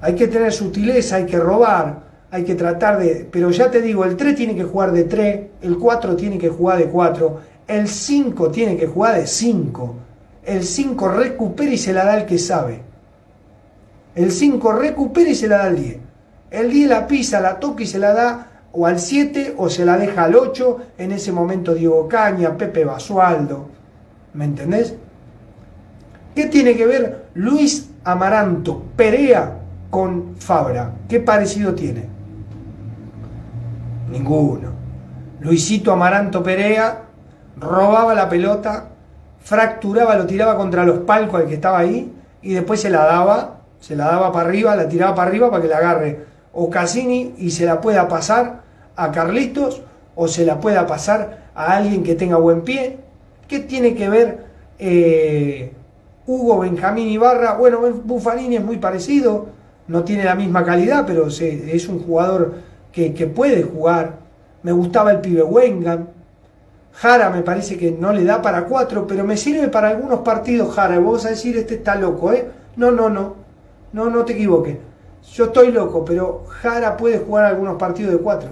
Hay 0.00 0.14
que 0.14 0.28
tener 0.28 0.52
sutileza, 0.52 1.16
hay 1.16 1.26
que 1.26 1.38
robar, 1.38 2.00
hay 2.30 2.44
que 2.44 2.54
tratar 2.54 2.98
de... 2.98 3.28
Pero 3.30 3.50
ya 3.50 3.70
te 3.70 3.80
digo, 3.80 4.04
el 4.04 4.16
3 4.16 4.34
tiene 4.34 4.54
que 4.54 4.64
jugar 4.64 4.92
de 4.92 5.04
3, 5.04 5.40
el 5.62 5.78
4 5.78 6.16
tiene 6.16 6.38
que 6.38 6.48
jugar 6.48 6.78
de 6.78 6.88
4, 6.88 7.40
el 7.68 7.88
5 7.88 8.50
tiene 8.50 8.76
que 8.76 8.86
jugar 8.86 9.16
de 9.16 9.26
5. 9.26 9.94
El 10.44 10.64
5 10.64 11.08
recupera 11.08 11.70
y 11.70 11.78
se 11.78 11.92
la 11.92 12.04
da 12.04 12.18
el 12.18 12.26
que 12.26 12.38
sabe. 12.38 12.82
El 14.14 14.30
5 14.30 14.72
recupera 14.72 15.30
y 15.30 15.34
se 15.34 15.48
la 15.48 15.58
da 15.58 15.64
al 15.64 15.76
10. 15.76 15.98
El 16.50 16.70
10 16.70 16.88
la 16.90 17.06
pisa, 17.06 17.40
la 17.40 17.58
toca 17.58 17.82
y 17.82 17.86
se 17.86 17.98
la 17.98 18.12
da 18.12 18.51
o 18.72 18.86
al 18.86 18.98
7 18.98 19.54
o 19.58 19.68
se 19.68 19.84
la 19.84 19.98
deja 19.98 20.24
al 20.24 20.34
8, 20.34 20.78
en 20.98 21.12
ese 21.12 21.32
momento 21.32 21.74
Diego 21.74 22.08
Caña, 22.08 22.56
Pepe 22.56 22.84
Basualdo. 22.84 23.68
¿Me 24.34 24.46
entendés? 24.46 24.96
¿Qué 26.34 26.46
tiene 26.46 26.74
que 26.74 26.86
ver 26.86 27.26
Luis 27.34 27.90
Amaranto 28.04 28.82
Perea 28.96 29.58
con 29.90 30.36
Fabra? 30.38 30.92
¿Qué 31.08 31.20
parecido 31.20 31.74
tiene? 31.74 32.06
Ninguno. 34.10 34.72
Luisito 35.40 35.92
Amaranto 35.92 36.42
Perea 36.42 37.02
robaba 37.58 38.14
la 38.14 38.28
pelota, 38.28 38.88
fracturaba, 39.40 40.16
lo 40.16 40.26
tiraba 40.26 40.56
contra 40.56 40.84
los 40.84 41.00
palcos 41.00 41.40
al 41.40 41.48
que 41.48 41.54
estaba 41.54 41.78
ahí 41.78 42.14
y 42.40 42.54
después 42.54 42.80
se 42.80 42.90
la 42.90 43.04
daba, 43.04 43.58
se 43.80 43.96
la 43.96 44.06
daba 44.06 44.32
para 44.32 44.48
arriba, 44.48 44.76
la 44.76 44.88
tiraba 44.88 45.14
para 45.14 45.28
arriba 45.28 45.50
para 45.50 45.62
que 45.62 45.68
la 45.68 45.78
agarre 45.78 46.24
o 46.54 46.70
y 47.38 47.50
se 47.50 47.64
la 47.64 47.80
pueda 47.80 48.08
pasar 48.08 48.61
a 48.96 49.10
Carlitos 49.10 49.82
o 50.14 50.28
se 50.28 50.44
la 50.44 50.60
pueda 50.60 50.86
pasar 50.86 51.50
a 51.54 51.76
alguien 51.76 52.02
que 52.02 52.14
tenga 52.14 52.36
buen 52.36 52.62
pie. 52.62 52.98
¿Qué 53.48 53.60
tiene 53.60 53.94
que 53.94 54.08
ver 54.08 54.44
eh, 54.78 55.72
Hugo 56.26 56.60
Benjamín 56.60 57.08
Ibarra? 57.08 57.54
Bueno, 57.54 57.80
Buffanini 58.04 58.56
es 58.56 58.64
muy 58.64 58.78
parecido, 58.78 59.46
no 59.88 60.04
tiene 60.04 60.24
la 60.24 60.34
misma 60.34 60.64
calidad, 60.64 61.04
pero 61.06 61.26
es 61.28 61.88
un 61.88 62.00
jugador 62.00 62.54
que, 62.92 63.10
puede 63.26 63.62
jugar. 63.62 64.20
Me 64.62 64.72
gustaba 64.72 65.12
el 65.12 65.20
pibe 65.20 65.42
Wengan. 65.42 66.08
Jara 66.92 67.30
me 67.30 67.42
parece 67.42 67.78
que 67.78 67.90
no 67.90 68.12
le 68.12 68.22
da 68.24 68.42
para 68.42 68.66
cuatro, 68.66 69.06
pero 69.06 69.24
me 69.24 69.36
sirve 69.36 69.68
para 69.68 69.88
algunos 69.88 70.20
partidos 70.20 70.74
Jara. 70.74 70.98
Vos 70.98 71.24
a 71.24 71.30
decir, 71.30 71.56
este 71.56 71.74
está 71.74 71.94
loco, 71.94 72.32
¿eh? 72.32 72.48
No, 72.76 72.90
no, 72.90 73.08
no. 73.08 73.34
No, 73.92 74.08
no 74.08 74.24
te 74.24 74.34
equivoques. 74.34 74.76
Yo 75.32 75.46
estoy 75.46 75.72
loco, 75.72 76.04
pero 76.04 76.44
Jara 76.48 76.96
puede 76.96 77.18
jugar 77.18 77.46
algunos 77.46 77.76
partidos 77.76 78.12
de 78.12 78.18
cuatro. 78.18 78.50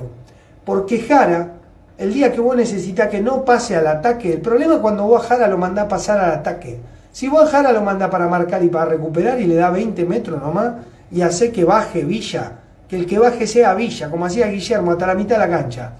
Porque 0.71 1.01
Jara, 1.01 1.55
el 1.99 2.14
día 2.14 2.31
que 2.31 2.41
vos 2.41 2.55
necesitas 2.55 3.09
que 3.09 3.21
no 3.21 3.45
pase 3.45 3.75
al 3.75 3.89
ataque, 3.89 4.33
el 4.33 4.41
problema 4.41 4.75
es 4.75 4.79
cuando 4.79 5.03
vos 5.03 5.25
a 5.25 5.27
Jara 5.27 5.49
lo 5.49 5.59
mandás 5.59 5.89
pasar 5.89 6.21
al 6.21 6.31
ataque. 6.31 6.79
Si 7.11 7.27
vos 7.27 7.43
a 7.43 7.47
Jara 7.49 7.73
lo 7.73 7.83
mandás 7.83 8.09
para 8.09 8.29
marcar 8.29 8.62
y 8.62 8.68
para 8.68 8.85
recuperar 8.85 9.41
y 9.41 9.49
le 9.49 9.57
da 9.57 9.71
20 9.71 10.05
metros 10.05 10.41
nomás 10.41 10.75
y 11.11 11.23
hace 11.23 11.51
que 11.51 11.64
baje 11.64 12.05
Villa, 12.05 12.53
que 12.89 12.95
el 12.95 13.07
que 13.07 13.18
baje 13.18 13.49
sea 13.49 13.75
Villa, 13.75 14.11
como 14.11 14.27
hacía 14.27 14.47
Guillermo 14.47 14.93
hasta 14.93 15.09
la 15.09 15.16
mitad 15.16 15.41
de 15.41 15.49
la 15.49 15.59
cancha. 15.59 15.91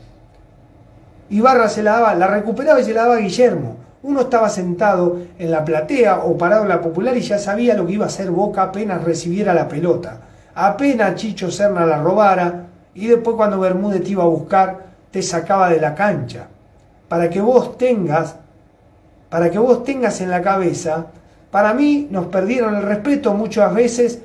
Ibarra 1.31 1.68
se 1.68 1.83
la 1.83 1.95
daba, 1.95 2.14
la 2.14 2.29
recuperaba 2.29 2.81
y 2.81 2.85
se 2.85 2.95
la 2.95 3.03
daba 3.03 3.16
a 3.16 3.18
Guillermo. 3.18 3.75
Uno 4.05 4.21
estaba 4.21 4.49
sentado 4.49 5.18
en 5.37 5.51
la 5.51 5.64
platea 5.64 6.18
o 6.18 6.39
parado 6.39 6.62
en 6.62 6.68
la 6.68 6.81
popular 6.81 7.16
y 7.16 7.23
ya 7.23 7.41
sabía 7.41 7.75
lo 7.75 7.89
que 7.89 7.95
iba 7.95 8.05
a 8.05 8.09
hacer 8.09 8.31
Boca 8.31 8.62
apenas 8.62 9.03
recibiera 9.03 9.53
la 9.53 9.66
pelota. 9.66 10.21
Apenas 10.55 11.16
Chicho 11.16 11.51
Serna 11.51 11.85
la 11.85 12.01
robara 12.01 12.70
y 13.01 13.07
después 13.07 13.34
cuando 13.34 13.59
Bermúdez 13.59 14.05
te 14.05 14.11
iba 14.11 14.24
a 14.24 14.26
buscar 14.26 14.90
te 15.11 15.22
sacaba 15.22 15.70
de 15.70 15.80
la 15.80 15.94
cancha. 15.94 16.48
Para 17.09 17.30
que 17.30 17.40
vos 17.40 17.78
tengas, 17.78 18.36
para 19.30 19.51
que 19.51 19.59
vos 19.59 19.82
tengas 19.84 20.20
en 20.20 20.30
la 20.30 20.42
cabeza, 20.42 21.07
para 21.51 21.72
mí 21.72 22.09
nos 22.11 22.26
perdieron 22.26 22.76
el 22.76 22.82
respeto 22.82 23.32
muchas 23.32 23.74
veces 23.74 24.20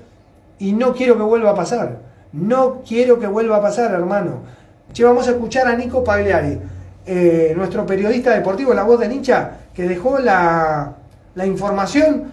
y 0.60 0.74
no 0.74 0.94
quiero 0.94 1.16
que 1.16 1.24
vuelva 1.24 1.52
a 1.52 1.56
pasar. 1.56 2.00
No 2.34 2.82
quiero 2.86 3.18
que 3.18 3.28
vuelva 3.28 3.58
a 3.58 3.62
pasar, 3.62 3.94
hermano. 3.94 4.42
Che, 4.92 5.06
vamos 5.06 5.26
a 5.30 5.32
escuchar 5.32 5.68
a 5.68 5.76
Nico 5.76 6.04
Pagliari, 6.04 6.60
eh, 7.06 7.54
nuestro 7.56 7.86
periodista 7.86 8.32
deportivo, 8.32 8.74
la 8.74 8.84
voz 8.84 9.00
del 9.00 9.14
hincha, 9.14 9.52
que 9.74 9.88
dejó 9.88 10.20
la, 10.20 10.96
la 11.34 11.46
información. 11.46 12.32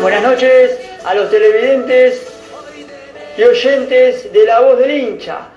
Buenas 0.00 0.22
noches 0.22 0.78
a 1.04 1.14
los 1.14 1.28
televidentes 1.30 2.37
y 3.38 3.42
oyentes 3.44 4.32
de 4.32 4.44
la 4.44 4.60
voz 4.60 4.78
del 4.80 4.90
hincha. 4.90 5.48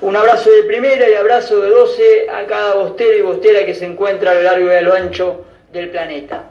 Un 0.00 0.16
abrazo 0.16 0.50
de 0.50 0.62
primera 0.62 1.10
y 1.10 1.12
abrazo 1.12 1.60
de 1.60 1.68
12 1.68 2.30
a 2.30 2.46
cada 2.46 2.76
bostero 2.76 3.18
y 3.18 3.20
bostera 3.20 3.66
que 3.66 3.74
se 3.74 3.84
encuentra 3.84 4.30
a 4.30 4.34
lo 4.34 4.40
largo 4.42 4.68
y 4.68 4.74
a 4.74 4.80
lo 4.80 4.94
ancho 4.94 5.44
del 5.70 5.90
planeta. 5.90 6.44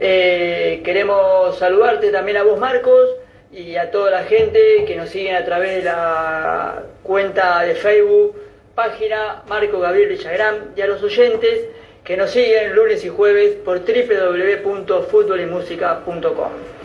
Eh, 0.00 0.82
queremos 0.84 1.56
saludarte 1.56 2.10
también 2.10 2.38
a 2.38 2.42
vos, 2.42 2.58
Marcos, 2.58 3.10
y 3.52 3.76
a 3.76 3.92
toda 3.92 4.10
la 4.10 4.24
gente 4.24 4.84
que 4.86 4.96
nos 4.96 5.10
siguen 5.10 5.36
a 5.36 5.44
través 5.44 5.76
de 5.76 5.84
la 5.84 6.82
cuenta 7.04 7.62
de 7.62 7.76
Facebook, 7.76 8.34
página 8.74 9.44
Marco 9.46 9.78
Gabriel 9.78 10.08
Villagrán, 10.08 10.72
y 10.74 10.80
a 10.80 10.88
los 10.88 11.00
oyentes 11.04 11.66
que 12.02 12.16
nos 12.16 12.32
siguen 12.32 12.74
lunes 12.74 13.04
y 13.04 13.08
jueves 13.08 13.54
por 13.64 13.84
www.futbolymusica.com. 13.84 16.77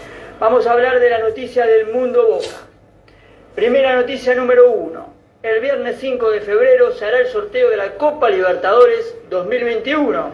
Vamos 0.44 0.68
a 0.68 0.74
hablar 0.74 1.00
de 1.00 1.10
la 1.10 1.20
noticia 1.20 1.66
del 1.66 1.86
mundo 1.86 2.28
Boca. 2.28 2.68
Primera 3.56 3.96
noticia 3.96 4.36
número 4.36 4.74
uno. 4.74 5.14
El 5.42 5.62
viernes 5.62 6.00
5 6.02 6.32
de 6.32 6.42
febrero 6.42 6.92
se 6.92 7.06
hará 7.06 7.20
el 7.20 7.28
sorteo 7.28 7.70
de 7.70 7.78
la 7.78 7.94
Copa 7.94 8.30
Libertadores 8.30 9.16
2021. 9.30 10.32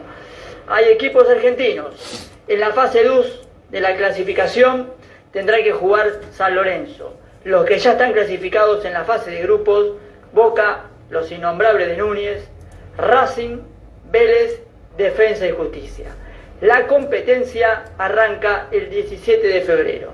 Hay 0.68 0.86
equipos 0.86 1.30
argentinos. 1.30 2.28
En 2.48 2.60
la 2.60 2.72
fase 2.72 3.04
2 3.04 3.50
de 3.70 3.82
la 3.82 3.96
clasificación 3.98 4.92
tendrá 5.32 5.62
que 5.62 5.74
jugar 5.74 6.22
San 6.32 6.56
Lorenzo. 6.56 7.16
Los 7.44 7.66
que 7.66 7.78
ya 7.78 7.92
están 7.92 8.12
clasificados 8.12 8.84
en 8.86 8.94
la 8.94 9.04
fase 9.04 9.30
de 9.30 9.44
grupos, 9.44 9.92
Boca, 10.34 10.86
los 11.12 11.32
innombrables 11.32 11.88
de 11.88 11.98
Núñez, 11.98 12.50
Racing, 12.98 13.60
Vélez, 14.10 14.60
Defensa 14.98 15.46
y 15.46 15.52
Justicia. 15.52 16.08
La 16.62 16.88
competencia 16.88 17.86
arranca 17.98 18.68
el 18.72 18.90
17 18.90 19.48
de 19.48 19.62
febrero. 19.62 20.12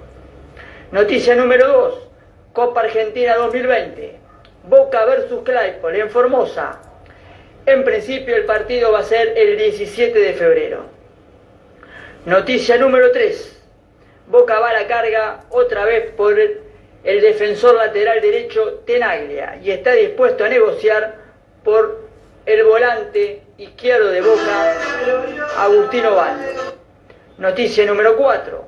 Noticia 0.92 1.34
número 1.34 1.68
2. 1.68 2.08
Copa 2.54 2.82
Argentina 2.82 3.36
2020. 3.36 4.20
Boca 4.66 5.06
versus 5.06 5.42
Claypole 5.44 6.02
en 6.02 6.10
Formosa. 6.12 6.82
En 7.66 7.84
principio 7.84 8.36
el 8.36 8.46
partido 8.46 8.92
va 8.92 9.00
a 9.00 9.04
ser 9.04 9.34
el 9.36 9.58
17 9.58 10.20
de 10.20 10.34
febrero. 10.34 10.84
Noticia 12.28 12.78
número 12.78 13.12
3. 13.12 13.64
Boca 14.28 14.60
va 14.60 14.70
a 14.70 14.74
la 14.74 14.88
carga 14.88 15.46
otra 15.50 15.86
vez 15.86 16.12
por 16.12 16.40
el 16.40 17.22
defensor 17.22 17.76
lateral 17.76 18.22
derecho 18.22 18.84
Tenaglia 18.86 19.60
y 19.64 19.72
está 19.72 19.94
dispuesto 19.94 20.46
a 20.46 20.50
negociar 20.50 21.16
por 21.64 22.08
el 22.46 22.64
volante 22.64 23.42
izquierdo 23.58 24.10
de 24.10 24.22
Boca, 24.22 24.74
Agustino 25.60 26.16
Val. 26.16 26.38
Noticia 27.38 27.86
número 27.86 28.18
4. 28.18 28.66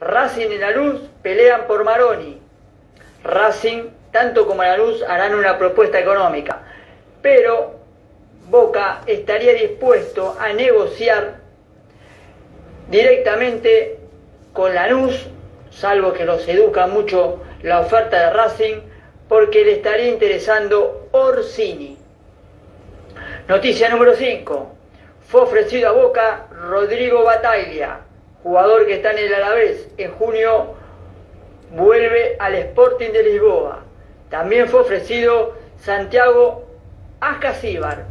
Racing 0.00 0.50
y 0.50 0.58
La 0.58 0.70
Luz 0.70 1.00
pelean 1.22 1.66
por 1.66 1.84
Maroni. 1.84 2.40
Racing, 3.24 3.88
tanto 4.12 4.46
como 4.46 4.62
La 4.62 4.76
Luz, 4.76 5.02
harán 5.02 5.34
una 5.34 5.58
propuesta 5.58 5.98
económica, 5.98 6.62
pero 7.20 7.80
Boca 8.48 9.02
estaría 9.06 9.52
dispuesto 9.54 10.36
a 10.38 10.52
negociar 10.52 11.40
directamente 12.88 13.98
con 14.52 14.74
Lanús, 14.74 15.26
salvo 15.70 16.12
que 16.12 16.24
los 16.24 16.46
educa 16.48 16.86
mucho 16.86 17.40
la 17.62 17.80
oferta 17.80 18.18
de 18.18 18.30
Racing, 18.32 18.76
porque 19.28 19.64
le 19.64 19.72
estaría 19.72 20.08
interesando 20.08 21.08
Orsini. 21.12 21.99
Noticia 23.50 23.88
número 23.88 24.14
5. 24.14 24.76
Fue 25.26 25.40
ofrecido 25.40 25.88
a 25.88 25.92
Boca 25.92 26.46
Rodrigo 26.52 27.24
Bataglia, 27.24 27.98
jugador 28.44 28.86
que 28.86 28.94
está 28.94 29.10
en 29.10 29.18
el 29.18 29.34
Alavés. 29.34 29.88
En 29.96 30.12
junio 30.12 30.76
vuelve 31.72 32.36
al 32.38 32.54
Sporting 32.54 33.10
de 33.10 33.24
Lisboa. 33.24 33.82
También 34.28 34.68
fue 34.68 34.82
ofrecido 34.82 35.56
Santiago 35.80 36.64
Ascasíbar, 37.18 38.04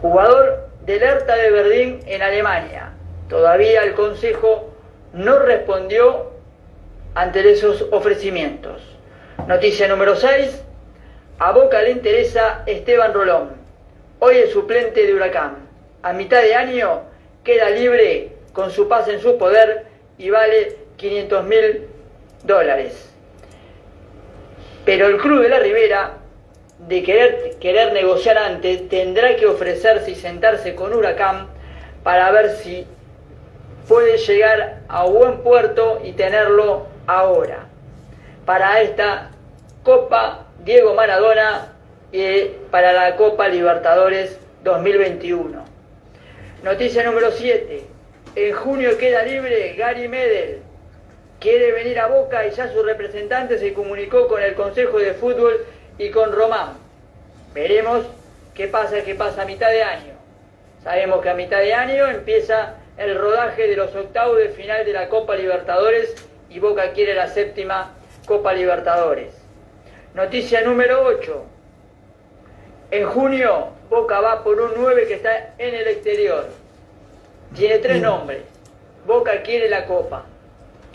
jugador 0.00 0.68
del 0.82 1.02
Hertha 1.02 1.34
de 1.34 1.50
Berlín 1.50 2.00
en 2.06 2.22
Alemania. 2.22 2.92
Todavía 3.28 3.82
el 3.82 3.94
Consejo 3.94 4.72
no 5.12 5.40
respondió 5.40 6.30
ante 7.16 7.50
esos 7.50 7.88
ofrecimientos. 7.90 8.82
Noticia 9.48 9.88
número 9.88 10.14
6. 10.14 10.62
A 11.40 11.50
Boca 11.50 11.82
le 11.82 11.90
interesa 11.90 12.62
Esteban 12.66 13.12
Rolón. 13.14 13.55
Hoy 14.18 14.36
es 14.38 14.50
suplente 14.50 15.06
de 15.06 15.12
Huracán. 15.12 15.68
A 16.02 16.14
mitad 16.14 16.40
de 16.40 16.54
año 16.54 17.02
queda 17.44 17.68
libre 17.68 18.32
con 18.54 18.70
su 18.70 18.88
pase 18.88 19.12
en 19.12 19.20
su 19.20 19.36
poder 19.36 19.84
y 20.16 20.30
vale 20.30 20.76
500 20.96 21.44
mil 21.44 21.86
dólares. 22.42 23.12
Pero 24.86 25.08
el 25.08 25.18
Club 25.18 25.42
de 25.42 25.50
la 25.50 25.58
Ribera, 25.58 26.14
de 26.78 27.02
querer, 27.02 27.56
querer 27.60 27.92
negociar 27.92 28.38
antes, 28.38 28.88
tendrá 28.88 29.36
que 29.36 29.46
ofrecerse 29.46 30.12
y 30.12 30.14
sentarse 30.14 30.74
con 30.74 30.94
Huracán 30.94 31.48
para 32.02 32.30
ver 32.30 32.56
si 32.56 32.86
puede 33.86 34.16
llegar 34.16 34.80
a 34.88 35.04
buen 35.04 35.42
puerto 35.42 36.00
y 36.02 36.12
tenerlo 36.12 36.86
ahora. 37.06 37.66
Para 38.46 38.80
esta 38.80 39.30
Copa 39.82 40.46
Diego 40.64 40.94
Maradona 40.94 41.75
para 42.70 42.94
la 42.94 43.14
Copa 43.16 43.46
Libertadores 43.46 44.38
2021. 44.64 45.64
Noticia 46.62 47.02
número 47.02 47.30
7. 47.30 47.84
En 48.36 48.54
junio 48.54 48.96
queda 48.96 49.22
libre 49.22 49.74
Gary 49.76 50.08
Medel. 50.08 50.60
Quiere 51.40 51.72
venir 51.72 51.98
a 52.00 52.06
Boca 52.06 52.46
y 52.46 52.52
ya 52.52 52.72
su 52.72 52.82
representante 52.82 53.58
se 53.58 53.74
comunicó 53.74 54.28
con 54.28 54.42
el 54.42 54.54
Consejo 54.54 54.98
de 54.98 55.12
Fútbol 55.12 55.66
y 55.98 56.10
con 56.10 56.32
Román. 56.32 56.78
Veremos 57.52 58.06
qué 58.54 58.66
pasa, 58.66 59.02
qué 59.04 59.14
pasa 59.14 59.42
a 59.42 59.46
mitad 59.46 59.68
de 59.68 59.82
año. 59.82 60.14
Sabemos 60.82 61.20
que 61.20 61.28
a 61.28 61.34
mitad 61.34 61.58
de 61.58 61.74
año 61.74 62.06
empieza 62.06 62.76
el 62.96 63.18
rodaje 63.18 63.68
de 63.68 63.76
los 63.76 63.94
octavos 63.94 64.38
de 64.38 64.48
final 64.48 64.86
de 64.86 64.94
la 64.94 65.10
Copa 65.10 65.36
Libertadores 65.36 66.14
y 66.48 66.60
Boca 66.60 66.92
quiere 66.92 67.14
la 67.14 67.28
séptima 67.28 67.92
Copa 68.26 68.54
Libertadores. 68.54 69.34
Noticia 70.14 70.62
número 70.62 71.02
8. 71.04 71.55
En 72.90 73.06
junio 73.06 73.68
Boca 73.90 74.20
va 74.20 74.42
por 74.42 74.60
un 74.60 74.72
9 74.76 75.06
que 75.06 75.14
está 75.14 75.54
en 75.58 75.74
el 75.74 75.88
exterior. 75.88 76.46
Tiene 77.54 77.78
tres 77.78 78.02
nombres. 78.02 78.42
Boca 79.06 79.42
quiere 79.42 79.68
la 79.68 79.86
Copa. 79.86 80.24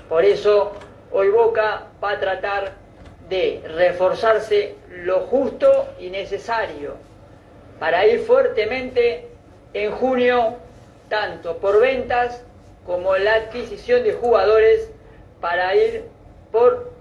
Por 0.09 0.25
eso 0.25 0.73
hoy 1.11 1.29
Boca 1.29 1.87
va 2.03 2.11
a 2.11 2.19
tratar 2.19 2.73
de 3.29 3.61
reforzarse 3.65 4.75
lo 4.89 5.21
justo 5.21 5.87
y 5.99 6.09
necesario 6.09 6.95
para 7.79 8.05
ir 8.05 8.19
fuertemente 8.19 9.27
en 9.73 9.91
junio 9.91 10.57
tanto 11.07 11.57
por 11.57 11.79
ventas 11.79 12.43
como 12.85 13.15
la 13.17 13.35
adquisición 13.35 14.03
de 14.03 14.13
jugadores 14.13 14.91
para 15.39 15.75
ir 15.75 16.05
por 16.51 16.91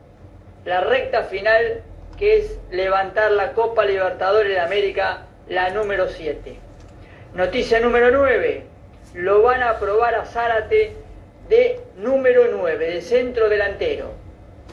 la 0.65 0.81
recta 0.83 1.25
final 1.25 1.83
que 2.21 2.39
es 2.39 2.59
levantar 2.71 3.33
la 3.33 3.53
Copa 3.55 3.85
Libertadores 3.85 4.53
de 4.53 4.61
América, 4.61 5.23
la 5.49 5.71
número 5.71 6.09
7. 6.09 6.57
Noticia 7.35 7.81
número 7.81 8.13
9. 8.13 8.65
Lo 9.15 9.43
van 9.43 9.65
a 9.65 9.81
probar 9.81 10.15
a 10.15 10.27
Zárate 10.27 10.95
de 11.49 11.81
número 11.97 12.45
9, 12.53 12.93
de 12.93 13.03
centro 13.03 13.49
delantero. 13.49 14.13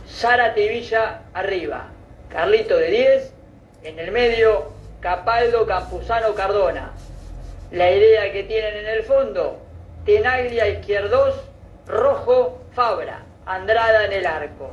Zárate 0.07 0.61
y 0.61 0.69
Villa 0.69 1.23
arriba. 1.33 1.87
Carlito 2.29 2.77
de 2.77 2.91
10. 2.91 3.33
En 3.83 3.97
el 3.97 4.11
medio, 4.11 4.73
Capaldo, 5.01 5.65
Campuzano, 5.65 6.35
Cardona 6.35 6.91
la 7.71 7.91
idea 7.91 8.31
que 8.31 8.43
tienen 8.43 8.77
en 8.77 8.87
el 8.87 9.03
fondo. 9.03 9.59
Tenaglia 10.05 10.67
izquierdos, 10.69 11.35
rojo 11.85 12.61
Fabra, 12.73 13.23
Andrada 13.45 14.05
en 14.05 14.13
el 14.13 14.25
arco. 14.25 14.71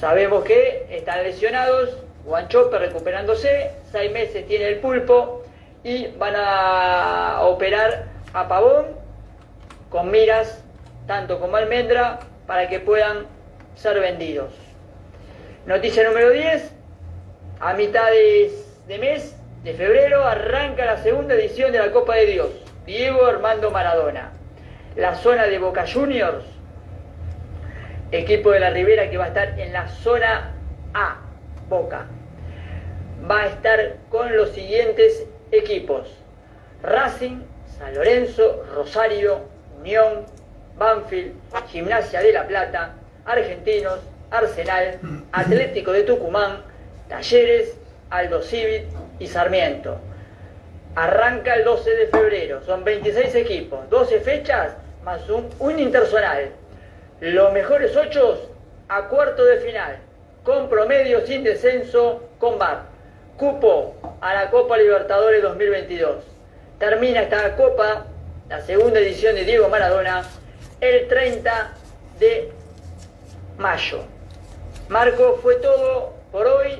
Sabemos 0.00 0.44
que 0.44 0.86
están 0.90 1.24
lesionados, 1.24 1.96
Guanchope 2.24 2.78
recuperándose, 2.78 3.72
seis 3.90 4.12
meses 4.12 4.46
tiene 4.46 4.68
el 4.68 4.78
pulpo 4.78 5.42
y 5.82 6.06
van 6.18 6.34
a 6.36 7.40
operar 7.42 8.04
a 8.32 8.46
Pavón 8.46 8.86
con 9.90 10.10
miras 10.10 10.62
tanto 11.08 11.40
como 11.40 11.56
almendra 11.56 12.20
para 12.46 12.68
que 12.68 12.78
puedan 12.78 13.26
ser 13.74 13.98
vendidos. 13.98 14.52
Noticia 15.66 16.04
número 16.08 16.30
10. 16.30 16.72
A 17.58 17.72
mitad 17.74 18.08
de, 18.10 18.52
de 18.86 18.98
mes 18.98 19.36
de 19.64 19.74
febrero 19.74 20.22
arranca 20.24 20.84
la 20.84 21.02
segunda 21.02 21.34
edición 21.34 21.72
de 21.72 21.78
la 21.78 21.90
Copa 21.90 22.14
de 22.14 22.26
Dios. 22.26 22.50
Diego 22.86 23.26
Armando 23.26 23.72
Maradona. 23.72 24.30
La 24.94 25.16
zona 25.16 25.46
de 25.46 25.58
Boca 25.58 25.86
Juniors, 25.92 26.44
equipo 28.12 28.50
de 28.50 28.60
la 28.60 28.70
Ribera 28.70 29.10
que 29.10 29.16
va 29.16 29.24
a 29.24 29.28
estar 29.28 29.58
en 29.58 29.72
la 29.72 29.88
zona 29.88 30.52
A, 30.94 31.16
Boca. 31.68 32.06
Va 33.30 33.42
a 33.42 33.46
estar 33.46 33.96
con 34.08 34.36
los 34.36 34.50
siguientes 34.50 35.26
equipos. 35.52 36.08
Racing, 36.82 37.40
San 37.78 37.94
Lorenzo, 37.94 38.64
Rosario, 38.74 39.40
Unión, 39.80 40.26
Banfield, 40.78 41.34
Gimnasia 41.68 42.20
de 42.20 42.32
La 42.32 42.46
Plata, 42.46 42.94
Argentinos, 43.26 43.98
Arsenal, 44.30 44.98
Atlético 45.32 45.92
de 45.92 46.04
Tucumán, 46.04 46.62
Talleres, 47.08 47.74
Aldo 48.10 48.42
Civit 48.42 48.84
y 49.18 49.26
Sarmiento. 49.26 49.98
Arranca 50.94 51.54
el 51.54 51.64
12 51.64 51.90
de 51.90 52.06
febrero, 52.06 52.62
son 52.64 52.82
26 52.82 53.34
equipos, 53.34 53.88
12 53.90 54.20
fechas 54.20 54.72
más 55.04 55.28
un, 55.28 55.48
un 55.58 55.78
interzonal. 55.78 56.50
Los 57.20 57.52
mejores 57.52 57.96
8 57.96 58.48
a 58.88 59.08
cuarto 59.08 59.44
de 59.44 59.58
final, 59.58 59.98
con 60.44 60.68
promedio 60.68 61.26
sin 61.26 61.42
descenso, 61.42 62.28
con 62.38 62.58
VAR. 62.60 62.82
Cupo 63.36 63.96
a 64.20 64.34
la 64.34 64.50
Copa 64.50 64.78
Libertadores 64.78 65.42
2022. 65.42 66.22
Termina 66.78 67.22
esta 67.22 67.56
Copa, 67.56 68.06
la 68.48 68.60
segunda 68.60 69.00
edición 69.00 69.34
de 69.34 69.44
Diego 69.44 69.68
Maradona, 69.68 70.22
el 70.80 71.08
30 71.08 71.72
de 72.20 72.52
mayo. 73.58 74.04
Marco, 74.88 75.40
fue 75.42 75.56
todo 75.56 76.14
por 76.30 76.46
hoy. 76.46 76.78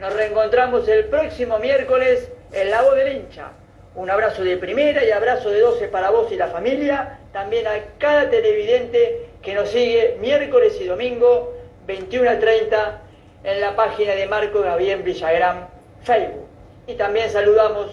Nos 0.00 0.14
reencontramos 0.14 0.88
el 0.88 1.04
próximo 1.06 1.58
miércoles 1.58 2.30
en 2.52 2.70
La 2.70 2.80
Voz 2.80 2.96
del 2.96 3.16
Hincha. 3.16 3.50
Un 3.94 4.08
abrazo 4.08 4.42
de 4.42 4.56
primera 4.56 5.04
y 5.04 5.10
abrazo 5.10 5.50
de 5.50 5.60
12 5.60 5.88
para 5.88 6.08
vos 6.08 6.32
y 6.32 6.36
la 6.36 6.48
familia. 6.48 7.18
También 7.34 7.66
a 7.66 7.82
cada 7.98 8.30
televidente 8.30 9.26
que 9.42 9.52
nos 9.54 9.68
sigue 9.70 10.16
miércoles 10.20 10.78
y 10.80 10.84
domingo, 10.84 11.52
21 11.84 12.30
a 12.30 12.38
30, 12.38 13.02
en 13.42 13.60
la 13.60 13.74
página 13.74 14.14
de 14.14 14.28
Marco 14.28 14.60
Gabriel 14.60 15.02
Villagrán, 15.02 15.68
Facebook. 16.04 16.46
Y 16.86 16.94
también 16.94 17.28
saludamos 17.28 17.90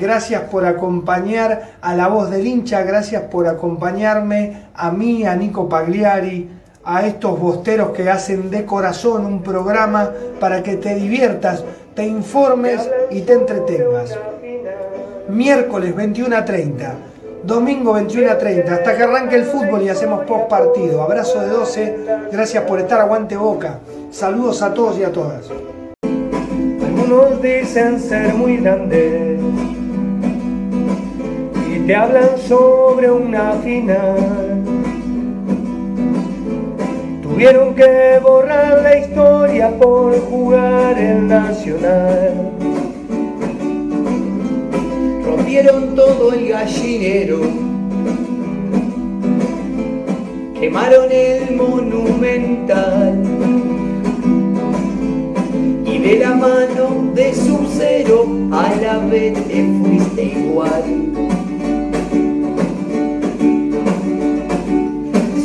Gracias 0.00 0.42
por 0.50 0.66
acompañar 0.66 1.76
a 1.80 1.94
la 1.94 2.08
voz 2.08 2.28
del 2.28 2.44
hincha, 2.44 2.82
gracias 2.82 3.22
por 3.22 3.46
acompañarme 3.46 4.64
a 4.74 4.90
mí, 4.90 5.24
a 5.24 5.36
Nico 5.36 5.68
Pagliari, 5.68 6.50
a 6.84 7.06
estos 7.06 7.38
bosteros 7.38 7.90
que 7.90 8.10
hacen 8.10 8.50
de 8.50 8.64
corazón 8.64 9.26
un 9.26 9.44
programa 9.44 10.10
para 10.40 10.60
que 10.60 10.74
te 10.74 10.96
diviertas, 10.96 11.64
te 11.94 12.04
informes 12.04 12.90
y 13.12 13.20
te 13.20 13.34
entretengas. 13.34 14.18
Miércoles 15.28 15.94
21 15.94 16.36
a 16.36 16.44
30, 16.44 16.94
domingo 17.44 17.92
21 17.92 18.28
a 18.28 18.38
30, 18.38 18.74
hasta 18.74 18.96
que 18.96 19.02
arranque 19.04 19.36
el 19.36 19.44
fútbol 19.44 19.82
y 19.82 19.88
hacemos 19.88 20.24
post 20.24 20.48
partido. 20.48 21.00
Abrazo 21.00 21.40
de 21.42 21.48
12, 21.48 21.96
gracias 22.32 22.64
por 22.64 22.80
estar, 22.80 23.00
aguante 23.00 23.36
boca. 23.36 23.78
Saludos 24.14 24.62
a 24.62 24.72
todos 24.72 24.96
y 24.96 25.02
a 25.02 25.10
todas. 25.10 25.50
Algunos 26.86 27.42
dicen 27.42 27.98
ser 27.98 28.32
muy 28.34 28.58
grandes 28.58 29.40
y 31.68 31.80
te 31.80 31.96
hablan 31.96 32.38
sobre 32.46 33.10
una 33.10 33.54
final. 33.54 34.62
Tuvieron 37.24 37.74
que 37.74 38.20
borrar 38.22 38.82
la 38.82 38.98
historia 38.98 39.76
por 39.80 40.16
jugar 40.30 40.96
el 40.96 41.26
Nacional. 41.26 42.52
Rompieron 45.24 45.96
todo 45.96 46.32
el 46.32 46.50
gallinero, 46.50 47.40
quemaron 50.60 51.10
el 51.10 51.56
monumental 51.56 53.73
de 56.04 56.18
la 56.18 56.34
mano 56.34 57.12
de 57.14 57.34
su 57.34 57.66
cero 57.78 58.26
a 58.52 58.74
la 58.82 58.98
vez 59.06 59.32
te 59.48 59.66
fuiste 59.78 60.22
igual. 60.22 60.84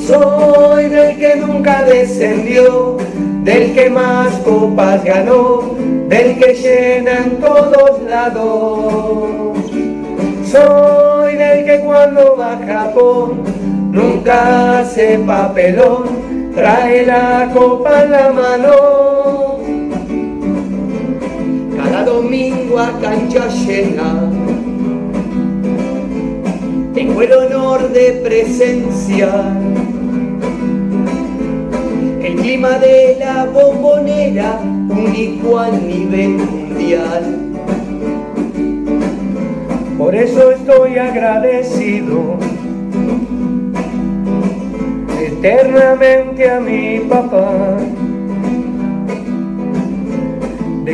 Soy 0.05 0.89
del 0.89 1.17
que 1.17 1.35
nunca 1.37 1.83
descendió, 1.83 2.97
del 3.45 3.73
que 3.73 3.89
más 3.89 4.33
copas 4.39 5.01
ganó, 5.05 5.75
del 6.09 6.37
que 6.37 6.53
llena 6.53 7.19
en 7.19 7.39
todos 7.39 8.01
lados. 8.09 9.59
Soy 10.43 11.35
del 11.37 11.63
que 11.63 11.79
cuando 11.85 12.35
va 12.37 12.57
a 12.57 12.67
Japón 12.67 13.43
nunca 13.93 14.79
hace 14.79 15.19
papelón, 15.19 16.51
trae 16.53 17.05
la 17.05 17.49
copa 17.53 18.03
en 18.03 18.11
la 18.11 18.29
mano. 18.31 19.38
Domingo 22.79 22.81
a 22.81 22.99
cancha 22.99 23.47
llena 23.47 24.31
tengo 26.93 27.21
el 27.21 27.31
honor 27.33 27.91
de 27.91 28.21
presenciar 28.23 29.53
el 32.21 32.35
clima 32.35 32.77
de 32.79 33.17
la 33.19 33.45
bombonera 33.45 34.59
único 34.89 35.59
a 35.59 35.69
nivel 35.69 36.31
mundial. 36.31 37.37
Por 39.97 40.15
eso 40.15 40.51
estoy 40.51 40.97
agradecido 40.97 42.37
eternamente 45.21 46.49
a 46.49 46.59
mi 46.59 46.99
papá 46.99 47.77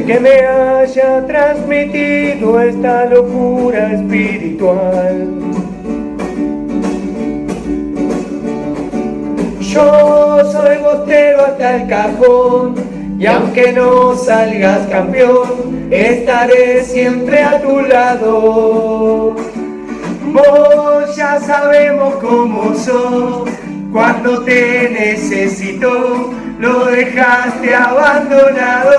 que 0.05 0.19
me 0.19 0.45
haya 0.45 1.25
transmitido 1.25 2.59
esta 2.61 3.05
locura 3.05 3.93
espiritual. 3.93 5.27
Yo 9.61 10.51
soy 10.51 10.77
bostero 10.77 11.45
hasta 11.45 11.75
el 11.77 11.87
cajón 11.87 12.75
y 13.17 13.25
aunque 13.25 13.73
no 13.73 14.15
salgas 14.15 14.87
campeón, 14.87 15.87
estaré 15.89 16.83
siempre 16.83 17.41
a 17.41 17.59
tu 17.61 17.81
lado. 17.81 19.35
Vos 20.33 21.15
ya 21.15 21.39
sabemos 21.39 22.15
cómo 22.15 22.75
sos, 22.75 23.49
cuando 23.91 24.43
te 24.43 24.89
necesito, 24.91 26.31
lo 26.65 26.85
dejaste 26.85 27.75
abandonado. 27.75 28.95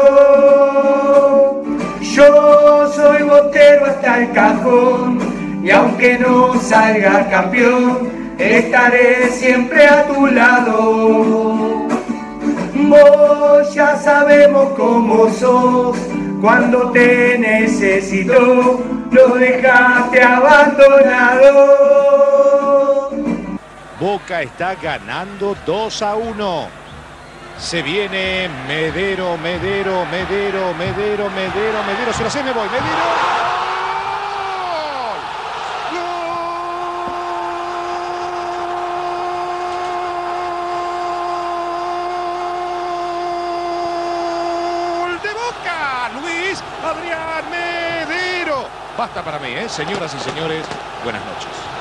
Yo 2.00 2.88
soy 2.94 3.22
botero 3.22 3.86
hasta 3.86 4.20
el 4.22 4.32
cajón 4.32 5.18
y 5.64 5.70
aunque 5.70 6.18
no 6.18 6.58
salga 6.60 7.28
campeón, 7.28 8.08
estaré 8.38 9.28
siempre 9.30 9.86
a 9.86 10.06
tu 10.06 10.26
lado. 10.28 11.88
Vos 12.74 13.74
ya 13.74 13.96
sabemos 13.96 14.68
cómo 14.76 15.28
sos, 15.30 15.98
cuando 16.40 16.92
te 16.92 17.36
necesito, 17.38 18.84
lo 19.10 19.34
dejaste 19.34 20.22
abandonado. 20.22 21.86
Boca 23.98 24.42
está 24.42 24.76
ganando 24.76 25.56
2 25.66 26.02
a 26.02 26.14
1. 26.14 26.85
Se 27.58 27.82
viene 27.82 28.48
Medero, 28.68 29.36
Medero, 29.38 30.04
Medero, 30.06 30.74
Medero, 30.74 31.30
Medero, 31.30 31.82
Medero. 31.84 32.12
Se 32.12 32.22
lo 32.22 32.30
sé, 32.30 32.42
me 32.42 32.52
voy. 32.52 32.68
Medero. 32.68 33.46
Adrián 46.86 47.50
Medero. 47.50 48.68
Basta 48.96 49.22
para 49.22 49.38
mí, 49.38 49.48
¿eh? 49.48 49.68
señoras 49.68 50.14
y 50.14 50.20
señores, 50.20 50.64
buenas 51.02 51.24
noches. 51.24 51.75